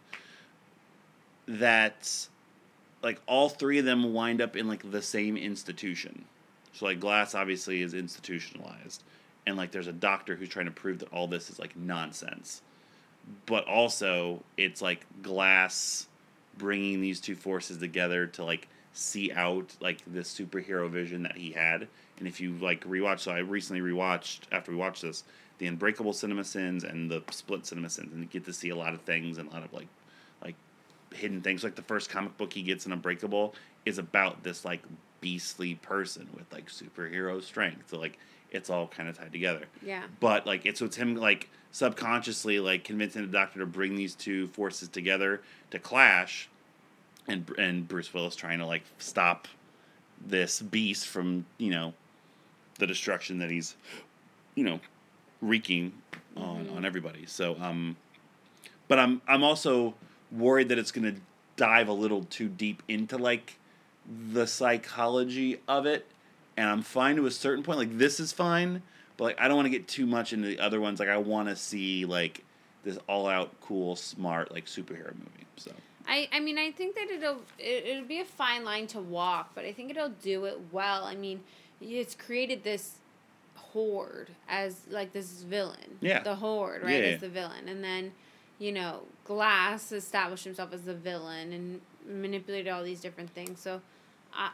That, 1.47 2.27
like, 3.03 3.21
all 3.27 3.49
three 3.49 3.79
of 3.79 3.85
them 3.85 4.13
wind 4.13 4.41
up 4.41 4.57
in 4.57 4.67
like 4.67 4.91
the 4.91 5.03
same 5.03 5.37
institution. 5.37 6.25
So 6.73 6.87
like, 6.87 7.01
Glass 7.01 7.35
obviously 7.35 7.83
is 7.83 7.95
institutionalized, 7.95 9.03
and 9.47 9.57
like, 9.57 9.71
there's 9.71 9.87
a 9.87 9.93
doctor 9.93 10.35
who's 10.37 10.49
trying 10.49 10.67
to 10.67 10.73
prove 10.73 11.01
that 11.01 11.13
all 11.13 11.27
this 11.29 11.51
is 11.51 11.59
like 11.59 11.77
nonsense. 11.77 12.63
But 13.47 13.67
also, 13.67 14.43
it's 14.57 14.83
like 14.83 15.07
Glass 15.23 16.07
bringing 16.57 17.01
these 17.01 17.21
two 17.21 17.35
forces 17.35 17.79
together 17.79 18.27
to 18.29 18.45
like 18.45 18.69
see 18.93 19.33
out 19.33 19.75
like 19.81 19.99
this 20.07 20.33
superhero 20.33 20.89
vision 20.89 21.23
that 21.25 21.37
he 21.37 21.53
had. 21.53 21.89
And 22.19 22.29
if 22.29 22.41
you 22.41 22.53
like 22.55 22.85
rewatch, 22.85 23.21
so 23.21 23.33
I 23.33 23.39
recently 23.39 23.83
rewatched 23.83 24.41
after 24.53 24.71
we 24.71 24.77
watched 24.77 25.03
this, 25.03 25.25
the 25.59 25.67
Unbreakable 25.67 26.13
Cinema 26.13 26.45
Sins 26.45 26.85
and 26.85 27.11
the 27.11 27.23
Split 27.31 27.67
Cinema 27.67 27.91
Sins, 27.91 28.13
and 28.13 28.23
you 28.23 28.29
get 28.29 28.45
to 28.45 28.53
see 28.53 28.71
a 28.71 28.77
lot 28.77 28.95
of 28.95 29.01
things 29.03 29.39
and 29.39 29.49
a 29.49 29.53
lot 29.53 29.65
of 29.65 29.73
like, 29.73 29.89
like 30.43 30.55
hidden 31.13 31.41
things. 31.41 31.65
Like 31.65 31.75
the 31.75 31.83
first 31.83 32.11
comic 32.11 32.37
book 32.37 32.53
he 32.53 32.63
gets 32.63 32.87
in 32.87 32.93
Unbreakable 32.93 33.55
is 33.85 33.99
about 33.99 34.43
this 34.43 34.65
like 34.65 34.83
beastly 35.21 35.77
person 35.77 36.29
with 36.35 36.53
like 36.53 36.67
superhero 36.67 37.43
strength. 37.43 37.91
So 37.91 37.99
like 37.99 38.19
it's 38.51 38.71
all 38.71 38.87
kind 38.87 39.09
of 39.09 39.19
tied 39.19 39.33
together. 39.33 39.67
Yeah. 39.85 40.05
But 40.21 40.47
like 40.47 40.65
it's 40.65 40.79
so 40.79 40.87
it's 40.87 40.97
him 40.97 41.17
like 41.17 41.51
subconsciously 41.73 42.61
like 42.61 42.85
convincing 42.85 43.23
the 43.23 43.29
doctor 43.29 43.59
to 43.61 43.67
bring 43.67 43.97
these 43.97 44.15
two 44.15 44.47
forces 44.49 44.89
together 44.89 45.43
to 45.71 45.79
clash, 45.79 46.49
and 47.27 47.51
and 47.59 47.87
Bruce 47.89 48.15
Willis 48.15 48.37
trying 48.37 48.61
to 48.61 48.67
like 48.67 48.85
stop 48.99 49.49
this 50.25 50.63
beast 50.63 51.09
from 51.09 51.45
you 51.59 51.71
know 51.71 51.93
the 52.79 52.87
destruction 52.87 53.39
that 53.39 53.51
he's 53.51 53.77
you 54.55 54.65
know 54.65 54.81
wreaking 55.41 55.93
on 56.37 56.69
on 56.71 56.85
everybody. 56.85 57.27
So 57.27 57.57
um, 57.61 57.97
but 58.89 58.99
I'm 58.99 59.23
I'm 59.27 59.43
also 59.43 59.95
worried 60.31 60.69
that 60.69 60.79
it's 60.79 60.93
gonna 60.93 61.15
dive 61.57 61.89
a 61.89 61.93
little 61.93 62.25
too 62.25 62.49
deep 62.49 62.83
into 62.89 63.17
like 63.17 63.59
the 64.33 64.47
psychology 64.47 65.61
of 65.69 65.87
it, 65.87 66.07
and 66.57 66.69
I'm 66.69 66.83
fine 66.83 67.17
to 67.17 67.27
a 67.27 67.31
certain 67.31 67.63
point. 67.63 67.79
Like 67.79 67.99
this 67.99 68.21
is 68.21 68.33
fine, 68.33 68.83
but 69.17 69.25
like 69.25 69.41
I 69.41 69.49
don't 69.49 69.57
want 69.57 69.67
to 69.67 69.71
get 69.71 69.89
too 69.89 70.07
much 70.07 70.33
into 70.33 70.49
the 70.49 70.61
other 70.61 70.81
ones. 70.81 71.01
Like 71.01 71.09
I 71.09 71.19
want 71.19 71.49
to 71.49 71.57
see 71.57 72.05
like 72.05 72.45
this 72.83 72.99
all 73.09 73.27
out 73.27 73.61
cool 73.61 73.97
smart 73.97 74.53
like 74.53 74.67
superhero 74.67 75.15
movie. 75.15 75.47
So 75.57 75.73
I, 76.07 76.29
I 76.33 76.41
mean 76.41 76.59
I 76.59 76.71
think 76.71 76.95
that 76.97 77.09
it'll 77.11 77.41
it, 77.59 77.87
it'll 77.87 78.05
be 78.05 78.21
a 78.21 78.25
fine 78.25 78.65
line 78.65 78.87
to 78.89 79.01
walk, 79.01 79.51
but 79.55 79.65
I 79.65 79.73
think 79.73 79.91
it'll 79.91 80.11
do 80.11 80.45
it 80.45 80.61
well. 80.73 81.05
I 81.05 81.15
mean, 81.15 81.41
it's 81.85 82.15
created 82.15 82.65
this 82.65 82.97
horde 83.57 84.31
as 84.49 84.83
like 84.91 85.13
this 85.13 85.43
villain. 85.43 85.99
Yeah. 86.01 86.23
The 86.23 86.37
horde, 86.37 86.83
right, 86.83 87.03
Yeah, 87.03 87.11
as 87.11 87.21
the 87.21 87.29
villain. 87.29 87.69
And 87.69 87.83
then, 87.83 88.13
you 88.59 88.73
know, 88.73 89.03
Glass 89.25 89.93
established 89.93 90.45
himself 90.45 90.73
as 90.73 90.83
the 90.83 90.95
villain 90.95 91.53
and 91.53 91.81
manipulated 92.07 92.73
all 92.73 92.83
these 92.83 93.01
different 93.01 93.31
things. 93.31 93.61
So 93.61 93.81
I 94.33 94.51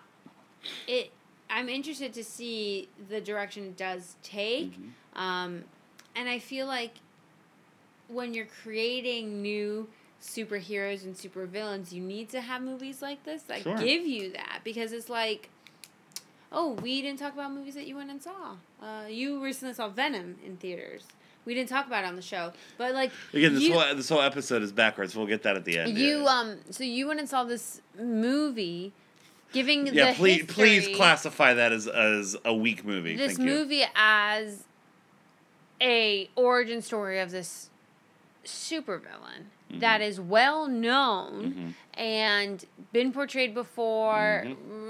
it 0.87 1.12
I'm 1.49 1.68
interested 1.68 2.12
to 2.14 2.24
see 2.24 2.89
the 3.09 3.20
direction 3.20 3.64
it 3.64 3.76
does 3.76 4.16
take. 4.22 4.72
Mm-hmm. 4.72 5.20
Um, 5.20 5.64
and 6.14 6.28
I 6.28 6.39
feel 6.39 6.66
like 6.66 6.95
when 8.09 8.35
you're 8.35 8.49
creating 8.62 9.43
new 9.43 9.89
superheroes 10.22 11.05
and 11.05 11.14
supervillains, 11.14 11.93
you 11.93 12.03
need 12.03 12.28
to 12.31 12.41
have 12.41 12.62
movies 12.62 13.03
like 13.03 13.24
this 13.24 13.43
that 13.45 13.62
Sure. 13.62 13.76
give 13.78 14.07
you 14.07 14.33
that 14.33 14.61
because 14.64 14.93
it's 14.93 15.09
like, 15.09 15.49
oh, 16.53 16.72
we 16.82 17.03
didn't 17.03 17.18
talk 17.18 17.32
about 17.32 17.53
movies 17.53 17.74
that 17.74 17.86
you 17.86 17.96
went 17.96 18.11
and 18.11 18.22
saw. 18.22 18.57
Uh, 18.82 19.07
you 19.09 19.42
recently 19.42 19.74
saw 19.74 19.88
Venom 19.88 20.36
in 20.44 20.57
theaters. 20.57 21.05
We 21.44 21.55
didn't 21.55 21.70
talk 21.70 21.86
about 21.86 22.05
it 22.05 22.07
on 22.09 22.16
the 22.16 22.22
show, 22.22 22.53
but 22.76 22.92
like 22.94 23.11
again, 23.32 23.55
this 23.55 23.62
you, 23.62 23.72
whole 23.72 23.94
this 23.94 24.09
whole 24.09 24.20
episode 24.20 24.62
is 24.62 24.72
backwards. 24.72 25.16
We'll 25.16 25.26
get 25.26 25.42
that 25.44 25.57
at 25.57 25.64
the 25.64 25.78
end. 25.78 25.96
you 25.96 26.22
yeah. 26.22 26.24
um 26.24 26.59
so 26.70 26.84
you 26.84 27.09
went 27.09 27.18
and 27.18 27.28
saw 27.28 27.44
this 27.44 27.80
movie, 27.98 28.92
giving 29.53 29.86
yeah, 29.86 30.11
the 30.11 30.16
please 30.16 30.44
please 30.46 30.82
history- 30.82 30.94
classify 30.94 31.55
that 31.55 31.72
as 31.72 31.86
as 31.88 32.36
a 32.44 32.55
weak 32.55 32.84
movie. 32.84 33.16
this 33.16 33.36
Thank 33.36 33.48
you. 33.48 33.55
movie 33.55 33.84
as 33.96 34.64
a 35.80 36.28
origin 36.36 36.82
story 36.82 37.20
of 37.20 37.30
this 37.30 37.70
supervillain 38.44 39.46
Mm-hmm. 39.70 39.80
that 39.80 40.00
is 40.00 40.20
well 40.20 40.66
known 40.68 41.74
and 41.94 42.64
been 42.92 43.12
portrayed 43.12 43.54
before. 43.54 44.44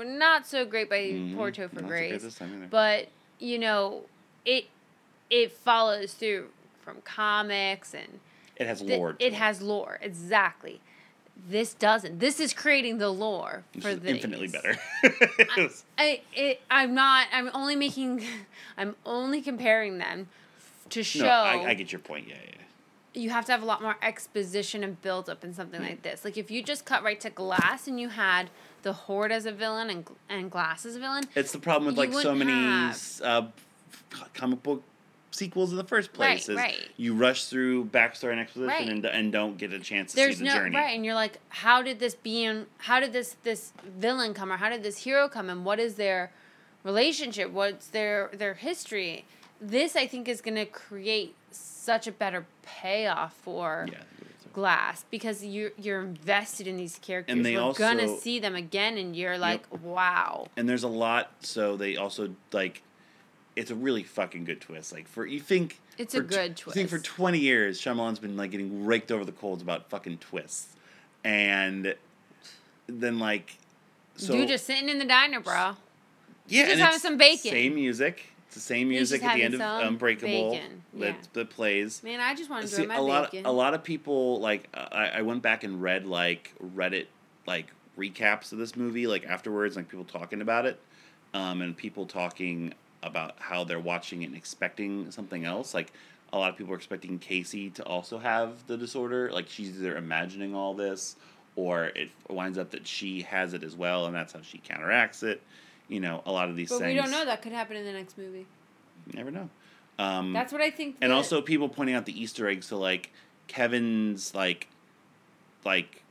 Not 0.04 0.46
so 0.46 0.64
great 0.64 0.88
by 0.88 0.98
Mhm. 1.10 1.36
poor 1.36 1.52
Topher 1.52 1.74
Not 1.82 1.86
Grace, 1.86 2.22
this 2.22 2.40
either. 2.40 2.66
but 2.70 3.08
you 3.38 3.58
know 3.58 4.02
it 4.44 4.66
it 5.28 5.52
follows 5.52 6.14
through 6.14 6.48
from 6.82 7.00
comics 7.02 7.94
and 7.94 8.20
it 8.56 8.66
has 8.66 8.80
th- 8.80 8.98
lore. 8.98 9.16
it 9.18 9.32
has 9.34 9.60
lore 9.62 9.98
exactly. 10.02 10.80
This 11.48 11.72
doesn't. 11.72 12.18
This 12.20 12.38
is 12.38 12.52
creating 12.52 12.98
the 12.98 13.08
lore 13.10 13.64
Which 13.74 13.82
for 13.84 13.94
the 13.94 14.10
infinitely 14.10 14.48
better. 14.48 14.76
I 15.98 16.20
it, 16.34 16.60
I'm 16.70 16.94
not. 16.94 17.28
I'm 17.32 17.50
only 17.54 17.76
making. 17.76 18.22
I'm 18.76 18.94
only 19.06 19.40
comparing 19.40 19.98
them 19.98 20.28
to 20.90 21.02
show. 21.02 21.24
no, 21.24 21.30
I, 21.30 21.68
I 21.70 21.74
get 21.74 21.92
your 21.92 21.98
point. 22.00 22.28
Yeah, 22.28 22.34
yeah. 22.46 22.56
You 23.14 23.30
have 23.30 23.44
to 23.46 23.52
have 23.52 23.62
a 23.62 23.66
lot 23.66 23.82
more 23.82 23.96
exposition 24.02 24.84
and 24.84 25.00
build 25.02 25.28
up 25.28 25.42
in 25.44 25.52
something 25.52 25.82
like 25.82 26.02
this. 26.02 26.24
Like 26.24 26.36
if 26.36 26.50
you 26.50 26.62
just 26.62 26.84
cut 26.84 27.02
right 27.02 27.20
to 27.20 27.30
Glass 27.30 27.88
and 27.88 27.98
you 27.98 28.08
had 28.10 28.50
the 28.82 28.92
Horde 28.92 29.32
as 29.32 29.46
a 29.46 29.52
villain 29.52 29.90
and 29.90 30.06
and 30.28 30.50
Glass 30.50 30.86
as 30.86 30.96
a 30.96 31.00
villain, 31.00 31.24
It's 31.34 31.52
the 31.52 31.58
problem 31.58 31.86
with 31.86 31.96
like 31.98 32.12
so 32.12 32.34
many 32.34 32.52
have- 32.52 33.20
uh, 33.24 33.46
comic 34.34 34.62
book 34.62 34.82
sequels 35.32 35.70
in 35.70 35.76
the 35.76 35.84
first 35.84 36.12
place. 36.12 36.48
Right, 36.48 36.56
right. 36.56 36.88
You 36.96 37.14
rush 37.14 37.44
through 37.46 37.86
backstory 37.86 38.32
and 38.32 38.40
exposition 38.40 38.68
Right. 38.68 38.88
and, 38.88 39.04
and 39.06 39.30
don't 39.32 39.56
get 39.58 39.72
a 39.72 39.78
chance 39.78 40.10
to 40.10 40.16
there's 40.16 40.38
see 40.38 40.44
the 40.44 40.50
no 40.50 40.54
journey. 40.56 40.76
right, 40.76 40.94
and 40.94 41.04
you're 41.04 41.14
like, 41.14 41.38
how 41.50 41.82
did 41.82 41.98
this 42.00 42.14
being? 42.14 42.66
How 42.78 43.00
did 43.00 43.12
this 43.12 43.36
this 43.42 43.72
villain 43.84 44.34
come, 44.34 44.52
or 44.52 44.56
how 44.56 44.68
did 44.68 44.82
this 44.82 44.98
hero 44.98 45.28
come, 45.28 45.48
and 45.50 45.64
what 45.64 45.78
is 45.80 45.94
their 45.94 46.32
relationship? 46.84 47.50
What's 47.50 47.88
their 47.88 48.30
their 48.32 48.54
history? 48.54 49.24
This 49.60 49.96
I 49.96 50.06
think 50.06 50.28
is 50.28 50.40
going 50.40 50.56
to 50.56 50.64
create 50.66 51.34
such 51.50 52.06
a 52.06 52.12
better 52.12 52.46
payoff 52.62 53.34
for. 53.34 53.86
Yeah. 53.90 53.98
glass 54.52 55.04
because 55.12 55.44
you're 55.44 55.70
you're 55.78 56.00
invested 56.02 56.66
in 56.66 56.76
these 56.76 56.98
characters. 57.00 57.36
And 57.36 57.44
they 57.46 57.56
We're 57.56 57.72
gonna 57.72 58.18
see 58.18 58.40
them 58.40 58.56
again, 58.56 58.98
and 58.98 59.14
you're 59.14 59.38
like, 59.38 59.64
wow. 59.80 60.48
and 60.56 60.68
there's 60.68 60.82
a 60.82 60.88
lot 60.88 61.30
so 61.40 61.76
they 61.76 61.96
also 61.96 62.34
like 62.52 62.82
it's 63.54 63.70
a 63.70 63.76
really 63.76 64.02
fucking 64.02 64.44
good 64.44 64.60
twist 64.60 64.92
like 64.92 65.06
for 65.06 65.24
you 65.24 65.38
think 65.38 65.78
It's 65.98 66.14
for 66.16 66.20
a 66.20 66.24
good 66.24 66.56
tw- 66.56 66.66
you 66.66 66.72
think 66.72 66.88
for 66.88 66.98
20 66.98 67.38
years 67.38 67.80
Shyamalan's 67.80 68.18
been 68.18 68.36
like 68.36 68.50
getting 68.50 68.84
raked 68.84 69.12
over 69.12 69.24
the 69.24 69.32
coals 69.32 69.62
about 69.62 69.88
fucking 69.88 70.18
twists 70.18 70.74
and 71.24 71.94
then 72.88 73.18
like 73.20 73.56
so 74.16 74.32
Dude, 74.32 74.48
just 74.48 74.66
sitting 74.66 74.88
in 74.88 74.98
the 74.98 75.04
diner, 75.04 75.38
bro. 75.40 75.76
yeah 76.48 76.66
just 76.66 76.80
having 76.80 76.98
some 77.00 77.16
bacon. 77.18 77.50
same 77.52 77.74
music 77.74 78.32
it's 78.50 78.56
the 78.56 78.60
same 78.60 78.88
music 78.88 79.22
at 79.22 79.36
the 79.36 79.44
end 79.44 79.54
of 79.54 79.60
Unbreakable 79.60 80.50
bacon, 80.50 80.82
that, 80.94 81.06
yeah. 81.06 81.14
that 81.34 81.50
plays 81.50 82.02
Man, 82.02 82.18
I 82.18 82.34
just 82.34 82.50
want 82.50 82.62
to 82.62 82.68
See, 82.68 82.82
enjoy 82.82 82.94
my 82.94 82.98
a 82.98 83.02
lot, 83.02 83.30
bacon. 83.30 83.46
a 83.46 83.52
lot 83.52 83.74
of 83.74 83.84
people 83.84 84.40
like 84.40 84.68
I, 84.74 85.10
I 85.14 85.22
went 85.22 85.40
back 85.40 85.62
and 85.62 85.80
read 85.80 86.04
like 86.04 86.52
Reddit 86.74 87.06
like 87.46 87.72
recaps 87.96 88.50
of 88.50 88.58
this 88.58 88.74
movie 88.74 89.06
like 89.06 89.24
afterwards, 89.24 89.76
like 89.76 89.88
people 89.88 90.04
talking 90.04 90.40
about 90.40 90.66
it, 90.66 90.80
um, 91.32 91.62
and 91.62 91.76
people 91.76 92.06
talking 92.06 92.74
about 93.04 93.36
how 93.38 93.62
they're 93.62 93.78
watching 93.78 94.22
it 94.22 94.26
and 94.26 94.36
expecting 94.36 95.12
something 95.12 95.44
else. 95.44 95.72
Like 95.72 95.92
a 96.32 96.38
lot 96.38 96.50
of 96.50 96.56
people 96.56 96.72
are 96.72 96.76
expecting 96.76 97.20
Casey 97.20 97.70
to 97.70 97.84
also 97.84 98.18
have 98.18 98.66
the 98.66 98.76
disorder, 98.76 99.30
like 99.32 99.48
she's 99.48 99.78
either 99.78 99.96
imagining 99.96 100.56
all 100.56 100.74
this 100.74 101.14
or 101.54 101.84
it 101.84 102.10
winds 102.28 102.58
up 102.58 102.72
that 102.72 102.84
she 102.84 103.22
has 103.22 103.54
it 103.54 103.62
as 103.62 103.76
well, 103.76 104.06
and 104.06 104.14
that's 104.16 104.32
how 104.32 104.40
she 104.42 104.58
counteracts 104.58 105.22
it. 105.22 105.40
You 105.90 106.00
know, 106.00 106.22
a 106.24 106.30
lot 106.32 106.48
of 106.48 106.56
these 106.56 106.68
but 106.70 106.78
things. 106.78 106.94
we 106.94 106.94
don't 106.94 107.10
know 107.10 107.24
that 107.26 107.42
could 107.42 107.52
happen 107.52 107.76
in 107.76 107.84
the 107.84 107.92
next 107.92 108.16
movie. 108.16 108.46
You 109.08 109.12
never 109.12 109.30
know. 109.30 109.50
Um, 109.98 110.32
That's 110.32 110.52
what 110.52 110.62
I 110.62 110.70
think. 110.70 110.96
and 111.02 111.12
also 111.12 111.42
people 111.42 111.68
pointing 111.68 111.94
out 111.96 112.06
the 112.06 112.18
Easter 112.18 112.48
eggs. 112.48 112.66
So 112.66 112.78
like 112.78 113.10
Kevin's 113.48 114.34
like 114.34 114.68
like 115.64 116.02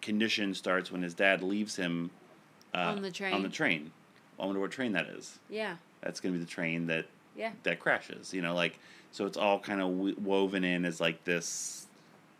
condition 0.00 0.54
starts 0.54 0.90
when 0.90 1.02
his 1.02 1.12
dad 1.12 1.42
leaves 1.42 1.76
him 1.76 2.10
uh, 2.72 2.78
On 2.78 3.02
the 3.02 3.10
train. 3.10 3.34
On 3.34 3.42
the 3.42 3.48
train. 3.48 3.90
I 4.38 4.46
wonder 4.46 4.60
what 4.60 4.70
train 4.70 4.92
that 4.92 5.06
is. 5.08 5.38
yeah, 5.50 5.76
That's 6.00 6.20
gonna 6.20 6.32
be 6.34 6.38
the 6.40 6.46
train 6.46 6.86
that 6.86 7.06
yeah. 7.36 7.50
that 7.64 7.78
crashes. 7.80 8.32
You 8.32 8.40
know, 8.42 8.54
like 8.54 8.78
so 9.10 9.26
it's 9.26 9.36
all 9.36 9.58
kind 9.58 9.80
of 9.82 9.88
w- 9.90 10.16
woven 10.22 10.64
in 10.64 10.84
as 10.84 11.00
like 11.00 11.24
this, 11.24 11.86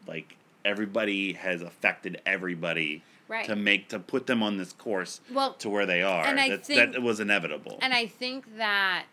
like 0.06 0.36
everybody 0.64 1.32
has 1.34 1.60
affected 1.62 2.22
everybody 2.24 3.02
Right. 3.30 3.46
to 3.46 3.54
make 3.54 3.88
to 3.90 4.00
put 4.00 4.26
them 4.26 4.42
on 4.42 4.56
this 4.56 4.72
course 4.72 5.20
Well, 5.32 5.54
to 5.54 5.68
where 5.70 5.86
they 5.86 6.02
are. 6.02 6.24
and 6.26 6.40
I 6.40 6.48
That's, 6.48 6.66
think- 6.66 6.92
that 6.92 7.00
was 7.00 7.20
inevitable. 7.20 7.78
And 7.80 7.94
I 7.94 8.06
think 8.06 8.56
that 8.56 9.04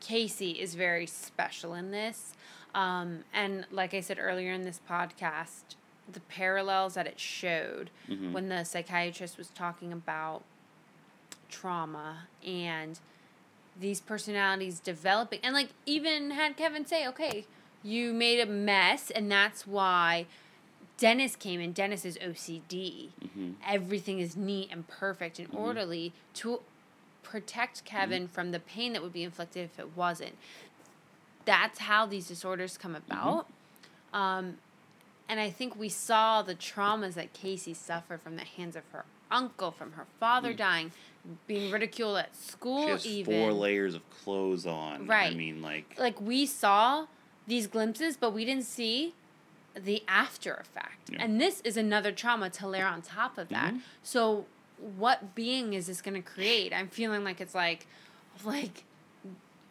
Casey 0.00 0.50
is 0.52 0.74
very 0.74 1.06
special 1.06 1.72
in 1.72 1.92
this. 1.92 2.34
Um, 2.74 3.24
and 3.32 3.64
like 3.70 3.94
I 3.94 4.00
said 4.00 4.18
earlier 4.20 4.52
in 4.52 4.64
this 4.64 4.80
podcast, 4.90 5.76
the 6.10 6.18
parallels 6.20 6.94
that 6.94 7.06
it 7.06 7.20
showed 7.20 7.90
Mhm. 8.08 8.32
when 8.32 8.48
the 8.48 8.64
psychiatrist 8.64 9.38
was 9.38 9.48
talking 9.50 9.92
about 9.92 10.42
trauma 11.48 12.26
and 12.44 12.98
these 13.78 14.00
personalities 14.00 14.80
developing 14.80 15.38
and 15.42 15.54
like 15.54 15.68
even 15.86 16.32
had 16.32 16.56
Kevin 16.56 16.84
say, 16.84 17.06
Okay, 17.06 17.46
you 17.84 18.12
made 18.12 18.40
a 18.40 18.46
mess 18.46 19.10
and 19.12 19.30
that's 19.30 19.66
why 19.66 20.26
Dennis 20.98 21.36
came 21.36 21.60
in. 21.60 21.72
Dennis 21.72 22.04
is 22.04 22.18
OCD. 22.20 23.10
Mhm. 23.24 23.54
Everything 23.66 24.18
is 24.18 24.36
neat 24.36 24.68
and 24.70 24.86
perfect 24.86 25.38
and 25.38 25.48
orderly 25.54 26.12
to 26.34 26.60
protect 27.22 27.84
Kevin 27.84 28.26
from 28.28 28.50
the 28.50 28.58
pain 28.60 28.92
that 28.92 29.02
would 29.02 29.12
be 29.12 29.22
inflicted 29.22 29.64
if 29.64 29.78
it 29.78 29.96
wasn't. 29.96 30.36
That's 31.44 31.78
how 31.80 32.04
these 32.04 32.26
disorders 32.28 32.76
come 32.76 32.94
about. 32.94 33.46
Um, 34.12 34.58
and 35.28 35.38
I 35.40 35.50
think 35.50 35.76
we 35.76 35.88
saw 35.88 36.42
the 36.42 36.54
traumas 36.54 37.14
that 37.14 37.32
Casey 37.32 37.74
suffered 37.74 38.20
from 38.20 38.36
the 38.36 38.44
hands 38.44 38.74
of 38.76 38.82
her 38.92 39.04
uncle, 39.30 39.70
from 39.70 39.92
her 39.92 40.06
father 40.18 40.52
dying, 40.54 40.90
being 41.46 41.70
ridiculed 41.70 42.16
at 42.18 42.34
school, 42.34 42.98
even. 43.04 43.34
four 43.40 43.52
layers 43.52 43.94
of 43.94 44.08
clothes 44.10 44.66
on. 44.66 45.06
Right. 45.06 45.32
I 45.32 45.34
mean, 45.36 45.60
like 45.62 45.94
like 45.98 46.20
we 46.20 46.46
saw 46.46 47.06
these 47.46 47.66
glimpses, 47.66 48.16
but 48.16 48.32
we 48.32 48.44
didn't 48.46 48.64
see 48.64 49.14
the 49.78 50.02
after 50.08 50.54
effect. 50.54 51.10
Yeah. 51.10 51.22
And 51.22 51.40
this 51.40 51.60
is 51.62 51.76
another 51.76 52.12
trauma 52.12 52.50
to 52.50 52.66
layer 52.68 52.86
on 52.86 53.02
top 53.02 53.38
of 53.38 53.48
that. 53.48 53.74
Mhm. 53.74 53.80
So 54.02 54.46
what 54.96 55.34
being 55.34 55.74
is 55.74 55.86
this 55.86 56.00
going 56.02 56.14
to 56.14 56.28
create? 56.28 56.72
I'm 56.72 56.88
feeling 56.88 57.24
like 57.24 57.40
it's 57.40 57.54
like 57.54 57.86
like 58.44 58.84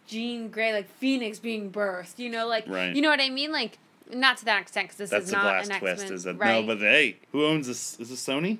Jean 0.08 0.49
Grey 0.49 0.74
like 0.74 0.89
Phoenix 0.89 1.39
being 1.39 1.72
birthed, 1.72 2.18
you 2.20 2.30
know, 2.30 2.47
like 2.47 2.68
Right. 2.68 2.95
you 2.95 3.01
know 3.01 3.10
what 3.10 3.22
I 3.22 3.30
mean? 3.30 3.51
Like 3.51 3.78
not 4.12 4.38
to 4.38 4.45
that 4.45 4.62
extent 4.62 4.89
cuz 4.89 4.97
this 4.97 5.10
That's 5.10 5.26
is 5.28 5.32
not 5.32 5.70
an 5.70 5.80
twist. 5.80 6.01
X-Men, 6.03 6.14
Is 6.14 6.24
that 6.24 6.36
right? 6.38 6.62
no? 6.62 6.64
But 6.76 6.80
hey, 6.80 7.18
who 7.32 7.45
owns 7.45 7.68
this? 7.68 7.99
Is 7.99 8.10
this 8.10 8.26
Sony? 8.26 8.60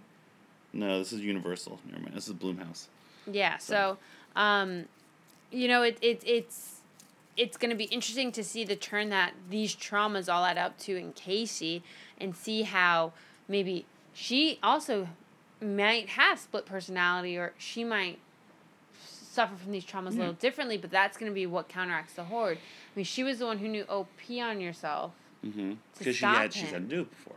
No, 0.74 1.00
this 1.00 1.14
is 1.14 1.22
Universal. 1.22 1.80
Never 1.86 2.02
mind. 2.02 2.16
This 2.16 2.28
is 2.28 2.34
Blumhouse. 2.34 2.88
Yeah. 3.26 3.58
So, 3.58 3.98
um, 4.36 4.86
you 5.52 5.68
know, 5.68 5.82
it, 5.84 5.98
it 6.02 6.22
it's 6.26 6.76
it's 7.38 7.55
going 7.57 7.69
to 7.69 7.75
be 7.75 7.85
interesting 7.85 8.31
to 8.33 8.43
see 8.43 8.63
the 8.65 8.75
turn 8.75 9.09
that 9.09 9.33
these 9.49 9.75
traumas 9.75 10.27
all 10.31 10.43
add 10.43 10.57
up 10.57 10.77
to 10.79 10.95
in 10.97 11.13
Casey, 11.13 11.83
and 12.19 12.35
see 12.35 12.63
how 12.63 13.13
maybe 13.47 13.85
she 14.13 14.59
also 14.63 15.07
might 15.61 16.09
have 16.09 16.39
split 16.39 16.65
personality, 16.65 17.38
or 17.38 17.53
she 17.57 17.83
might 17.83 18.17
suffer 18.99 19.55
from 19.55 19.71
these 19.71 19.85
traumas 19.85 20.15
a 20.15 20.19
little 20.19 20.33
differently. 20.33 20.77
But 20.77 20.91
that's 20.91 21.17
going 21.17 21.31
to 21.31 21.35
be 21.35 21.45
what 21.45 21.69
counteracts 21.69 22.13
the 22.13 22.23
horde. 22.25 22.57
I 22.57 22.91
mean, 22.95 23.05
she 23.05 23.23
was 23.23 23.39
the 23.39 23.45
one 23.45 23.59
who 23.59 23.67
knew, 23.67 23.85
oh, 23.88 24.07
pee 24.17 24.41
on 24.41 24.59
yourself. 24.59 25.11
Mm-hmm. 25.45 25.73
Because 25.97 26.15
she 26.15 26.25
had 26.25 26.53
she's 26.53 26.71
had 26.71 26.89
to 26.89 26.95
do 26.95 27.01
it 27.01 27.09
before. 27.11 27.35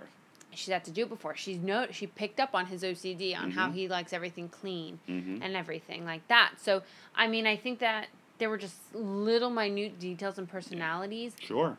She's 0.52 0.72
had 0.72 0.84
to 0.84 0.90
do 0.90 1.02
it 1.02 1.08
before. 1.10 1.36
She's 1.36 1.58
no, 1.58 1.86
she 1.92 2.06
picked 2.06 2.40
up 2.40 2.54
on 2.54 2.66
his 2.66 2.82
OCD 2.82 3.36
on 3.38 3.50
how 3.52 3.68
Mhm. 3.68 3.74
he 3.74 3.88
likes 3.88 4.12
everything 4.12 4.48
clean 4.48 4.98
Mm-hmm. 5.08 5.42
and 5.42 5.54
everything 5.54 6.04
like 6.04 6.26
that. 6.28 6.54
So, 6.60 6.82
I 7.14 7.28
mean, 7.28 7.46
I 7.46 7.56
think 7.56 7.78
that 7.80 8.06
there 8.40 8.50
were 8.50 8.58
just 8.58 8.74
little 8.92 9.50
minute 9.50 10.00
details 10.00 10.36
and 10.38 10.48
personalities, 10.48 11.36
Sure. 11.38 11.76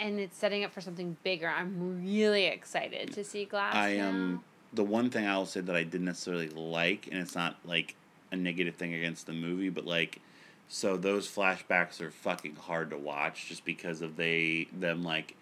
and 0.00 0.18
it's 0.18 0.36
setting 0.36 0.64
up 0.64 0.72
for 0.72 0.80
something 0.80 1.16
bigger. 1.22 1.48
I'm 1.48 2.02
really 2.04 2.46
excited 2.46 3.12
to 3.12 3.22
see 3.22 3.44
Glass. 3.44 3.74
I 3.76 3.96
now. 3.98 4.08
um 4.08 4.44
the 4.72 4.82
one 4.82 5.08
thing 5.08 5.24
I'll 5.28 5.46
say 5.46 5.60
that 5.60 5.76
I 5.76 5.84
didn't 5.84 6.06
necessarily 6.06 6.48
like, 6.48 7.06
and 7.12 7.20
it's 7.20 7.36
not 7.36 7.56
like 7.64 7.94
a 8.32 8.36
negative 8.36 8.74
thing 8.74 8.92
against 8.94 9.26
the 9.26 9.32
movie, 9.32 9.68
but 9.68 9.84
like 9.86 10.20
so 10.66 10.96
those 10.96 11.28
flashbacks 11.28 12.00
are 12.00 12.10
fucking 12.10 12.56
hard 12.56 12.90
to 12.90 12.98
watch 12.98 13.46
just 13.48 13.64
because 13.64 14.02
of 14.02 14.16
they 14.16 14.66
them 14.72 15.04
like 15.04 15.36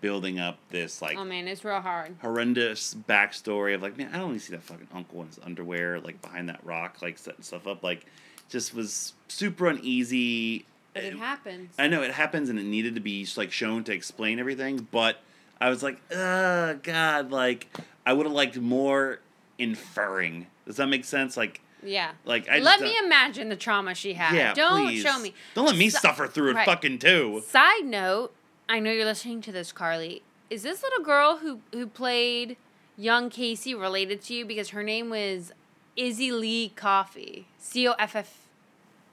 building 0.00 0.38
up 0.40 0.58
this 0.70 1.00
like 1.00 1.16
Oh 1.16 1.24
man, 1.24 1.46
it's 1.48 1.64
real 1.64 1.80
hard. 1.80 2.16
horrendous 2.20 2.94
backstory 3.08 3.74
of 3.74 3.80
like, 3.82 3.96
man, 3.96 4.10
I 4.12 4.18
don't 4.18 4.30
even 4.30 4.40
see 4.40 4.52
that 4.52 4.62
fucking 4.64 4.88
uncle 4.92 5.20
in 5.22 5.28
his 5.28 5.38
underwear, 5.42 6.00
like 6.00 6.20
behind 6.20 6.48
that 6.50 6.60
rock, 6.64 7.00
like 7.00 7.16
setting 7.16 7.42
stuff 7.42 7.66
up. 7.66 7.82
Like, 7.82 8.04
just 8.48 8.74
was 8.74 9.14
super 9.28 9.66
uneasy. 9.68 10.66
But 10.92 11.04
it 11.04 11.18
happens. 11.18 11.74
I 11.78 11.88
know 11.88 12.02
it 12.02 12.12
happens, 12.12 12.48
and 12.48 12.58
it 12.58 12.64
needed 12.64 12.94
to 12.94 13.00
be 13.00 13.26
like 13.36 13.52
shown 13.52 13.84
to 13.84 13.92
explain 13.92 14.38
everything. 14.38 14.86
But 14.90 15.18
I 15.60 15.70
was 15.70 15.82
like, 15.82 16.00
oh 16.12 16.78
god, 16.82 17.30
like 17.30 17.68
I 18.06 18.12
would 18.12 18.26
have 18.26 18.34
liked 18.34 18.56
more 18.56 19.20
inferring. 19.58 20.46
Does 20.66 20.76
that 20.76 20.86
make 20.86 21.04
sense? 21.04 21.36
Like, 21.36 21.60
yeah. 21.82 22.12
like 22.24 22.48
I 22.48 22.58
Let 22.58 22.80
me 22.80 22.96
imagine 23.04 23.48
the 23.48 23.56
trauma 23.56 23.94
she 23.94 24.14
had. 24.14 24.34
Yeah, 24.34 24.54
Don't 24.54 24.86
please. 24.86 25.02
show 25.02 25.18
me. 25.18 25.34
Don't 25.54 25.66
let 25.66 25.76
me 25.76 25.90
suffer 25.90 26.26
through 26.26 26.50
it, 26.50 26.54
right. 26.54 26.66
fucking 26.66 26.98
too. 26.98 27.42
Side 27.46 27.84
note, 27.84 28.32
I 28.68 28.78
know 28.78 28.92
you're 28.92 29.04
listening 29.04 29.40
to 29.42 29.52
this, 29.52 29.72
Carly. 29.72 30.22
Is 30.50 30.62
this 30.62 30.82
little 30.82 31.04
girl 31.04 31.38
who 31.38 31.60
who 31.72 31.86
played 31.86 32.56
young 32.96 33.30
Casey 33.30 33.74
related 33.74 34.22
to 34.22 34.34
you 34.34 34.44
because 34.44 34.70
her 34.70 34.82
name 34.82 35.10
was 35.10 35.52
Izzie 35.96 36.32
Leigh 36.32 36.72
Coffey? 36.74 37.46
C 37.58 37.86
O 37.88 37.92
F 37.98 38.16
F 38.16 38.38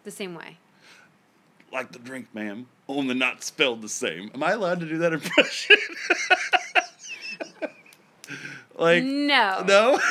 the 0.03 0.11
same 0.11 0.35
way. 0.35 0.57
Like 1.71 1.91
the 1.91 1.99
drink, 1.99 2.27
ma'am, 2.33 2.67
only 2.89 3.15
not 3.15 3.43
spelled 3.43 3.81
the 3.81 3.89
same. 3.89 4.29
Am 4.33 4.43
I 4.43 4.51
allowed 4.51 4.79
to 4.81 4.85
do 4.85 4.97
that 4.99 5.13
impression? 5.13 5.77
like, 8.77 9.03
No. 9.03 9.63
no. 9.67 9.99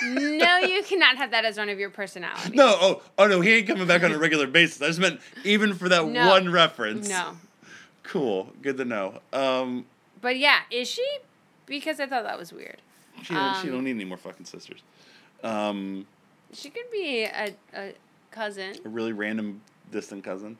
No, 0.00 0.58
you 0.58 0.84
cannot 0.84 1.16
have 1.16 1.32
that 1.32 1.44
as 1.44 1.58
one 1.58 1.68
of 1.68 1.78
your 1.80 1.90
personalities. 1.90 2.54
No, 2.54 2.76
oh, 2.80 3.02
oh 3.18 3.26
no, 3.26 3.40
he 3.40 3.54
ain't 3.54 3.66
coming 3.66 3.86
back 3.86 4.04
on 4.04 4.12
a 4.12 4.18
regular 4.18 4.46
basis. 4.46 4.80
I 4.80 4.86
just 4.86 5.00
meant 5.00 5.20
even 5.44 5.74
for 5.74 5.88
that 5.88 6.06
No. 6.06 6.28
one 6.28 6.52
reference. 6.52 7.08
No. 7.08 7.36
Cool, 8.04 8.52
good 8.62 8.76
to 8.76 8.84
know. 8.84 9.20
Um, 9.32 9.86
But 10.20 10.38
yeah, 10.38 10.60
is 10.70 10.88
she? 10.88 11.04
Because 11.66 11.98
I 11.98 12.06
thought 12.06 12.22
that 12.22 12.38
was 12.38 12.52
weird. 12.52 12.76
she, 13.22 13.34
don't, 13.34 13.54
she 13.56 13.68
Um, 13.68 13.74
don't 13.74 13.84
need 13.84 13.90
any 13.96 14.04
more 14.04 14.16
fucking 14.16 14.46
sisters. 14.46 14.80
Um, 15.42 16.06
She 16.52 16.70
could 16.70 16.90
be 16.92 17.24
a, 17.24 17.54
a 17.74 17.94
cousin. 18.30 18.74
a 18.84 18.88
really 18.88 19.12
random 19.12 19.60
distant 19.90 20.24
cousin. 20.24 20.56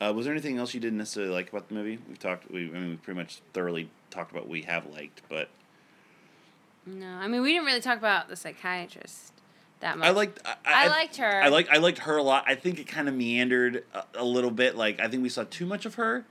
Uh, 0.00 0.12
was 0.14 0.24
there 0.24 0.32
anything 0.34 0.56
else 0.58 0.72
you 0.72 0.80
didn't 0.80 0.98
necessarily 0.98 1.32
like 1.32 1.50
about 1.50 1.68
the 1.68 1.74
movie? 1.74 1.98
We've 2.08 2.18
talked. 2.18 2.50
We, 2.50 2.68
I 2.68 2.72
mean, 2.72 2.90
we 2.90 2.96
pretty 2.96 3.18
much 3.18 3.40
thoroughly 3.52 3.90
talked 4.10 4.30
about 4.30 4.44
what 4.44 4.50
we 4.50 4.62
have 4.62 4.86
liked, 4.86 5.22
but 5.28 5.50
No, 6.86 7.06
I 7.06 7.28
mean 7.28 7.42
we 7.42 7.52
didn't 7.52 7.66
really 7.66 7.80
talk 7.82 7.98
about 7.98 8.28
the 8.28 8.36
psychiatrist 8.36 9.32
that 9.80 9.98
much. 9.98 10.08
I 10.08 10.10
liked. 10.12 10.38
I, 10.44 10.54
I 10.64 10.88
liked 10.88 11.16
her. 11.16 11.42
I 11.42 11.48
like. 11.48 11.68
I 11.70 11.76
liked 11.78 11.98
her 12.00 12.16
a 12.16 12.22
lot. 12.22 12.44
I 12.46 12.54
think 12.54 12.78
it 12.78 12.86
kind 12.86 13.08
of 13.08 13.14
meandered 13.14 13.84
a, 13.94 14.04
a 14.14 14.24
little 14.24 14.50
bit. 14.50 14.74
Like 14.76 15.00
I 15.00 15.08
think 15.08 15.22
we 15.22 15.28
saw 15.28 15.44
too 15.50 15.66
much 15.66 15.84
of 15.84 15.94
her. 15.96 16.24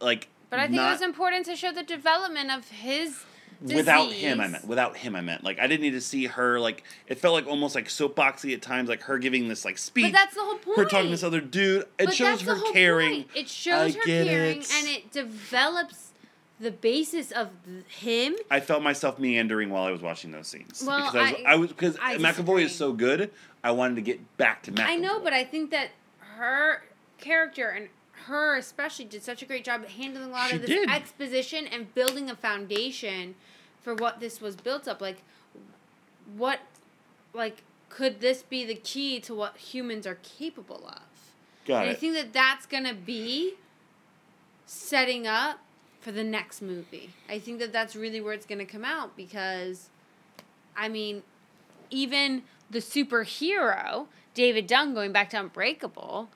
Like, 0.00 0.28
But 0.50 0.58
I 0.58 0.64
think 0.64 0.76
not, 0.76 0.88
it 0.88 0.92
was 0.92 1.02
important 1.02 1.46
to 1.46 1.54
show 1.56 1.70
the 1.72 1.84
development 1.84 2.50
of 2.50 2.68
his 2.68 3.24
without 3.64 4.12
him 4.12 4.40
i 4.40 4.44
disease. 4.44 4.52
meant 4.52 4.68
without 4.68 4.96
him 4.96 5.16
i 5.16 5.20
meant 5.20 5.42
like 5.42 5.58
i 5.58 5.66
didn't 5.66 5.80
need 5.82 5.92
to 5.92 6.00
see 6.00 6.26
her 6.26 6.60
like 6.60 6.84
it 7.06 7.18
felt 7.18 7.32
like 7.34 7.46
almost 7.46 7.74
like 7.74 7.86
soapboxy 7.88 8.52
at 8.52 8.60
times 8.60 8.88
like 8.88 9.02
her 9.02 9.18
giving 9.18 9.48
this 9.48 9.64
like 9.64 9.78
speech 9.78 10.04
But 10.04 10.12
that's 10.12 10.34
the 10.34 10.42
whole 10.42 10.58
point. 10.58 10.76
her 10.78 10.84
talking 10.84 11.06
to 11.06 11.10
this 11.10 11.22
other 11.22 11.40
dude 11.40 11.82
it 11.98 12.06
But 12.06 12.14
shows 12.14 12.42
her 12.42 12.56
caring 12.72 13.22
point. 13.24 13.28
It 13.34 13.48
shows 13.48 13.94
I 13.96 13.98
her 13.98 14.04
caring, 14.04 14.58
it. 14.60 14.72
and 14.78 14.88
it 14.88 15.10
develops 15.12 16.10
the 16.60 16.70
basis 16.70 17.30
of 17.32 17.48
him. 17.88 18.36
i 18.50 18.60
felt 18.60 18.82
myself 18.82 19.18
meandering 19.18 19.70
while 19.70 19.84
i 19.84 19.90
was 19.90 20.02
watching 20.02 20.30
those 20.30 20.46
scenes 20.46 20.84
Well, 20.86 21.10
because 21.10 21.14
i 21.16 21.32
was, 21.32 21.40
I- 21.46 21.52
I 21.52 21.56
was 21.56 21.68
because 21.70 21.96
mcavoy 22.46 22.62
is 22.64 22.74
so 22.74 22.92
good 22.92 23.30
i 23.62 23.70
wanted 23.70 23.96
to 23.96 24.02
get 24.02 24.36
back 24.36 24.62
to 24.64 24.72
mcavoy 24.72 24.86
I 24.86 24.96
know, 24.96 25.20
but 25.20 25.32
I 25.32 25.44
think 25.44 25.70
that 25.70 25.88
her 26.36 26.82
character 27.18 27.68
and 27.70 27.88
her 28.26 28.56
especially 28.56 29.04
did 29.04 29.22
such 29.22 29.42
a 29.42 29.46
great 29.46 29.64
job 29.64 29.82
at 29.82 29.90
handling 29.90 30.24
a 30.24 30.32
lot 30.32 30.50
She 30.50 30.56
of 30.56 30.62
this 30.62 30.70
did. 30.70 30.90
exposition 30.90 31.66
and 31.66 31.92
building 31.94 32.30
a 32.30 32.36
foundation 32.36 33.34
for 33.80 33.94
what 33.94 34.20
this 34.20 34.40
was 34.40 34.56
built 34.56 34.88
up. 34.88 35.00
Like, 35.00 35.22
what, 36.36 36.60
like, 37.32 37.62
could 37.88 38.20
this 38.20 38.42
be 38.42 38.64
the 38.64 38.74
key 38.74 39.20
to 39.20 39.34
what 39.34 39.56
humans 39.56 40.06
are 40.06 40.16
capable 40.22 40.86
of? 40.86 41.00
got 41.66 41.82
and 41.82 41.90
I 41.90 41.94
think 41.94 42.14
that 42.14 42.32
that's 42.32 42.66
gonna 42.66 42.94
be 42.94 43.54
setting 44.66 45.26
up 45.26 45.60
for 46.00 46.12
the 46.12 46.24
next 46.24 46.60
movie. 46.60 47.10
I 47.28 47.38
think 47.38 47.58
that 47.58 47.72
that's 47.72 47.96
really 47.96 48.20
where 48.20 48.34
it's 48.34 48.46
gonna 48.46 48.66
come 48.66 48.84
out 48.84 49.16
because, 49.16 49.88
I 50.76 50.88
mean, 50.88 51.22
even 51.90 52.42
the 52.70 52.80
superhero 52.80 54.06
David 54.34 54.66
Dunn, 54.66 54.94
going 54.94 55.12
back 55.12 55.30
to 55.30 55.40
Unbreakable, 55.40 56.28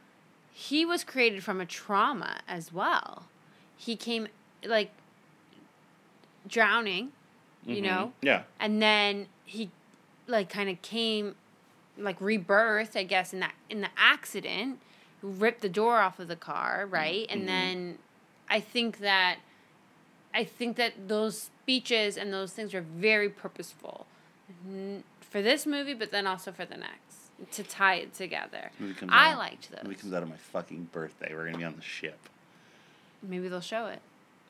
he 0.60 0.84
was 0.84 1.04
created 1.04 1.44
from 1.44 1.60
a 1.60 1.64
trauma 1.66 2.40
as 2.48 2.72
well. 2.72 3.26
He 3.76 3.94
came 3.94 4.26
like 4.66 4.90
drowning, 6.48 7.12
you 7.64 7.76
Mhm. 7.76 7.82
know, 7.82 8.12
yeah. 8.22 8.42
And 8.58 8.82
then 8.82 9.28
he 9.44 9.70
like 10.26 10.48
kind 10.50 10.68
of 10.68 10.82
came 10.82 11.36
like 11.96 12.20
rebirth 12.20 12.96
i 12.96 13.02
guess 13.02 13.32
in 13.32 13.40
that 13.40 13.54
in 13.70 13.80
the 13.80 13.88
accident 13.96 14.78
ripped 15.22 15.62
the 15.62 15.68
door 15.68 15.98
off 15.98 16.18
of 16.20 16.28
the 16.28 16.36
car 16.36 16.86
right? 16.90 17.26
And 17.30 17.48
then 17.48 17.98
i 18.48 18.60
think 18.60 18.98
that 18.98 19.38
i 20.34 20.44
think 20.44 20.76
that 20.76 21.08
those 21.08 21.42
speeches 21.42 22.16
and 22.16 22.32
those 22.32 22.52
things 22.52 22.74
are 22.74 22.82
very 22.82 23.28
purposeful. 23.28 24.06
For 25.30 25.40
this 25.42 25.66
movie 25.66 25.94
but 25.94 26.10
then 26.10 26.26
also 26.26 26.52
for 26.52 26.64
the 26.66 26.76
next 26.76 27.07
to 27.52 27.62
tie 27.62 27.94
it 27.96 28.12
together 28.14 28.70
i 29.08 29.30
out- 29.32 29.38
liked 29.38 29.70
those 29.70 29.84
movie 29.84 29.94
comes 29.96 30.12
out 30.12 30.22
of 30.22 30.28
my 30.28 30.36
fucking 30.36 30.88
birthday 30.92 31.32
we're 31.34 31.44
gonna 31.46 31.58
be 31.58 31.64
on 31.64 31.76
the 31.76 31.82
ship 31.82 32.28
maybe 33.22 33.48
they'll 33.48 33.60
show 33.60 33.86
it 33.86 34.00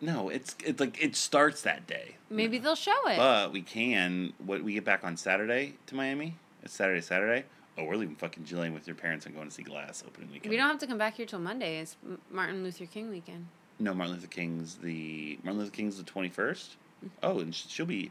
no 0.01 0.29
it's 0.29 0.55
it's 0.65 0.81
like 0.81 1.03
it 1.03 1.17
starts 1.17 1.63
that 1.63 1.87
day 1.87 2.15
maybe 2.31 2.59
they'll 2.59 2.75
show 2.75 3.07
it 3.09 3.17
But 3.17 3.53
we 3.53 3.63
can. 3.63 4.33
What 4.39 4.63
we 4.63 4.75
get 4.75 4.85
back 4.85 5.03
on 5.05 5.17
Saturday 5.17 5.75
to 5.87 5.95
Miami? 5.97 6.37
It's 6.63 6.73
Saturday, 6.75 7.01
Saturday. 7.01 7.45
Oh, 7.77 7.85
we're 7.85 7.97
leaving 7.97 8.15
fucking 8.15 8.45
Jillian 8.45 8.75
with 8.75 8.87
your 8.87 8.95
parents 8.97 9.27
and 9.27 9.35
going 9.35 9.49
to 9.49 9.55
see 9.55 9.63
Glass 9.65 10.05
opening 10.07 10.31
weekend. 10.31 10.51
we 10.51 10.57
don't 10.57 10.69
have 10.69 10.79
to 10.79 10.87
come 10.87 10.99
back 10.99 11.15
here 11.17 11.27
till 11.27 11.39
monday 11.41 11.79
it's 11.81 11.97
martin 12.31 12.63
luther 12.63 12.87
king 12.87 13.11
weekend 13.11 13.47
No, 13.81 13.93
Martin 13.95 14.15
Luther 14.17 14.27
King's 14.29 14.77
the 14.77 15.39
Martin 15.43 15.61
Luther 15.61 15.73
King's 15.73 15.97
the 15.97 16.03
twenty 16.05 16.29
first. 16.29 16.77
Oh, 17.23 17.39
and 17.41 17.55
she'll 17.55 17.87
be. 17.87 18.11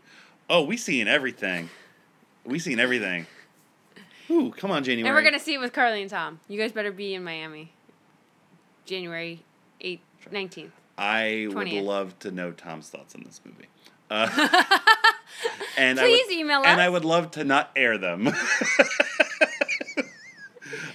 Oh, 0.49 0.63
we 0.63 0.77
seeing 0.77 1.07
everything. 1.09 1.69
We 2.45 2.57
seeing 2.59 2.79
everything. 2.79 3.25
Ooh, 4.29 4.51
come 4.51 4.71
on, 4.71 4.83
January. 4.83 5.07
And 5.07 5.15
we're 5.15 5.23
gonna 5.23 5.43
see 5.43 5.53
it 5.53 5.59
with 5.59 5.73
Carly 5.73 6.01
and 6.01 6.09
Tom. 6.09 6.39
You 6.47 6.59
guys 6.59 6.71
better 6.71 6.91
be 6.91 7.13
in 7.13 7.23
Miami. 7.23 7.71
January 8.85 9.43
eighth, 9.81 10.01
nineteenth. 10.31 10.73
I 10.97 11.47
would 11.51 11.71
love 11.71 12.17
to 12.19 12.31
know 12.31 12.51
Tom's 12.51 12.89
thoughts 12.89 13.13
on 13.15 13.23
this 13.23 13.41
movie. 13.45 13.67
Uh, 14.09 14.27
and 15.77 15.99
I 15.99 16.03
Please 16.03 16.27
would, 16.27 16.37
email 16.37 16.63
And. 16.63 16.81
I 16.81 16.89
would 16.89 17.05
love 17.05 17.31
to 17.31 17.43
not 17.43 17.71
air 17.75 17.97
them. 17.97 18.29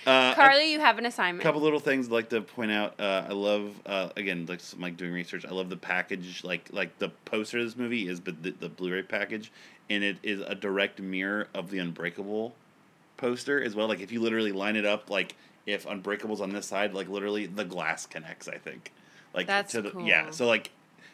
Uh, 0.04 0.34
Carly, 0.34 0.72
you 0.72 0.80
have 0.80 0.98
an 0.98 1.06
assignment. 1.06 1.42
A 1.42 1.44
couple 1.44 1.60
little 1.60 1.78
things 1.78 2.06
I'd 2.06 2.12
like 2.12 2.28
to 2.30 2.40
point 2.40 2.72
out. 2.72 2.98
Uh, 2.98 3.24
I 3.28 3.32
love 3.32 3.80
uh, 3.86 4.08
again 4.16 4.46
like 4.46 4.58
some, 4.58 4.80
like 4.80 4.96
doing 4.96 5.12
research. 5.12 5.44
I 5.46 5.50
love 5.52 5.70
the 5.70 5.76
package. 5.76 6.42
Like 6.42 6.68
like 6.72 6.98
the 6.98 7.10
poster 7.24 7.58
of 7.58 7.64
this 7.66 7.76
movie 7.76 8.08
is 8.08 8.18
but 8.18 8.42
the, 8.42 8.50
the 8.50 8.68
Blu-ray 8.68 9.02
package, 9.02 9.52
and 9.88 10.02
it 10.02 10.16
is 10.24 10.40
a 10.40 10.56
direct 10.56 11.00
mirror 11.00 11.46
of 11.54 11.70
the 11.70 11.78
Unbreakable 11.78 12.52
poster 13.22 13.62
as 13.62 13.74
well. 13.74 13.88
Like 13.88 14.00
if 14.00 14.12
you 14.12 14.20
literally 14.20 14.52
line 14.52 14.76
it 14.76 14.84
up, 14.84 15.08
like 15.08 15.34
if 15.64 15.86
Unbreakable's 15.86 16.40
on 16.40 16.50
this 16.52 16.66
side, 16.66 16.92
like 16.92 17.08
literally 17.08 17.46
the 17.46 17.64
glass 17.64 18.04
connects. 18.04 18.48
I 18.48 18.58
think. 18.58 18.92
Like 19.32 19.46
That's 19.46 19.72
to 19.72 19.80
the 19.82 20.02
yeah. 20.02 20.30
So 20.30 20.46
like 20.46 20.70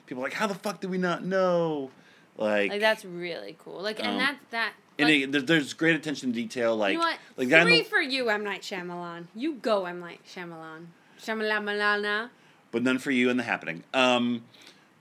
people 0.06 0.22
are 0.24 0.26
like 0.26 0.32
how 0.32 0.46
the 0.48 0.54
fuck 0.54 0.80
did 0.80 0.90
we 0.90 0.98
not 0.98 1.24
know? 1.24 1.90
Like, 2.36 2.70
Like 2.70 2.80
that's 2.80 3.04
really 3.04 3.56
cool. 3.58 3.80
Like 3.82 3.98
and 4.00 4.08
Um, 4.08 4.16
that 4.18 4.36
that. 4.50 4.72
and 4.98 5.08
it, 5.10 5.46
there's 5.46 5.72
great 5.74 5.94
attention 5.96 6.30
to 6.30 6.34
detail. 6.34 6.76
Like 6.76 6.92
you 6.94 6.98
know 6.98 7.04
what? 7.04 7.18
like 7.36 7.48
in 7.50 7.62
Three 7.62 7.82
the- 7.82 7.88
for 7.88 8.00
you, 8.00 8.28
M 8.30 8.42
Night 8.42 8.62
Shyamalan. 8.62 9.26
You 9.34 9.54
go, 9.54 9.84
M 9.86 10.00
Night 10.00 10.20
Shyamalan. 10.26 10.86
Shyamalan. 11.20 12.30
but 12.70 12.82
none 12.82 12.98
for 12.98 13.10
you 13.10 13.28
in 13.28 13.36
the 13.36 13.42
happening. 13.42 13.82
Um, 13.92 14.44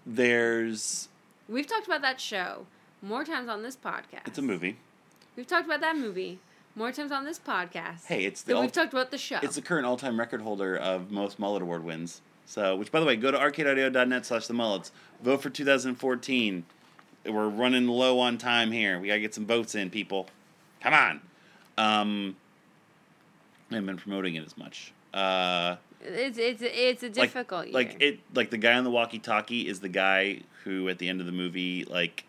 there's 0.05 1.09
We've 1.47 1.67
talked 1.67 1.85
about 1.87 2.01
that 2.01 2.19
show 2.19 2.65
more 3.01 3.23
times 3.23 3.47
on 3.49 3.61
this 3.63 3.75
podcast. 3.75 4.25
it's 4.27 4.37
a 4.37 4.41
movie. 4.41 4.77
We've 5.35 5.47
talked 5.47 5.65
about 5.65 5.81
that 5.81 5.95
movie 5.95 6.39
more 6.77 6.91
times 6.91 7.11
on 7.11 7.25
this 7.25 7.39
podcast. 7.39 8.05
Hey, 8.05 8.23
it's 8.25 8.43
the 8.43 8.53
all- 8.53 8.61
we've 8.61 8.71
talked 8.71 8.93
about 8.93 9.11
the 9.11 9.17
show. 9.17 9.39
It's 9.41 9.55
the 9.55 9.61
current 9.61 9.85
all-time 9.85 10.19
record 10.19 10.41
holder 10.41 10.77
of 10.77 11.11
most 11.11 11.39
mullet 11.39 11.61
award 11.61 11.83
wins. 11.83 12.21
So, 12.45 12.75
which 12.77 12.91
by 12.91 12.99
the 12.99 13.05
way, 13.05 13.15
go 13.17 13.31
to 13.31 13.37
arcadeaudio.net 13.37 14.25
slash 14.25 14.47
the 14.47 14.53
mullets. 14.53 14.91
Vote 15.21 15.41
for 15.41 15.49
2014. 15.49 16.63
We're 17.25 17.49
running 17.49 17.87
low 17.87 18.19
on 18.19 18.37
time 18.37 18.71
here. 18.71 18.99
We 18.99 19.07
gotta 19.07 19.19
get 19.19 19.33
some 19.33 19.45
votes 19.45 19.75
in, 19.75 19.89
people. 19.89 20.27
Come 20.81 20.93
on. 20.93 21.21
Um, 21.77 22.37
I 23.69 23.75
haven't 23.75 23.87
been 23.87 23.97
promoting 23.97 24.35
it 24.35 24.45
as 24.45 24.55
much. 24.57 24.93
Uh, 25.13 25.75
it's 26.01 26.37
it's 26.37 26.61
it's 26.63 27.03
a 27.03 27.07
like, 27.07 27.15
difficult 27.15 27.65
year. 27.65 27.73
like 27.73 27.97
it, 27.99 28.19
like 28.33 28.49
the 28.49 28.57
guy 28.57 28.73
on 28.77 28.83
the 28.85 28.91
walkie-talkie 28.91 29.67
is 29.67 29.81
the 29.81 29.89
guy 29.89 30.41
who, 30.63 30.87
at 30.87 30.99
the 30.99 31.09
end 31.09 31.19
of 31.19 31.25
the 31.25 31.31
movie, 31.33 31.83
like, 31.85 32.23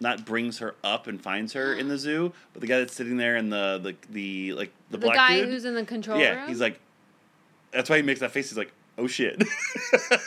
not 0.00 0.24
brings 0.24 0.58
her 0.58 0.74
up 0.84 1.06
and 1.06 1.20
finds 1.20 1.52
her 1.52 1.74
in 1.74 1.88
the 1.88 1.98
zoo, 2.06 2.32
but 2.52 2.60
the 2.60 2.66
guy 2.66 2.78
that's 2.78 2.94
sitting 2.94 3.16
there 3.16 3.36
in 3.36 3.50
the 3.50 3.78
the, 3.82 3.96
the 4.10 4.52
like 4.54 4.72
the, 4.90 4.98
the 4.98 5.06
black 5.06 5.16
guy 5.16 5.40
dude. 5.40 5.48
who's 5.48 5.64
in 5.64 5.74
the 5.74 5.84
control 5.84 6.18
yeah, 6.18 6.34
room. 6.34 6.48
he's 6.48 6.60
like, 6.60 6.80
that's 7.72 7.90
why 7.90 7.96
he 7.96 8.02
makes 8.02 8.20
that 8.20 8.30
face. 8.30 8.50
He's 8.50 8.58
like, 8.58 8.72
oh 8.96 9.06
shit, 9.06 9.38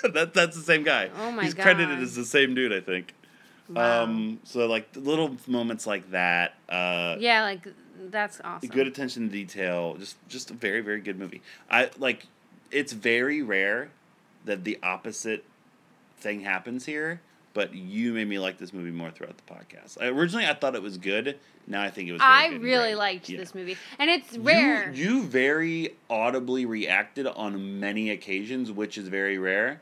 that 0.03 0.31
that's 0.33 0.55
the 0.55 0.63
same 0.63 0.83
guy. 0.83 1.09
Oh 1.17 1.31
my 1.31 1.43
He's 1.43 1.53
credited 1.53 1.99
as 1.99 2.15
the 2.15 2.25
same 2.25 2.53
dude, 2.53 2.73
I 2.73 2.81
think. 2.81 3.13
Wow. 3.69 4.03
Um, 4.03 4.39
so 4.43 4.67
like 4.67 4.87
little 4.95 5.37
moments 5.47 5.87
like 5.87 6.11
that. 6.11 6.55
Uh, 6.67 7.15
yeah, 7.19 7.43
like 7.43 7.67
that's 8.09 8.41
awesome. 8.43 8.69
Good 8.69 8.87
attention 8.87 9.27
to 9.27 9.31
detail. 9.31 9.95
Just 9.97 10.17
just 10.27 10.51
a 10.51 10.53
very 10.53 10.81
very 10.81 11.01
good 11.01 11.17
movie. 11.17 11.41
I 11.69 11.89
like. 11.97 12.27
It's 12.69 12.93
very 12.93 13.41
rare 13.41 13.91
that 14.45 14.63
the 14.63 14.79
opposite 14.81 15.43
thing 16.17 16.41
happens 16.41 16.85
here. 16.85 17.21
But 17.53 17.73
you 17.73 18.13
made 18.13 18.29
me 18.29 18.39
like 18.39 18.57
this 18.57 18.71
movie 18.71 18.91
more 18.91 19.11
throughout 19.11 19.35
the 19.37 19.53
podcast. 19.53 19.97
I, 20.01 20.07
originally, 20.07 20.45
I 20.45 20.53
thought 20.53 20.73
it 20.75 20.81
was 20.81 20.97
good. 20.97 21.37
Now 21.67 21.81
I 21.83 21.89
think 21.89 22.07
it 22.07 22.13
was. 22.13 22.21
I 22.23 22.47
really 22.55 22.95
liked 22.95 23.27
Yeah. 23.29 23.37
this 23.39 23.53
movie, 23.53 23.77
and 23.99 24.09
it's 24.09 24.37
rare. 24.37 24.91
You, 24.91 25.23
very 25.23 25.95
audibly 26.09 26.65
reacted 26.65 27.27
on 27.27 27.79
many 27.79 28.09
occasions, 28.09 28.71
which 28.71 28.97
is 28.97 29.07
very 29.09 29.37
rare. 29.37 29.81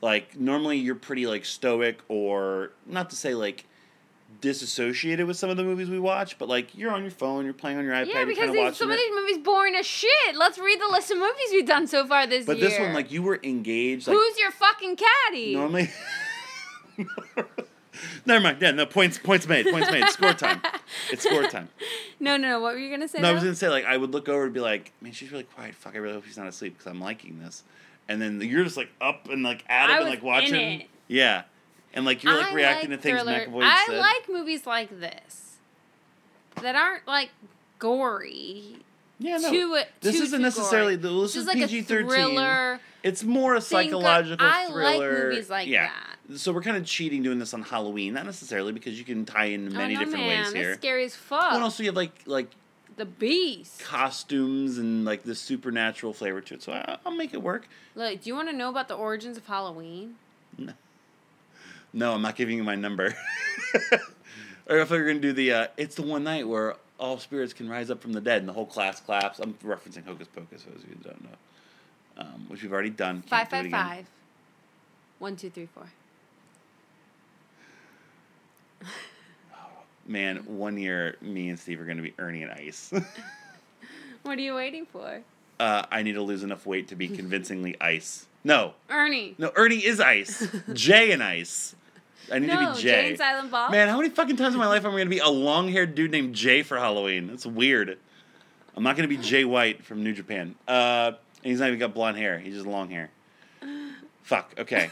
Like 0.00 0.38
normally 0.38 0.78
you're 0.78 0.94
pretty 0.94 1.26
like 1.26 1.44
stoic 1.44 2.00
or 2.08 2.72
not 2.86 3.10
to 3.10 3.16
say 3.16 3.34
like 3.34 3.66
disassociated 4.40 5.26
with 5.26 5.36
some 5.36 5.50
of 5.50 5.56
the 5.58 5.62
movies 5.64 5.90
we 5.90 5.98
watch, 6.00 6.38
but 6.38 6.48
like 6.48 6.74
you're 6.76 6.90
on 6.90 7.02
your 7.02 7.10
phone, 7.10 7.44
you're 7.44 7.52
playing 7.52 7.76
on 7.78 7.84
your 7.84 7.92
iPad, 7.94 8.06
yeah, 8.06 8.18
you're 8.18 8.26
because 8.26 8.52
these, 8.52 8.76
some 8.76 8.90
it. 8.90 8.94
of 8.94 8.98
these 8.98 9.14
movies 9.14 9.38
boring 9.38 9.74
as 9.74 9.86
shit. 9.86 10.36
Let's 10.36 10.58
read 10.58 10.80
the 10.80 10.88
list 10.88 11.10
of 11.10 11.18
movies 11.18 11.48
we've 11.52 11.66
done 11.66 11.86
so 11.86 12.06
far 12.06 12.26
this 12.26 12.46
but 12.46 12.56
year. 12.56 12.66
But 12.66 12.70
this 12.70 12.80
one, 12.80 12.94
like 12.94 13.12
you 13.12 13.22
were 13.22 13.40
engaged. 13.42 14.06
Like 14.08 14.16
who's 14.16 14.38
your 14.38 14.50
fucking 14.52 14.96
caddy? 14.96 15.54
normally. 15.54 15.90
Never 18.24 18.40
mind. 18.42 18.58
Yeah, 18.60 18.70
no 18.70 18.86
points. 18.86 19.18
Points 19.18 19.46
made. 19.46 19.66
Points 19.66 19.90
made. 19.90 20.08
Score 20.08 20.32
time. 20.32 20.62
It's 21.10 21.22
score 21.24 21.44
time. 21.44 21.68
No, 22.22 22.36
no, 22.36 22.48
no. 22.48 22.60
What 22.60 22.74
were 22.74 22.78
you 22.78 22.90
gonna 22.90 23.08
say? 23.08 23.18
No, 23.18 23.30
I 23.30 23.32
was 23.32 23.42
gonna 23.42 23.54
say 23.54 23.70
like 23.70 23.86
I 23.86 23.96
would 23.96 24.10
look 24.12 24.28
over 24.28 24.44
and 24.44 24.52
be 24.52 24.60
like, 24.60 24.92
man, 25.00 25.12
she's 25.12 25.32
really 25.32 25.44
quiet. 25.44 25.74
Fuck, 25.74 25.94
I 25.94 25.98
really 25.98 26.12
hope 26.12 26.26
she's 26.26 26.36
not 26.36 26.46
asleep 26.46 26.74
because 26.76 26.86
I'm 26.90 27.00
liking 27.00 27.40
this. 27.40 27.62
And 28.10 28.20
then 28.20 28.42
you're 28.42 28.62
just 28.62 28.76
like 28.76 28.90
up 29.00 29.26
and 29.30 29.42
like 29.42 29.64
at 29.70 29.88
it 29.88 30.00
and 30.00 30.10
like 30.10 30.22
watching. 30.22 30.84
Yeah, 31.08 31.44
and 31.94 32.04
like 32.04 32.22
you're 32.22 32.36
like 32.36 32.52
I 32.52 32.54
reacting 32.54 32.90
like 32.90 32.98
to 33.00 33.02
things 33.02 33.22
thriller- 33.22 33.46
McAvoy 33.46 33.62
I 33.64 33.86
said. 33.86 33.98
like 33.98 34.28
movies 34.28 34.66
like 34.66 35.00
this 35.00 35.56
that 36.60 36.76
aren't 36.76 37.06
like 37.06 37.30
gory. 37.78 38.76
yeah, 39.18 39.38
no. 39.38 39.50
too, 39.50 39.80
this 40.02 40.18
too, 40.18 40.22
isn't 40.24 40.38
too 40.38 40.42
necessarily. 40.42 40.96
gory. 40.98 41.22
This, 41.22 41.32
This 41.32 41.36
is 41.36 41.42
is 41.42 41.46
like 41.48 41.56
PG 41.56 41.82
thirteen. 41.82 42.78
It's 43.02 43.24
more 43.24 43.54
a 43.54 43.62
psychological 43.62 44.46
I 44.46 44.64
like 44.66 44.98
thriller. 44.98 45.28
movies 45.30 45.48
like 45.48 45.68
yeah. 45.68 45.84
that. 45.86 46.09
So 46.36 46.52
we're 46.52 46.62
kind 46.62 46.76
of 46.76 46.84
cheating 46.84 47.22
doing 47.22 47.38
this 47.38 47.54
on 47.54 47.62
Halloween, 47.62 48.14
not 48.14 48.26
necessarily 48.26 48.72
because 48.72 48.98
you 48.98 49.04
can 49.04 49.24
tie 49.24 49.46
in 49.46 49.72
many 49.72 49.96
oh, 49.96 49.98
no, 49.98 50.04
different 50.04 50.26
man, 50.26 50.44
ways 50.44 50.52
here. 50.52 50.68
That's 50.68 50.80
scary 50.80 51.04
as 51.04 51.16
fuck. 51.16 51.52
Well, 51.52 51.62
also 51.62 51.82
you 51.82 51.88
have 51.88 51.96
like 51.96 52.12
like 52.26 52.50
the 52.96 53.06
beast. 53.06 53.80
costumes 53.80 54.78
and 54.78 55.04
like 55.04 55.22
the 55.24 55.34
supernatural 55.34 56.12
flavor 56.12 56.40
to 56.42 56.54
it. 56.54 56.62
So 56.62 56.72
I, 56.72 56.98
I'll 57.04 57.16
make 57.16 57.34
it 57.34 57.42
work. 57.42 57.68
Look, 57.94 58.22
do 58.22 58.28
you 58.28 58.34
want 58.34 58.48
to 58.48 58.56
know 58.56 58.68
about 58.68 58.88
the 58.88 58.94
origins 58.94 59.36
of 59.36 59.46
Halloween? 59.46 60.16
No, 60.58 60.72
no 61.92 62.14
I'm 62.14 62.22
not 62.22 62.36
giving 62.36 62.56
you 62.56 62.64
my 62.64 62.76
number. 62.76 63.14
or 64.68 64.78
if 64.78 64.90
we're 64.90 65.06
gonna 65.06 65.18
do 65.18 65.32
the, 65.32 65.52
uh, 65.52 65.66
it's 65.76 65.94
the 65.94 66.02
one 66.02 66.24
night 66.24 66.46
where 66.46 66.76
all 66.98 67.18
spirits 67.18 67.52
can 67.52 67.68
rise 67.68 67.90
up 67.90 68.00
from 68.02 68.12
the 68.12 68.20
dead, 68.20 68.38
and 68.40 68.48
the 68.48 68.52
whole 68.52 68.66
class 68.66 69.00
claps. 69.00 69.38
I'm 69.40 69.54
referencing 69.64 70.04
Hocus 70.04 70.28
Pocus, 70.28 70.62
for 70.62 70.70
those 70.70 70.82
of 70.82 70.88
you 70.90 70.96
who 71.02 71.08
don't 71.08 71.24
know, 71.24 71.36
um, 72.18 72.44
which 72.48 72.62
we've 72.62 72.72
already 72.72 72.90
done. 72.90 73.22
Five, 73.22 73.48
Can't 73.48 73.64
do 73.64 73.70
five, 73.70 73.90
again. 73.90 73.96
five. 73.96 74.06
One, 75.18 75.36
two, 75.36 75.50
three, 75.50 75.66
four. 75.66 75.90
Man, 80.06 80.38
one 80.58 80.76
year, 80.78 81.16
me 81.20 81.48
and 81.50 81.58
Steve 81.58 81.80
are 81.80 81.84
gonna 81.84 82.02
be 82.02 82.14
Ernie 82.18 82.42
and 82.42 82.52
Ice. 82.52 82.92
What 84.22 84.36
are 84.36 84.42
you 84.42 84.54
waiting 84.54 84.84
for? 84.84 85.22
uh, 85.58 85.82
I 85.90 86.02
need 86.02 86.12
to 86.12 86.22
lose 86.22 86.42
enough 86.42 86.66
weight 86.66 86.88
to 86.88 86.94
be 86.96 87.08
convincingly 87.08 87.74
Ice. 87.80 88.26
No, 88.44 88.74
Ernie. 88.90 89.34
no, 89.38 89.50
Ernie 89.56 89.76
is 89.84 89.98
Ice. 89.98 90.46
Jay 90.74 91.10
and 91.12 91.22
Ice. 91.22 91.74
I 92.30 92.38
need 92.38 92.48
No, 92.48 92.60
to 92.60 92.76
be 92.76 92.82
Jay 92.82 92.90
Jay. 93.02 93.08
and 93.08 93.18
Silent 93.18 93.50
Bob. 93.50 93.70
Man, 93.70 93.88
how 93.88 93.96
many 93.96 94.10
fucking 94.10 94.36
times 94.36 94.52
in 94.54 94.60
my 94.60 94.66
life 94.66 94.84
am 94.84 94.92
I 94.94 94.98
gonna 94.98 95.08
be 95.08 95.20
a 95.20 95.28
long 95.28 95.68
haired 95.70 95.94
dude 95.94 96.10
named 96.10 96.34
Jay 96.34 96.62
for 96.62 96.78
Halloween? 96.78 97.28
That's 97.28 97.46
weird. 97.46 97.96
I'm 98.76 98.82
not 98.82 98.94
gonna 98.96 99.08
be 99.08 99.16
Jay 99.16 99.44
White 99.46 99.84
from 99.84 100.04
New 100.04 100.12
Japan. 100.12 100.54
Uh, 100.68 101.12
and 101.42 101.50
he's 101.50 101.60
not 101.60 101.68
even 101.68 101.78
got 101.78 101.94
blonde 101.94 102.18
hair. 102.18 102.38
He's 102.38 102.54
just 102.54 102.66
long 102.66 102.90
hair. 102.90 103.10
Fuck. 104.22 104.52
Okay. 104.58 104.90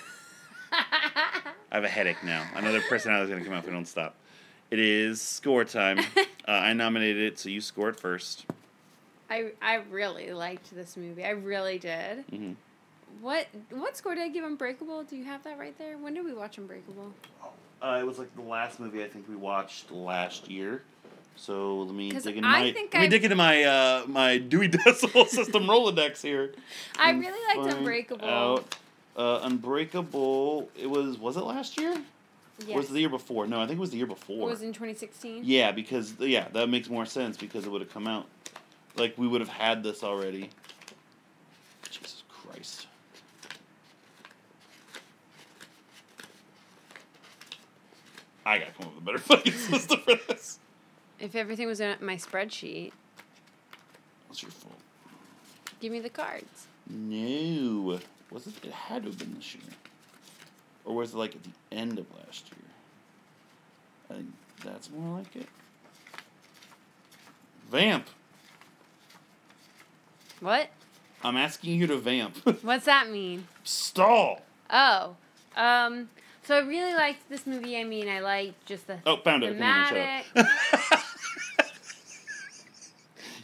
I 1.71 1.77
have 1.77 1.85
a 1.85 1.89
headache 1.89 2.23
now. 2.25 2.47
Another 2.55 2.81
personality 2.81 3.25
is 3.25 3.31
gonna 3.31 3.45
come 3.45 3.55
out 3.55 3.61
if 3.61 3.66
we 3.66 3.73
don't 3.73 3.87
stop. 3.87 4.14
It 4.71 4.79
is 4.79 5.21
score 5.21 5.64
time. 5.64 5.99
Uh, 6.49 6.53
I 6.53 6.73
nominated 6.73 7.23
it, 7.25 7.39
so 7.39 7.51
you 7.51 7.61
score 7.61 7.91
it 7.91 8.01
first. 8.01 8.47
I 9.29 9.51
I 9.61 9.83
really 9.91 10.33
liked 10.33 10.75
this 10.75 10.97
movie. 10.97 11.23
I 11.23 11.33
really 11.33 11.79
did. 11.79 12.25
hmm 12.31 12.53
What 13.21 13.49
what 13.69 13.99
score 13.99 14.14
did 14.14 14.25
I 14.25 14.29
give 14.31 14.45
Unbreakable? 14.45 15.03
Do 15.03 15.14
you 15.16 15.25
have 15.25 15.43
that 15.45 15.59
right 15.59 15.77
there? 15.77 15.99
When 15.99 16.14
did 16.14 16.25
we 16.25 16.33
watch 16.33 16.57
Unbreakable? 16.57 17.12
Uh, 17.83 17.99
it 18.01 18.07
was 18.07 18.19
like 18.19 18.35
the 18.35 18.41
last 18.41 18.81
movie 18.81 19.05
I 19.05 19.09
think 19.09 19.29
we 19.29 19.37
watched 19.37 19.91
last 19.91 20.49
year. 20.49 20.85
So 21.37 21.81
let 21.83 21.95
me 21.95 22.11
'Cause 22.12 22.23
dig 22.25 22.39
into 22.39 22.49
I 22.49 22.62
my 22.62 22.73
think 22.73 22.95
let 22.95 23.01
me 23.01 23.07
I- 23.07 23.11
dig 23.11 23.25
into 23.25 23.37
my 23.37 23.64
uh, 23.64 24.05
my 24.07 24.39
Dewey 24.39 24.69
Decimal 24.85 25.27
System 25.27 25.64
Rolodex 25.64 26.23
here. 26.23 26.55
I 26.99 27.11
really 27.11 27.59
liked 27.59 27.77
Unbreakable. 27.77 28.27
out. 28.27 28.75
Uh, 29.17 29.41
Unbreakable. 29.43 30.69
It 30.77 30.89
was 30.89 31.19
was 31.19 31.37
it 31.37 31.43
last 31.45 31.79
year? 31.81 32.01
Yes. 32.61 32.71
Or 32.71 32.77
was 32.79 32.91
it 32.91 32.93
the 32.95 33.01
year 33.01 33.09
before? 33.09 33.47
No, 33.47 33.61
I 33.61 33.67
think 33.67 33.79
it 33.79 33.81
was 33.81 33.91
the 33.91 33.97
year 33.99 34.07
before. 34.07 34.49
It 34.49 34.51
was 34.53 34.63
in 34.63 34.73
2016. 34.73 35.43
yeah, 35.45 35.71
because 35.73 36.15
yeah, 36.19 36.49
that 36.53 36.69
makes 36.69 36.89
more 36.89 37.07
sense 37.07 37.37
because 37.37 37.65
it 37.65 37.71
would 37.71 37.81
have 37.81 37.93
come 37.93 38.07
out. 38.09 38.27
Like 38.97 39.17
we 39.17 39.29
would 39.29 39.41
have 39.41 39.51
had 39.51 39.83
this 39.83 40.03
already. 40.03 40.51
Jesus 41.91 42.25
Christ. 42.29 42.87
I 48.45 48.59
gotta 48.59 48.73
come 48.73 48.87
up 48.89 48.95
with 48.95 49.03
a 49.03 49.07
better 49.07 49.19
fucking 49.19 49.53
system 49.53 50.01
for 50.01 50.15
this. 50.29 50.59
If 51.21 51.35
everything 51.35 51.67
was 51.67 51.81
in 51.81 51.97
my 52.01 52.17
spreadsheet, 52.17 52.93
What's 54.29 54.43
your 54.43 54.51
fault? 54.51 54.75
give 55.81 55.93
me 55.93 56.01
the 56.01 56.11
cards. 56.11 56.67
No. 56.89 57.99
Was 58.31 58.47
it? 58.47 58.55
It 58.64 58.72
had 58.72 59.03
to 59.05 59.09
have 59.11 59.18
been 59.18 59.35
this 59.35 59.55
year. 59.55 59.64
Or 60.85 60.95
was 60.97 61.14
it 61.14 61.16
like 61.16 61.35
at 61.35 61.43
the 61.45 61.51
end 61.72 61.99
of 61.99 62.07
last 62.16 62.47
year? 62.51 62.61
I 64.11 64.14
think 64.14 64.33
that's 64.64 64.91
more 64.91 65.18
like 65.18 65.35
it. 65.37 65.49
Vamp. 67.70 68.07
What? 70.41 70.68
I'm 71.22 71.37
asking 71.37 71.74
you 71.79 71.87
to 71.89 71.97
vamp. 71.99 72.37
What's 72.62 72.85
that 72.87 73.11
mean? 73.11 73.47
Stall. 73.64 74.43
Oh, 74.70 75.16
um, 75.57 76.09
so 76.45 76.57
I 76.57 76.61
really 76.61 76.95
liked 76.95 77.29
this 77.29 77.47
movie. 77.47 77.76
I 77.79 77.85
mean, 77.85 78.09
I 78.09 78.20
liked 78.20 78.64
just 78.66 78.87
the 78.87 78.99
Oh, 79.05 79.16
found 79.16 79.43
it. 79.43 79.49
Okay, 79.49 79.59
never 79.59 79.72
mind, 79.72 79.89
thematic. 79.89 80.24
shut 80.37 80.47
up. 80.74 80.78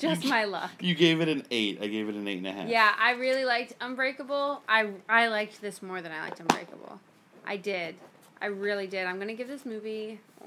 just 0.05 0.25
my 0.27 0.45
luck. 0.45 0.71
You 0.81 0.95
gave 0.95 1.21
it 1.21 1.29
an 1.29 1.45
eight. 1.51 1.79
I 1.83 1.87
gave 1.89 2.09
it 2.09 2.15
an 2.15 2.27
eight 2.29 2.39
and 2.39 2.47
a 2.47 2.53
half. 2.53 2.69
Yeah, 2.69 2.93
I 2.99 3.13
really 3.13 3.45
liked 3.45 3.75
Unbreakable. 3.81 4.63
I 4.69 4.91
I 5.09 5.29
liked 5.29 5.61
this 5.61 5.83
more 5.83 6.01
than 6.03 6.13
I 6.13 6.21
liked 6.21 6.41
Unbreakable. 6.41 7.01
I 7.47 7.57
did. 7.57 7.97
I 8.41 8.47
really 8.47 8.87
did. 8.87 9.07
I'm 9.07 9.19
gonna 9.19 9.35
give 9.35 9.49
this 9.49 9.65
movie. 9.67 10.21
oh, 10.43 10.47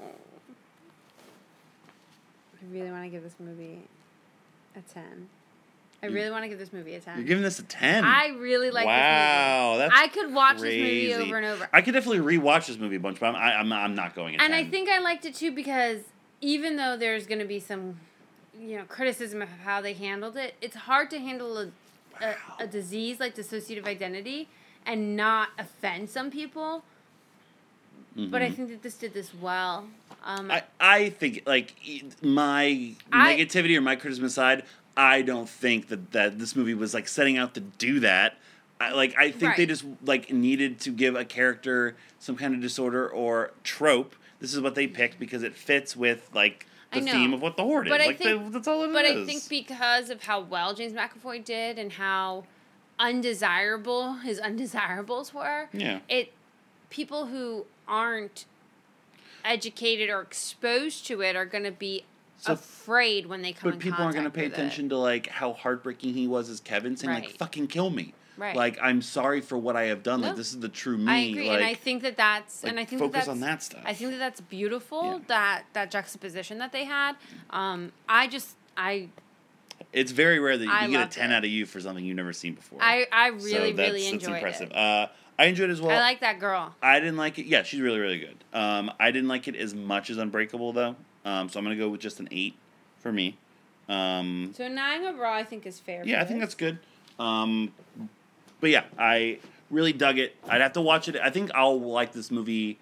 I 2.60 2.72
really 2.74 2.90
want 2.90 3.04
to 3.04 3.08
give 3.10 3.22
this 3.22 3.36
movie 3.38 3.80
a 4.76 4.80
ten. 4.92 5.28
I 6.02 6.06
You- 6.06 6.14
really 6.14 6.30
want 6.30 6.44
to 6.44 6.48
give 6.48 6.58
this 6.58 6.72
movie 6.72 6.94
a 6.94 7.00
ten. 7.00 7.16
You're 7.18 7.26
giving 7.26 7.42
this 7.44 7.58
a 7.58 7.62
ten. 7.64 8.04
I 8.04 8.28
really 8.38 8.70
like 8.70 8.86
wow, 8.86 9.72
this 9.76 9.78
movie. 9.78 9.88
that's 9.90 10.00
I 10.00 10.08
could 10.08 10.34
watch 10.34 10.58
crazy. 10.58 11.06
this 11.06 11.16
movie 11.18 11.28
over 11.28 11.36
and 11.38 11.46
over. 11.46 11.68
I 11.72 11.82
could 11.82 11.94
definitely 11.94 12.36
rewatch 12.36 12.66
this 12.66 12.78
movie 12.78 12.96
a 12.96 13.00
bunch, 13.00 13.18
but 13.20 13.26
I'm 13.34 13.36
I, 13.36 13.54
I'm, 13.58 13.72
I'm 13.72 13.94
not 13.94 14.14
going. 14.14 14.36
And 14.40 14.54
I 14.54 14.64
think 14.64 14.88
I 14.88 14.98
liked 15.00 15.24
it 15.24 15.34
too 15.34 15.50
because 15.52 16.00
even 16.40 16.76
though 16.76 16.96
there's 16.96 17.26
going 17.26 17.40
to 17.40 17.44
be 17.44 17.58
some, 17.58 17.98
you 18.60 18.76
know, 18.76 18.84
criticism 18.84 19.42
of 19.42 19.48
how 19.64 19.80
they 19.80 19.92
handled 19.92 20.36
it, 20.36 20.54
it's 20.60 20.76
hard 20.76 21.10
to 21.10 21.18
handle 21.18 21.58
a, 21.58 21.68
a, 22.20 22.34
a 22.60 22.66
disease 22.66 23.20
like 23.20 23.34
dissociative 23.36 23.86
identity 23.86 24.48
and 24.86 25.16
not 25.16 25.50
offend 25.58 26.08
some 26.10 26.30
people. 26.30 26.82
But 28.16 28.42
I 28.42 28.50
Mhm. 28.50 28.54
think 28.56 28.68
that 28.70 28.82
this 28.82 28.94
did 28.94 29.14
this 29.14 29.32
well. 29.32 29.86
Um, 30.24 30.50
I, 30.50 30.64
I 30.80 31.10
think 31.10 31.42
like 31.46 31.74
my 32.20 32.94
I- 33.12 33.36
negativity 33.36 33.76
or 33.76 33.80
my 33.80 33.94
criticism 33.94 34.24
aside, 34.24 34.64
I 34.96 35.22
don't 35.22 35.48
think 35.48 35.88
that, 35.88 36.10
that 36.12 36.38
this 36.40 36.56
movie 36.56 36.74
was 36.74 36.94
like 36.94 37.06
setting 37.06 37.38
out 37.38 37.54
to 37.54 37.60
do 37.60 38.00
that. 38.00 38.36
I, 38.80 38.92
like 38.92 39.14
I 39.16 39.30
think 39.30 39.56
they 39.56 39.66
just 39.66 39.84
like 40.04 40.32
needed 40.32 40.80
to 40.80 40.90
give 40.90 41.14
a 41.14 41.24
character 41.24 41.96
some 42.18 42.34
kind 42.36 42.54
of 42.54 42.60
disorder 42.60 43.08
or 43.08 43.52
trope. 43.62 44.16
This 44.40 44.52
is 44.54 44.60
what 44.60 44.74
they 44.74 44.86
picked 44.88 45.18
because 45.20 45.42
it 45.44 45.54
fits 45.54 45.96
with 45.96 46.28
like 46.34 46.66
the 46.92 47.00
know. 47.02 47.12
theme 47.12 47.32
of 47.34 47.42
what 47.42 47.56
the 47.56 47.62
horde 47.62 47.88
But 47.88 48.00
is. 48.00 48.04
I 48.04 48.08
like 48.08 48.18
think- 48.18 48.42
they- 48.44 48.48
that's 48.50 48.66
all 48.68 48.82
it 48.84 48.88
is. 48.88 48.92
but 48.94 49.04
I 49.04 49.24
think 49.24 49.48
because 49.48 50.10
of 50.10 50.22
how 50.24 50.40
well 50.40 50.74
James 50.74 50.92
McAvoy 50.94 51.44
did 51.44 51.78
and 51.78 51.92
how 51.92 52.44
undesirable 52.98 54.14
his 54.14 54.38
undesirables 54.38 55.32
were, 55.34 55.68
yeah. 55.72 56.00
it 56.08 56.32
people 56.90 57.26
who 57.26 57.66
aren't 57.86 58.44
educated 59.44 60.10
or 60.10 60.20
exposed 60.20 61.06
to 61.06 61.20
it 61.22 61.36
are 61.36 61.46
going 61.46 61.64
to 61.64 61.70
be 61.70 62.04
So- 62.38 62.52
afraid 62.54 63.26
when 63.26 63.42
they 63.42 63.52
come 63.52 63.70
But 63.70 63.74
in 63.74 63.80
people 63.80 64.02
aren't 64.02 64.14
going 64.14 64.24
to 64.24 64.30
pay 64.30 64.44
with 64.44 64.52
it. 64.52 64.54
attention 64.54 64.88
to 64.90 64.96
like 64.96 65.26
how 65.28 65.52
heartbreaking 65.52 66.14
he 66.14 66.26
was 66.26 66.48
as 66.48 66.60
Kevin, 66.60 66.96
saying 66.96 67.12
like 67.14 67.30
"fucking 67.38 67.68
kill 67.68 67.90
me." 67.90 68.14
Right. 68.38 68.54
Like 68.56 68.78
I'm 68.80 69.02
sorry 69.02 69.40
for 69.40 69.58
what 69.58 69.74
I 69.76 69.84
have 69.86 70.02
done. 70.04 70.20
Like 70.20 70.36
this 70.36 70.52
is 70.54 70.60
the 70.60 70.68
true 70.68 70.96
me. 70.96 71.12
I 71.12 71.16
agree, 71.18 71.48
Like, 71.48 71.56
and 71.56 71.64
I 71.66 71.74
think 71.74 72.02
that 72.02 72.16
that's 72.16 72.62
like, 72.62 72.70
and 72.70 72.78
I 72.80 72.84
think 72.84 73.00
focus 73.00 73.12
that 73.12 73.18
that's, 73.18 73.28
on 73.28 73.40
that 73.40 73.62
stuff. 73.62 73.82
I 73.84 73.92
think 73.94 74.12
that 74.12 74.18
that's 74.18 74.40
beautiful. 74.40 75.02
Yeah. 75.04 75.18
That 75.26 75.62
that 75.72 75.90
juxtaposition 75.90 76.58
that 76.58 76.70
they 76.72 76.84
had. 76.84 77.16
Um, 77.50 77.92
I 78.08 78.28
just 78.28 78.50
I 78.76 79.08
It's 79.92 80.12
very 80.12 80.38
rare 80.38 80.56
that 80.56 80.64
you 80.64 80.70
I 80.70 80.86
get 80.88 81.08
a 81.08 81.10
ten 81.18 81.32
it. 81.32 81.34
out 81.34 81.44
of 81.44 81.50
you 81.50 81.66
for 81.66 81.80
something 81.80 82.04
you've 82.04 82.16
never 82.16 82.32
seen 82.32 82.54
before. 82.54 82.78
I 82.80 83.06
I 83.12 83.30
So 83.30 83.44
really 83.44 83.72
that's, 83.72 83.90
really 83.92 84.10
that's 84.10 84.24
impressive. 84.24 84.70
it. 84.70 84.76
Uh, 84.76 85.08
I 85.40 85.44
enjoyed 85.46 85.68
it 85.70 85.72
as 85.72 85.80
well. 85.80 85.96
I 85.96 86.00
like 86.00 86.20
that 86.20 86.38
girl. 86.40 86.74
I 86.82 87.00
didn't 87.00 87.16
like 87.16 87.38
it. 87.38 87.46
Yeah, 87.46 87.64
she's 87.64 87.80
really 87.80 87.98
really 87.98 88.18
good. 88.20 88.36
Um, 88.52 88.90
I 89.00 89.10
didn't 89.10 89.28
like 89.28 89.48
it 89.48 89.56
as 89.56 89.74
much 89.74 90.10
as 90.10 90.16
Unbreakable 90.18 90.72
though. 90.72 90.94
Um, 91.24 91.48
so 91.48 91.58
I'm 91.58 91.64
gonna 91.64 91.76
go 91.76 91.88
with 91.88 92.00
just 92.00 92.20
an 92.20 92.28
eight 92.30 92.54
for 93.00 93.12
me. 93.12 93.36
Um, 93.88 94.52
So 94.56 94.68
nine 94.68 95.04
overall, 95.04 95.32
I 95.34 95.44
think 95.44 95.66
is 95.66 95.80
fair. 95.80 96.02
yeah, 96.06 96.20
I 96.20 96.24
think 96.24 96.40
that's 96.40 96.54
good. 96.54 96.78
Um, 97.18 97.72
but 98.60 98.70
yeah, 98.70 98.84
I 98.98 99.38
really 99.70 99.92
dug 99.92 100.18
it. 100.18 100.34
I'd 100.48 100.60
have 100.60 100.72
to 100.74 100.80
watch 100.80 101.08
it. 101.08 101.16
I 101.16 101.30
think 101.30 101.50
I'll 101.54 101.80
like 101.80 102.12
this 102.12 102.30
movie. 102.30 102.78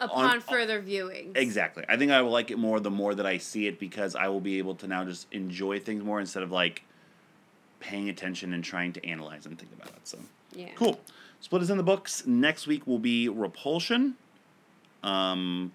upon 0.00 0.30
on- 0.30 0.40
further 0.40 0.80
viewing. 0.80 1.32
Exactly. 1.34 1.84
I 1.88 1.96
think 1.96 2.12
I 2.12 2.22
will 2.22 2.30
like 2.30 2.50
it 2.50 2.58
more 2.58 2.80
the 2.80 2.90
more 2.90 3.14
that 3.14 3.26
I 3.26 3.38
see 3.38 3.66
it 3.66 3.78
because 3.80 4.14
I 4.14 4.28
will 4.28 4.40
be 4.40 4.58
able 4.58 4.74
to 4.76 4.86
now 4.86 5.04
just 5.04 5.26
enjoy 5.32 5.80
things 5.80 6.02
more 6.04 6.20
instead 6.20 6.42
of 6.42 6.50
like 6.52 6.82
paying 7.80 8.08
attention 8.08 8.52
and 8.52 8.62
trying 8.64 8.92
to 8.94 9.06
analyze 9.06 9.46
and 9.46 9.58
think 9.58 9.72
about 9.72 9.88
it. 9.88 10.06
So 10.06 10.18
Yeah. 10.54 10.68
cool. 10.74 11.00
Split 11.40 11.62
is 11.62 11.70
in 11.70 11.76
the 11.76 11.82
books. 11.84 12.26
Next 12.26 12.66
week 12.66 12.86
will 12.86 12.98
be 12.98 13.28
Repulsion. 13.28 14.16
Um, 15.04 15.72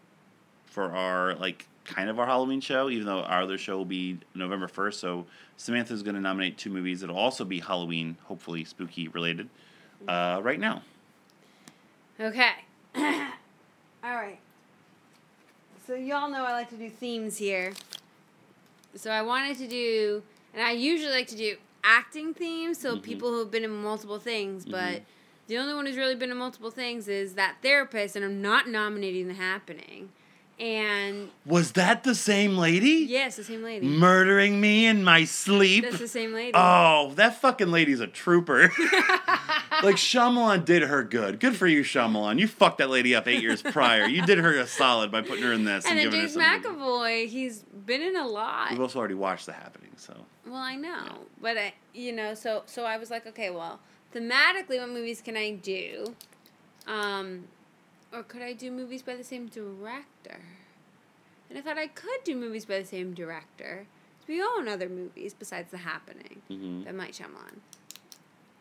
for 0.66 0.92
our 0.92 1.36
like 1.36 1.66
kind 1.86 2.10
of 2.10 2.20
our 2.20 2.26
Halloween 2.26 2.62
show, 2.62 2.90
even 2.90 3.06
though 3.06 3.22
our 3.22 3.42
other 3.42 3.58
show 3.58 3.78
will 3.78 3.86
be 3.86 4.18
November 4.36 4.68
first. 4.68 5.00
So 5.00 5.26
Samantha's 5.58 6.04
going 6.04 6.16
to 6.16 6.22
nominate 6.22 6.58
two 6.58 6.70
movies 6.70 7.02
that'll 7.02 7.18
also 7.18 7.46
be 7.46 7.60
Halloween, 7.60 8.18
hopefully 8.24 8.64
spooky 8.64 9.08
related. 9.10 9.50
Uh, 10.08 10.42
right 10.44 10.60
now. 10.60 10.82
Okay. 12.20 12.52
All 12.96 13.02
right. 14.04 14.40
So 15.88 15.96
y'all 15.96 16.30
know 16.30 16.44
I 16.44 16.52
like 16.52 16.70
to 16.70 16.76
do 16.76 16.90
themes 16.90 17.38
here. 17.38 17.74
So 18.96 19.12
I 19.12 19.22
wanted 19.22 19.58
to 19.58 19.68
do, 19.68 20.24
and 20.54 20.62
I 20.62 20.72
usually 20.72 21.12
like 21.12 21.28
to 21.28 21.38
do 21.38 21.56
acting 21.84 22.34
themes, 22.34 22.80
so 22.80 22.96
Mhm. 22.96 23.02
people 23.02 23.30
who 23.32 23.40
have 23.40 23.52
been 23.52 23.64
in 23.64 23.72
multiple 23.72 24.20
things. 24.20 24.66
But 24.66 25.02
Mhm. 25.02 25.06
the 25.48 25.58
only 25.58 25.74
one 25.74 25.86
who's 25.86 25.98
really 25.98 26.16
been 26.16 26.32
in 26.32 26.38
multiple 26.38 26.72
things 26.72 27.08
is 27.08 27.36
that 27.36 27.58
therapist, 27.62 28.16
and 28.16 28.24
I'm 28.24 28.42
not 28.42 28.68
nominating 28.68 29.28
The 29.28 29.34
Happening. 29.34 30.12
And 30.60 31.30
Was 31.46 31.72
that 31.74 32.04
the 32.04 32.14
same 32.16 32.58
lady? 32.58 33.06
yes, 33.10 33.36
the 33.36 33.44
same 33.44 33.64
lady. 33.64 33.88
Murdering 33.88 34.62
me 34.62 34.86
in 34.86 35.04
my 35.04 35.26
sleep. 35.26 35.84
That's 35.84 35.98
the 35.98 36.08
same 36.08 36.32
lady. 36.34 36.52
Oh, 36.54 37.12
that 37.16 37.42
fucking 37.42 37.72
lady's 37.72 38.00
a 38.00 38.08
trooper. 38.08 38.72
like 39.84 39.96
Shyamalan 39.96 40.64
did 40.64 40.84
her 40.84 41.04
good. 41.04 41.40
Good 41.40 41.56
for 41.56 41.68
you, 41.68 41.82
Shyamalan. 41.82 42.40
You 42.40 42.48
fucked 42.48 42.78
that 42.78 42.90
lady 42.90 43.16
up 43.16 43.28
eight 43.28 43.42
years 43.42 43.62
prior. 43.62 44.06
You 44.06 44.22
did 44.26 44.38
her 44.38 44.56
a 44.58 44.68
solid 44.68 45.12
by 45.12 45.22
putting 45.22 45.44
her 45.44 45.54
in 45.54 45.64
this 45.66 45.86
and, 45.86 46.00
and 46.00 46.14
then 46.14 46.28
James. 46.28 46.38
McAvoy, 46.38 47.28
he's 47.28 47.64
been 47.86 48.02
in 48.02 48.16
a 48.16 48.28
lot. 48.28 48.72
We've 48.72 48.80
also 48.80 49.00
already 49.00 49.16
watched 49.16 49.48
The 49.48 49.54
Happening, 49.54 49.92
so 49.98 50.14
Well, 50.46 50.56
I 50.56 50.76
know, 50.76 51.26
but 51.42 51.58
I, 51.58 51.74
you 51.94 52.12
know, 52.12 52.36
so 52.36 52.64
so 52.68 52.86
I 52.86 52.98
was 52.98 53.10
like, 53.10 53.26
okay, 53.28 53.50
well, 53.50 53.80
thematically, 54.14 54.80
what 54.80 54.90
movies 54.90 55.22
can 55.22 55.36
I 55.36 55.52
do? 55.52 56.16
Um, 56.88 57.46
or 58.14 58.24
could 58.24 58.42
I 58.42 58.54
do 58.54 58.72
movies 58.72 59.02
by 59.02 59.16
the 59.16 59.24
same 59.24 59.48
director? 59.48 60.40
And 61.50 61.58
I 61.58 61.62
thought 61.62 61.78
I 61.78 61.88
could 61.88 62.24
do 62.24 62.36
movies 62.36 62.66
by 62.66 62.80
the 62.80 62.86
same 62.86 63.14
director. 63.14 63.88
We 64.28 64.42
own 64.42 64.68
other 64.68 64.88
movies 64.88 65.34
besides 65.38 65.72
The 65.72 65.80
Happening 65.80 66.42
mhm. 66.50 66.86
that 66.86 66.96
might 66.96 67.14
Shyamalan. 67.14 67.58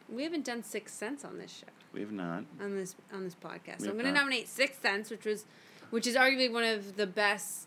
We 0.08 0.24
haven't 0.24 0.44
done 0.44 0.62
Sixth 0.62 0.94
Sense 0.94 1.24
on 1.24 1.38
this 1.38 1.52
show 1.52 1.72
we 1.92 2.00
have 2.00 2.12
not. 2.12 2.44
on 2.60 2.76
this 2.76 2.94
on 3.12 3.24
this 3.24 3.34
podcast. 3.34 3.80
We 3.80 3.84
So 3.84 3.90
I'm 3.90 3.98
going 3.98 4.06
to 4.06 4.12
nominate 4.12 4.48
Sixth 4.48 4.82
Sense, 4.82 5.10
which 5.10 5.24
was, 5.24 5.44
which 5.90 6.06
is 6.06 6.16
arguably 6.16 6.52
one 6.52 6.64
of 6.64 6.96
the 6.96 7.06
best 7.06 7.66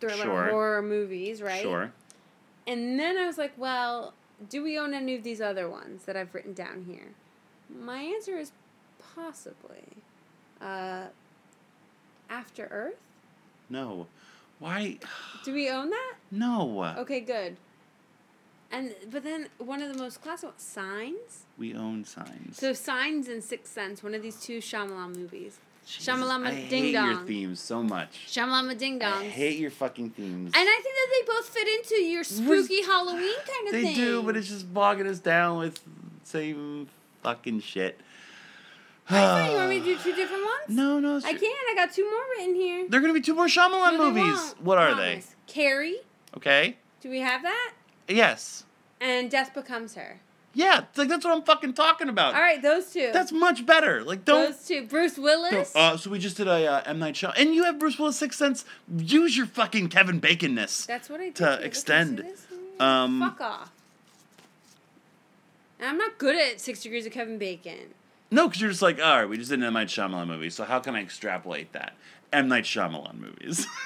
thriller 0.00 0.24
Sure. 0.24 0.50
horror 0.50 0.82
movies, 0.82 1.42
right? 1.42 1.62
Sure. 1.62 1.92
And 2.66 2.98
then 2.98 3.18
I 3.18 3.26
was 3.26 3.36
like, 3.36 3.52
well, 3.56 4.14
do 4.48 4.62
we 4.62 4.78
own 4.78 4.94
any 4.94 5.14
of 5.14 5.22
these 5.22 5.40
other 5.40 5.68
ones 5.68 6.04
that 6.04 6.16
I've 6.16 6.34
written 6.34 6.54
down 6.54 6.84
here? 6.88 7.08
My 7.68 7.98
answer 7.98 8.38
is 8.38 8.52
possibly. 9.14 10.03
Uh, 10.64 11.04
After 12.30 12.66
Earth? 12.70 12.94
No. 13.68 14.06
Why? 14.58 14.98
Do 15.44 15.52
we 15.52 15.68
own 15.68 15.90
that? 15.90 16.14
No. 16.30 16.94
Okay, 16.98 17.20
good. 17.20 17.56
And 18.72 18.94
but 19.10 19.22
then 19.22 19.48
one 19.58 19.82
of 19.82 19.92
the 19.92 19.98
most 20.02 20.20
classic 20.22 20.48
ones, 20.48 20.62
Signs. 20.62 21.44
We 21.58 21.74
own 21.74 22.04
signs. 22.04 22.58
So 22.58 22.72
Signs 22.72 23.28
and 23.28 23.44
Sixth 23.44 23.72
Sense, 23.72 24.02
one 24.02 24.14
of 24.14 24.22
these 24.22 24.40
two 24.40 24.58
Shyamalan 24.58 25.16
movies. 25.16 25.58
Jesus, 25.86 26.08
Shamalama 26.14 26.46
I 26.46 26.68
Ding 26.68 26.84
hate 26.84 26.92
your 26.92 27.16
themes 27.24 27.60
so 27.60 27.82
much. 27.82 28.26
Shyamalan 28.26 28.76
Ding 28.78 28.98
Dongs. 28.98 29.12
I 29.20 29.24
hate 29.24 29.58
your 29.58 29.70
fucking 29.70 30.10
themes. 30.10 30.52
and 30.56 30.68
I 30.68 30.80
think 30.82 30.94
that 30.94 31.08
they 31.12 31.32
both 31.34 31.48
fit 31.50 31.68
into 31.68 32.02
your 32.02 32.24
spooky 32.24 32.82
Halloween 32.82 33.34
kind 33.46 33.68
of 33.68 33.72
they 33.72 33.82
thing. 33.82 33.94
do, 33.96 34.22
but 34.22 34.36
it's 34.36 34.48
just 34.48 34.72
bogging 34.72 35.06
us 35.06 35.18
down 35.18 35.58
with 35.58 35.80
same 36.24 36.88
fucking 37.22 37.60
shit. 37.60 38.00
I 39.10 39.20
thought 39.20 39.50
you 39.50 39.56
want 39.56 39.68
me 39.70 39.78
to 39.80 39.84
do 39.84 39.96
two 40.02 40.14
different 40.14 40.42
ones? 40.44 40.68
No, 40.68 40.98
no. 40.98 41.16
I 41.16 41.20
true. 41.32 41.38
can. 41.40 41.50
I 41.70 41.74
got 41.76 41.92
two 41.92 42.04
more 42.10 42.20
written 42.36 42.54
here. 42.54 42.86
There 42.88 42.98
are 42.98 43.02
gonna 43.02 43.12
be 43.14 43.20
two 43.20 43.34
more 43.34 43.46
Shyamalan 43.46 43.98
No, 43.98 44.10
they 44.12 44.20
movies. 44.22 44.36
won't. 44.38 44.62
What 44.62 44.78
are 44.78 44.92
Promise. 44.92 45.34
Carrie. 45.46 45.98
Okay. 46.36 46.76
Do 47.00 47.10
we 47.10 47.20
have 47.20 47.42
that? 47.42 47.72
Yes. 48.08 48.64
And 49.00 49.30
Death 49.30 49.52
Becomes 49.54 49.94
Her. 49.94 50.20
Yeah. 50.54 50.84
it's 50.88 50.96
Like 50.96 51.08
that's 51.08 51.24
what 51.24 51.34
I'm 51.36 51.42
fucking 51.42 51.74
talking 51.74 52.08
about. 52.08 52.34
All 52.34 52.40
right, 52.40 52.62
those 52.62 52.92
two. 52.92 53.10
That's 53.12 53.30
much 53.32 53.66
better. 53.66 54.02
Like 54.02 54.24
don't. 54.24 54.52
those 54.52 54.66
two. 54.66 54.86
Bruce 54.86 55.18
Willis. 55.18 55.72
don't- 55.72 55.82
uh, 55.82 55.96
so 55.98 56.08
we 56.10 56.18
just 56.18 56.36
did 56.38 56.48
a 56.48 56.66
uh, 56.66 56.82
M 56.86 56.98
Night 56.98 57.16
show, 57.16 57.30
and 57.36 57.54
you 57.54 57.64
have 57.64 57.78
Bruce 57.78 57.98
Willis 57.98 58.16
Sixth 58.16 58.38
Sense. 58.38 58.64
Use 58.96 59.36
your 59.36 59.46
fucking 59.46 59.88
Kevin 59.88 60.20
Baconness. 60.20 60.86
That's 60.86 61.10
what 61.10 61.20
I 61.20 61.24
did. 61.24 61.36
to 61.36 61.60
extend, 61.64 62.18
this? 62.20 62.46
um, 62.80 63.20
Fuck 63.20 63.40
off. 63.40 63.70
And 65.78 65.88
I'm 65.88 65.98
not 65.98 66.18
good 66.18 66.36
at 66.36 66.60
Six 66.60 66.82
Degrees 66.82 67.04
of 67.04 67.12
Kevin 67.12 67.36
Bacon. 67.36 67.92
No, 68.34 68.48
because 68.48 68.60
you're 68.60 68.70
just 68.70 68.82
like, 68.82 69.00
all 69.00 69.18
right, 69.20 69.28
we 69.28 69.38
just 69.38 69.50
did 69.50 69.60
an 69.60 69.64
M 69.64 69.74
Night 69.74 69.86
Shyamalan 69.88 70.26
movie, 70.26 70.50
so 70.50 70.64
how 70.64 70.80
can 70.80 70.96
I 70.96 71.00
extrapolate 71.02 71.72
that? 71.72 71.94
M 72.32 72.48
Night 72.48 72.64
Shyamalan 72.64 73.18
movies. 73.20 73.66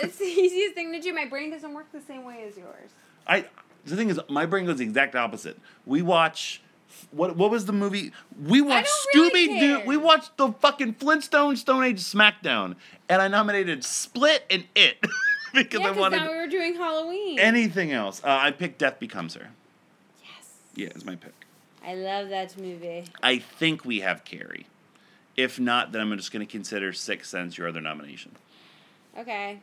It's 0.00 0.18
the 0.18 0.24
easiest 0.24 0.74
thing 0.74 0.92
to 0.92 1.00
do. 1.00 1.12
My 1.14 1.24
brain 1.24 1.50
doesn't 1.50 1.72
work 1.72 1.90
the 1.90 2.02
same 2.02 2.24
way 2.24 2.44
as 2.46 2.56
yours. 2.56 2.90
I 3.26 3.46
the 3.86 3.96
thing 3.96 4.10
is, 4.10 4.20
my 4.28 4.44
brain 4.44 4.66
goes 4.66 4.76
the 4.76 4.84
exact 4.84 5.16
opposite. 5.16 5.58
We 5.86 6.02
watch. 6.02 6.60
What 7.12 7.34
what 7.36 7.50
was 7.50 7.64
the 7.64 7.72
movie? 7.72 8.12
We 8.46 8.60
watched 8.60 8.90
Scooby 9.14 9.32
really 9.32 9.58
Doo. 9.58 9.82
We 9.86 9.96
watched 9.96 10.36
the 10.36 10.52
fucking 10.52 10.94
Flintstone 10.94 11.56
Stone 11.56 11.84
Age 11.84 11.98
SmackDown, 12.00 12.76
and 13.08 13.22
I 13.22 13.28
nominated 13.28 13.82
Split 13.82 14.44
and 14.50 14.64
It. 14.74 14.98
because 15.54 15.80
yeah, 15.80 15.88
I 15.88 15.90
wanted 15.92 16.18
now 16.18 16.30
we 16.30 16.36
were 16.36 16.46
doing 16.46 16.74
Halloween. 16.74 17.38
anything 17.38 17.90
else. 17.90 18.22
Uh, 18.22 18.28
I 18.28 18.50
picked 18.50 18.78
Death 18.78 19.00
Becomes 19.00 19.34
Her. 19.34 19.48
yes. 20.22 20.50
Yeah, 20.74 20.86
it's 20.88 21.06
my 21.06 21.16
pick. 21.16 21.39
I 21.84 21.94
love 21.94 22.28
that 22.28 22.56
movie. 22.58 23.04
I 23.22 23.38
think 23.38 23.84
we 23.84 24.00
have 24.00 24.24
Carrie. 24.24 24.66
If 25.36 25.58
not, 25.58 25.92
then 25.92 26.02
I'm 26.02 26.16
just 26.16 26.32
going 26.32 26.46
to 26.46 26.50
consider 26.50 26.92
Sixth 26.92 27.30
Sense 27.30 27.56
your 27.56 27.68
other 27.68 27.80
nomination. 27.80 28.32
Okay. 29.16 29.60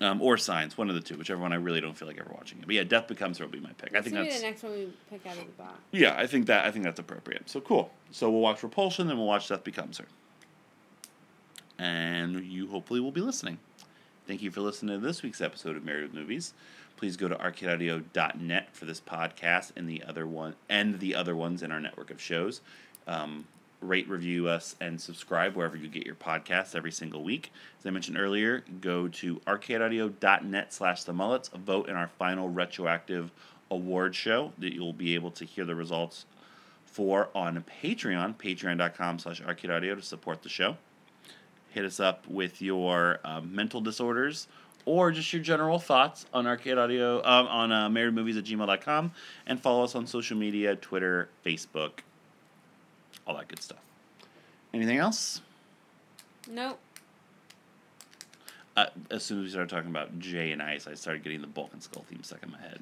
Um, 0.00 0.20
or 0.22 0.36
Signs, 0.36 0.76
one 0.78 0.88
of 0.88 0.94
the 0.94 1.00
two, 1.00 1.16
whichever 1.16 1.40
one 1.40 1.52
I 1.52 1.56
really 1.56 1.80
don't 1.80 1.96
feel 1.96 2.08
like 2.08 2.18
ever 2.18 2.30
watching 2.32 2.58
it. 2.58 2.66
But 2.66 2.74
yeah, 2.74 2.82
Death 2.84 3.06
Becomes 3.08 3.38
Her 3.38 3.44
will 3.44 3.52
be 3.52 3.60
my 3.60 3.72
pick. 3.78 3.94
I 3.94 4.00
think 4.00 4.14
that's 4.14 4.36
the 4.36 4.42
next 4.46 4.62
one 4.62 4.72
we 4.72 4.92
pick 5.10 5.24
out 5.26 5.36
of 5.36 5.44
the 5.46 5.52
box. 5.52 5.74
yeah, 5.92 6.14
I 6.16 6.26
think 6.26 6.46
that 6.46 6.64
I 6.64 6.70
think 6.70 6.84
that's 6.84 6.98
appropriate. 6.98 7.48
So 7.48 7.60
cool. 7.60 7.92
So 8.10 8.30
we'll 8.30 8.40
watch 8.40 8.62
Repulsion, 8.62 9.06
then 9.08 9.16
we'll 9.16 9.26
watch 9.26 9.48
Death 9.48 9.64
Becomes 9.64 9.98
Her, 9.98 10.06
and 11.78 12.44
you 12.44 12.68
hopefully 12.68 13.00
will 13.00 13.12
be 13.12 13.20
listening. 13.20 13.58
Thank 14.26 14.40
you 14.42 14.52
for 14.52 14.60
listening 14.60 15.00
to 15.00 15.04
this 15.04 15.22
week's 15.22 15.40
episode 15.40 15.76
of 15.76 15.84
Married 15.84 16.04
with 16.04 16.14
Movies. 16.14 16.54
Please 16.96 17.16
go 17.16 17.26
to 17.26 17.34
arcadeaudio.net 17.34 18.68
for 18.72 18.84
this 18.84 19.00
podcast 19.00 19.72
and 19.74 19.88
the 19.88 20.04
other 20.04 20.26
one 20.26 20.54
and 20.68 21.00
the 21.00 21.16
other 21.16 21.34
ones 21.34 21.62
in 21.62 21.72
our 21.72 21.80
network 21.80 22.12
of 22.12 22.20
shows. 22.20 22.60
Um, 23.08 23.46
rate, 23.80 24.08
review 24.08 24.48
us, 24.48 24.76
and 24.80 25.00
subscribe 25.00 25.56
wherever 25.56 25.76
you 25.76 25.88
get 25.88 26.06
your 26.06 26.14
podcasts 26.14 26.76
every 26.76 26.92
single 26.92 27.24
week. 27.24 27.52
As 27.80 27.86
I 27.86 27.90
mentioned 27.90 28.16
earlier, 28.16 28.62
go 28.80 29.08
to 29.08 29.40
arcadeaudio.net 29.40 30.72
slash 30.72 31.02
the 31.02 31.12
mullets, 31.12 31.48
vote 31.48 31.88
in 31.88 31.96
our 31.96 32.06
final 32.06 32.48
retroactive 32.48 33.32
award 33.72 34.14
show 34.14 34.52
that 34.58 34.72
you'll 34.72 34.92
be 34.92 35.16
able 35.16 35.32
to 35.32 35.44
hear 35.44 35.64
the 35.64 35.74
results 35.74 36.26
for 36.84 37.28
on 37.34 37.64
Patreon, 37.82 38.36
patreon.com 38.36 39.18
slash 39.18 39.42
arcadeaudio 39.42 39.96
to 39.96 40.02
support 40.02 40.42
the 40.44 40.48
show. 40.48 40.76
Hit 41.72 41.84
us 41.84 42.00
up 42.00 42.26
with 42.28 42.60
your 42.60 43.18
um, 43.24 43.54
mental 43.54 43.80
disorders 43.80 44.46
or 44.84 45.10
just 45.10 45.32
your 45.32 45.40
general 45.42 45.78
thoughts 45.78 46.26
on 46.34 46.46
Arcade 46.46 46.76
Audio, 46.76 47.18
um, 47.18 47.46
on 47.46 47.72
uh, 47.72 47.88
marriedmovies 47.88 48.36
at 48.36 48.44
gmail.com, 48.44 49.12
and 49.46 49.60
follow 49.60 49.84
us 49.84 49.94
on 49.94 50.06
social 50.06 50.36
media 50.36 50.76
Twitter, 50.76 51.28
Facebook, 51.46 52.00
all 53.26 53.36
that 53.36 53.48
good 53.48 53.62
stuff. 53.62 53.78
Anything 54.74 54.98
else? 54.98 55.40
Nope. 56.50 56.78
Uh, 58.76 58.86
as 59.10 59.22
soon 59.22 59.38
as 59.38 59.44
we 59.44 59.50
started 59.50 59.68
talking 59.70 59.90
about 59.90 60.18
Jay 60.18 60.50
and 60.52 60.60
Ice, 60.62 60.86
I 60.86 60.94
started 60.94 61.22
getting 61.22 61.40
the 61.42 61.46
Bulk 61.46 61.70
and 61.72 61.82
Skull 61.82 62.04
theme 62.08 62.22
stuck 62.22 62.42
in 62.42 62.50
my 62.50 62.58
head. 62.58 62.80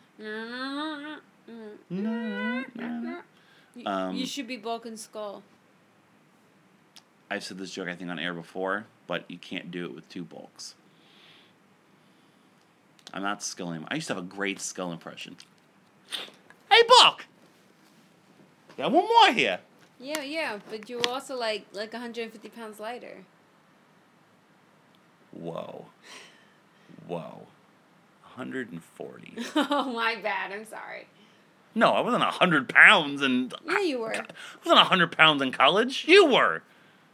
You, 3.75 3.87
Um, 3.87 4.17
you 4.17 4.27
should 4.27 4.47
be 4.47 4.57
Bulk 4.57 4.87
and 4.87 4.99
Skull. 4.99 5.43
I've 7.31 7.45
said 7.45 7.59
this 7.59 7.71
joke, 7.71 7.89
I 7.89 7.95
think, 7.95 8.11
on 8.11 8.19
air 8.19 8.35
before, 8.35 8.87
but 9.07 9.25
you 9.29 9.39
can't 9.39 9.71
do 9.71 9.85
it 9.85 9.95
with 9.95 10.09
two 10.09 10.25
bulks. 10.25 10.75
I'm 13.15 13.23
not 13.23 13.43
skulling. 13.43 13.85
I 13.89 13.95
used 13.95 14.09
to 14.09 14.15
have 14.15 14.23
a 14.23 14.27
great 14.27 14.61
skull 14.61 14.93
impression. 14.93 15.37
Hey, 16.71 16.83
Bulk! 17.01 17.27
Got 18.77 18.93
one 18.93 19.05
more 19.05 19.33
here. 19.33 19.61
Yeah, 19.99 20.23
yeah, 20.23 20.59
but 20.71 20.89
you're 20.89 21.07
also 21.09 21.37
like 21.37 21.67
like 21.73 21.93
150 21.93 22.49
pounds 22.49 22.81
lighter. 22.81 23.19
Whoa. 25.33 25.87
Whoa. 27.07 27.47
140. 28.35 29.35
oh 29.57 29.93
my 29.93 30.17
bad. 30.17 30.53
I'm 30.53 30.65
sorry. 30.65 31.07
No, 31.75 31.93
I 31.93 32.01
wasn't 32.01 32.25
100 32.25 32.69
pounds 32.69 33.23
and. 33.23 33.53
Yeah, 33.67 33.81
you 33.81 34.01
were. 34.01 34.15
I 34.15 34.25
wasn't 34.65 34.79
100 34.79 35.13
pounds 35.13 35.43
in 35.43 35.53
college. 35.53 36.05
You 36.09 36.27
were. 36.27 36.63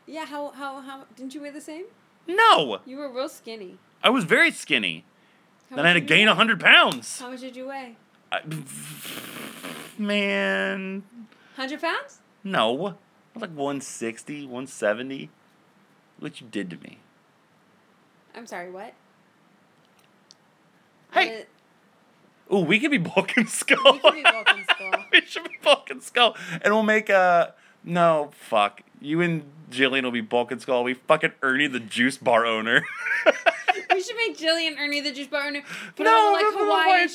Yeah, 0.07 0.25
how 0.27 0.51
how 0.51 0.81
how 0.81 1.05
didn't 1.17 1.35
you 1.35 1.43
weigh 1.43 1.51
the 1.51 1.61
same? 1.61 1.85
No! 2.27 2.81
You 2.87 2.99
were 2.99 3.11
real 3.13 3.29
skinny. 3.29 3.79
I 4.03 4.11
was 4.11 4.25
very 4.25 4.51
skinny. 4.51 5.05
How 5.71 5.77
Then 5.77 5.85
I 5.87 5.89
had 5.89 5.95
to 5.95 6.01
much 6.01 6.09
did 6.09 6.15
you 6.15 6.17
gain? 6.19 6.29
100 6.29 6.61
pounds. 6.61 7.19
How 7.21 7.31
much 7.31 7.41
did 7.41 7.57
you 7.57 7.69
weigh? 7.69 7.97
I, 8.31 8.41
man. 9.99 11.03
100 11.57 11.81
pounds? 11.81 12.21
No. 12.45 12.71
I 12.73 13.39
was 13.39 13.43
like 13.43 13.51
160, 13.51 14.43
170. 14.45 15.31
What 16.19 16.41
you 16.41 16.47
did 16.49 16.71
to 16.71 16.77
me. 16.79 16.99
I'm 18.35 18.47
sorry, 18.47 18.71
what? 18.71 18.95
Hey! 21.13 21.47
Ooh, 22.53 22.61
we 22.61 22.79
could 22.79 22.91
be 22.91 22.99
Bulk 22.99 23.37
and 23.37 23.49
Skull. 23.49 23.95
We 23.95 23.99
could 23.99 24.15
be 24.15 24.23
Bulk 24.23 24.49
and 24.49 24.65
Skull. 24.71 25.05
we 25.13 25.21
should 25.23 25.45
be 25.45 25.57
Bulk 25.63 25.91
and 25.91 26.03
Skull. 26.03 26.37
And 26.63 26.73
we'll 26.73 26.83
make 26.83 27.09
a. 27.09 27.55
No, 27.83 28.31
fuck. 28.49 28.83
You 29.01 29.21
and 29.21 29.45
Jillian 29.71 30.03
will 30.05 30.11
be 30.11 30.21
Bulk 30.21 30.51
and 30.53 30.61
Skull. 30.61 30.85
We 30.85 30.95
fucking 30.95 31.33
Ernie 31.43 31.67
the 31.67 31.81
juice 31.81 32.17
bar 32.17 32.47
owner. 32.47 32.85
we 33.93 34.03
should 34.03 34.17
make 34.17 34.37
Jillian 34.37 34.79
Ernie 34.79 35.01
the 35.01 35.13
juice 35.13 35.27
bar 35.27 35.47
owner. 35.47 35.63
Put 35.95 36.05
no, 36.05 36.11
on 36.11 36.33
like 36.33 36.43
no, 36.43 36.51
no, 36.51 36.65
Hawaiian 36.65 37.07
no, 37.07 37.09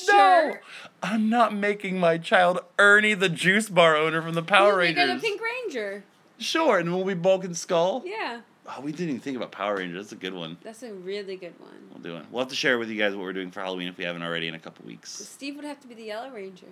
shirt. 0.51 0.63
I'm 1.01 1.29
not 1.29 1.53
making 1.53 1.99
my 1.99 2.17
child 2.17 2.59
Ernie 2.77 3.13
the 3.13 3.29
juice 3.29 3.69
bar 3.69 3.95
owner 3.95 4.21
from 4.21 4.33
the 4.33 4.43
Power 4.43 4.69
We'll 4.69 4.77
Rangers. 4.77 5.21
the 5.21 5.27
Pink 5.27 5.41
Ranger. 5.41 6.03
Sure, 6.37 6.79
and 6.79 6.93
we'll 6.93 7.05
be 7.05 7.13
Bulk 7.13 7.43
and 7.43 7.55
Skull. 7.55 8.03
Yeah, 8.05 8.41
Oh, 8.65 8.79
we 8.81 8.91
didn't 8.91 9.09
even 9.09 9.21
think 9.21 9.35
about 9.37 9.51
Power 9.51 9.77
Rangers. 9.77 10.05
That's 10.05 10.11
a 10.13 10.15
good 10.15 10.33
one. 10.33 10.57
that's 10.63 10.83
a 10.83 10.93
really 10.93 11.35
good 11.35 11.59
one. 11.59 11.71
We'll 11.89 12.01
do 12.01 12.15
it. 12.17 12.25
We'll 12.31 12.43
have 12.43 12.49
to 12.49 12.55
share 12.55 12.77
with 12.77 12.89
you 12.89 12.97
guys 12.97 13.15
what 13.15 13.23
we're 13.23 13.33
doing 13.33 13.51
for 13.51 13.59
Halloween 13.61 13.87
if 13.87 13.97
we 13.97 14.03
haven't 14.03 14.21
already 14.21 14.47
in 14.47 14.55
a 14.55 14.59
couple 14.59 14.85
weeks. 14.85 15.11
Steve 15.11 15.55
would 15.55 15.65
have 15.65 15.79
to 15.81 15.87
be 15.87 15.95
the 15.95 16.03
Yellow 16.03 16.29
Ranger. 16.29 16.67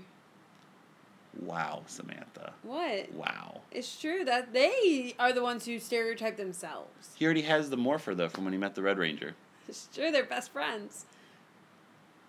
Wow, 1.42 1.84
Samantha. 1.88 2.54
What? 2.64 3.14
Wow. 3.14 3.62
It's 3.72 4.00
true 4.00 4.26
that 4.26 4.54
they 4.54 5.16
are 5.20 5.32
the 5.32 5.42
ones 5.42 5.66
who 5.66 5.80
stereotype 5.80 6.38
themselves. 6.38 7.12
He 7.16 7.26
already 7.26 7.44
has 7.44 7.70
the 7.70 7.78
morpher 7.78 8.14
though 8.14 8.30
from 8.30 8.44
when 8.44 8.54
he 8.54 8.60
met 8.60 8.76
the 8.76 8.82
Red 8.82 8.98
Ranger. 8.98 9.36
It's 9.68 9.88
true, 9.94 10.12
they're 10.12 10.26
best 10.26 10.52
friends. 10.52 11.06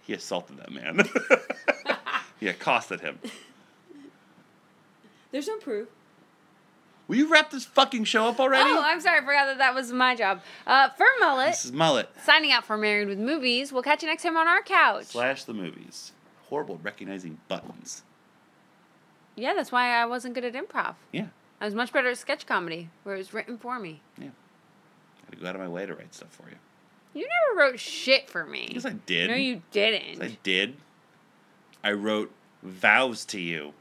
He 0.02 0.12
assaulted 0.12 0.58
that 0.58 0.70
man. 0.70 1.08
he 2.40 2.48
accosted 2.48 3.00
him. 3.00 3.18
There's 5.32 5.48
no 5.48 5.56
proof. 5.58 5.88
Will 7.08 7.16
you 7.16 7.28
wrap 7.28 7.50
this 7.50 7.64
fucking 7.64 8.04
show 8.04 8.26
up 8.28 8.38
already? 8.38 8.70
Oh, 8.70 8.82
I'm 8.84 9.00
sorry, 9.00 9.18
I 9.18 9.24
forgot 9.24 9.46
that 9.46 9.58
that 9.58 9.74
was 9.74 9.92
my 9.92 10.14
job. 10.14 10.42
Uh, 10.64 10.90
for 10.90 11.06
Mullet, 11.18 11.48
this 11.48 11.64
is 11.64 11.72
Mullet 11.72 12.08
signing 12.24 12.52
out 12.52 12.64
for 12.64 12.76
Married 12.76 13.08
with 13.08 13.18
Movies. 13.18 13.72
We'll 13.72 13.82
catch 13.82 14.02
you 14.02 14.08
next 14.08 14.22
time 14.22 14.36
on 14.36 14.46
our 14.46 14.62
couch. 14.62 15.06
slash 15.06 15.42
the 15.42 15.54
movies. 15.54 16.12
Horrible 16.48 16.78
recognizing 16.82 17.38
buttons. 17.48 18.04
Yeah, 19.40 19.54
that's 19.54 19.72
why 19.72 19.90
I 19.90 20.06
wasn't 20.06 20.34
good 20.34 20.44
at 20.44 20.54
improv. 20.54 20.94
Yeah, 21.12 21.26
I 21.60 21.64
was 21.64 21.74
much 21.74 21.92
better 21.92 22.08
at 22.10 22.18
sketch 22.18 22.46
comedy, 22.46 22.90
where 23.02 23.14
it 23.14 23.18
was 23.18 23.32
written 23.34 23.58
for 23.58 23.78
me. 23.78 24.00
yeah. 24.18 24.28
I 24.28 25.26
had 25.26 25.32
to 25.32 25.40
go 25.42 25.48
out 25.48 25.54
of 25.54 25.60
my 25.60 25.68
way 25.68 25.86
to 25.86 25.94
write 25.94 26.14
stuff 26.14 26.30
for 26.30 26.48
you. 26.50 26.56
You 27.14 27.26
never 27.28 27.60
wrote 27.60 27.80
shit 27.80 28.28
for 28.30 28.44
me. 28.44 28.68
Yes, 28.72 28.84
I 28.84 28.92
did. 29.06 29.30
No, 29.30 29.36
you 29.36 29.62
didn't. 29.72 30.22
I 30.22 30.36
did. 30.42 30.76
I 31.82 31.92
wrote 31.92 32.30
vows 32.62 33.24
to 33.26 33.40
you. 33.40 33.72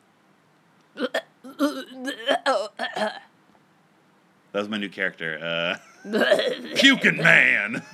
That 4.52 4.62
was 4.62 4.70
my 4.70 4.78
new 4.78 4.90
character. 4.90 5.78
Uh, 6.06 6.10
Pukin 6.76 7.18
Man. 7.18 7.84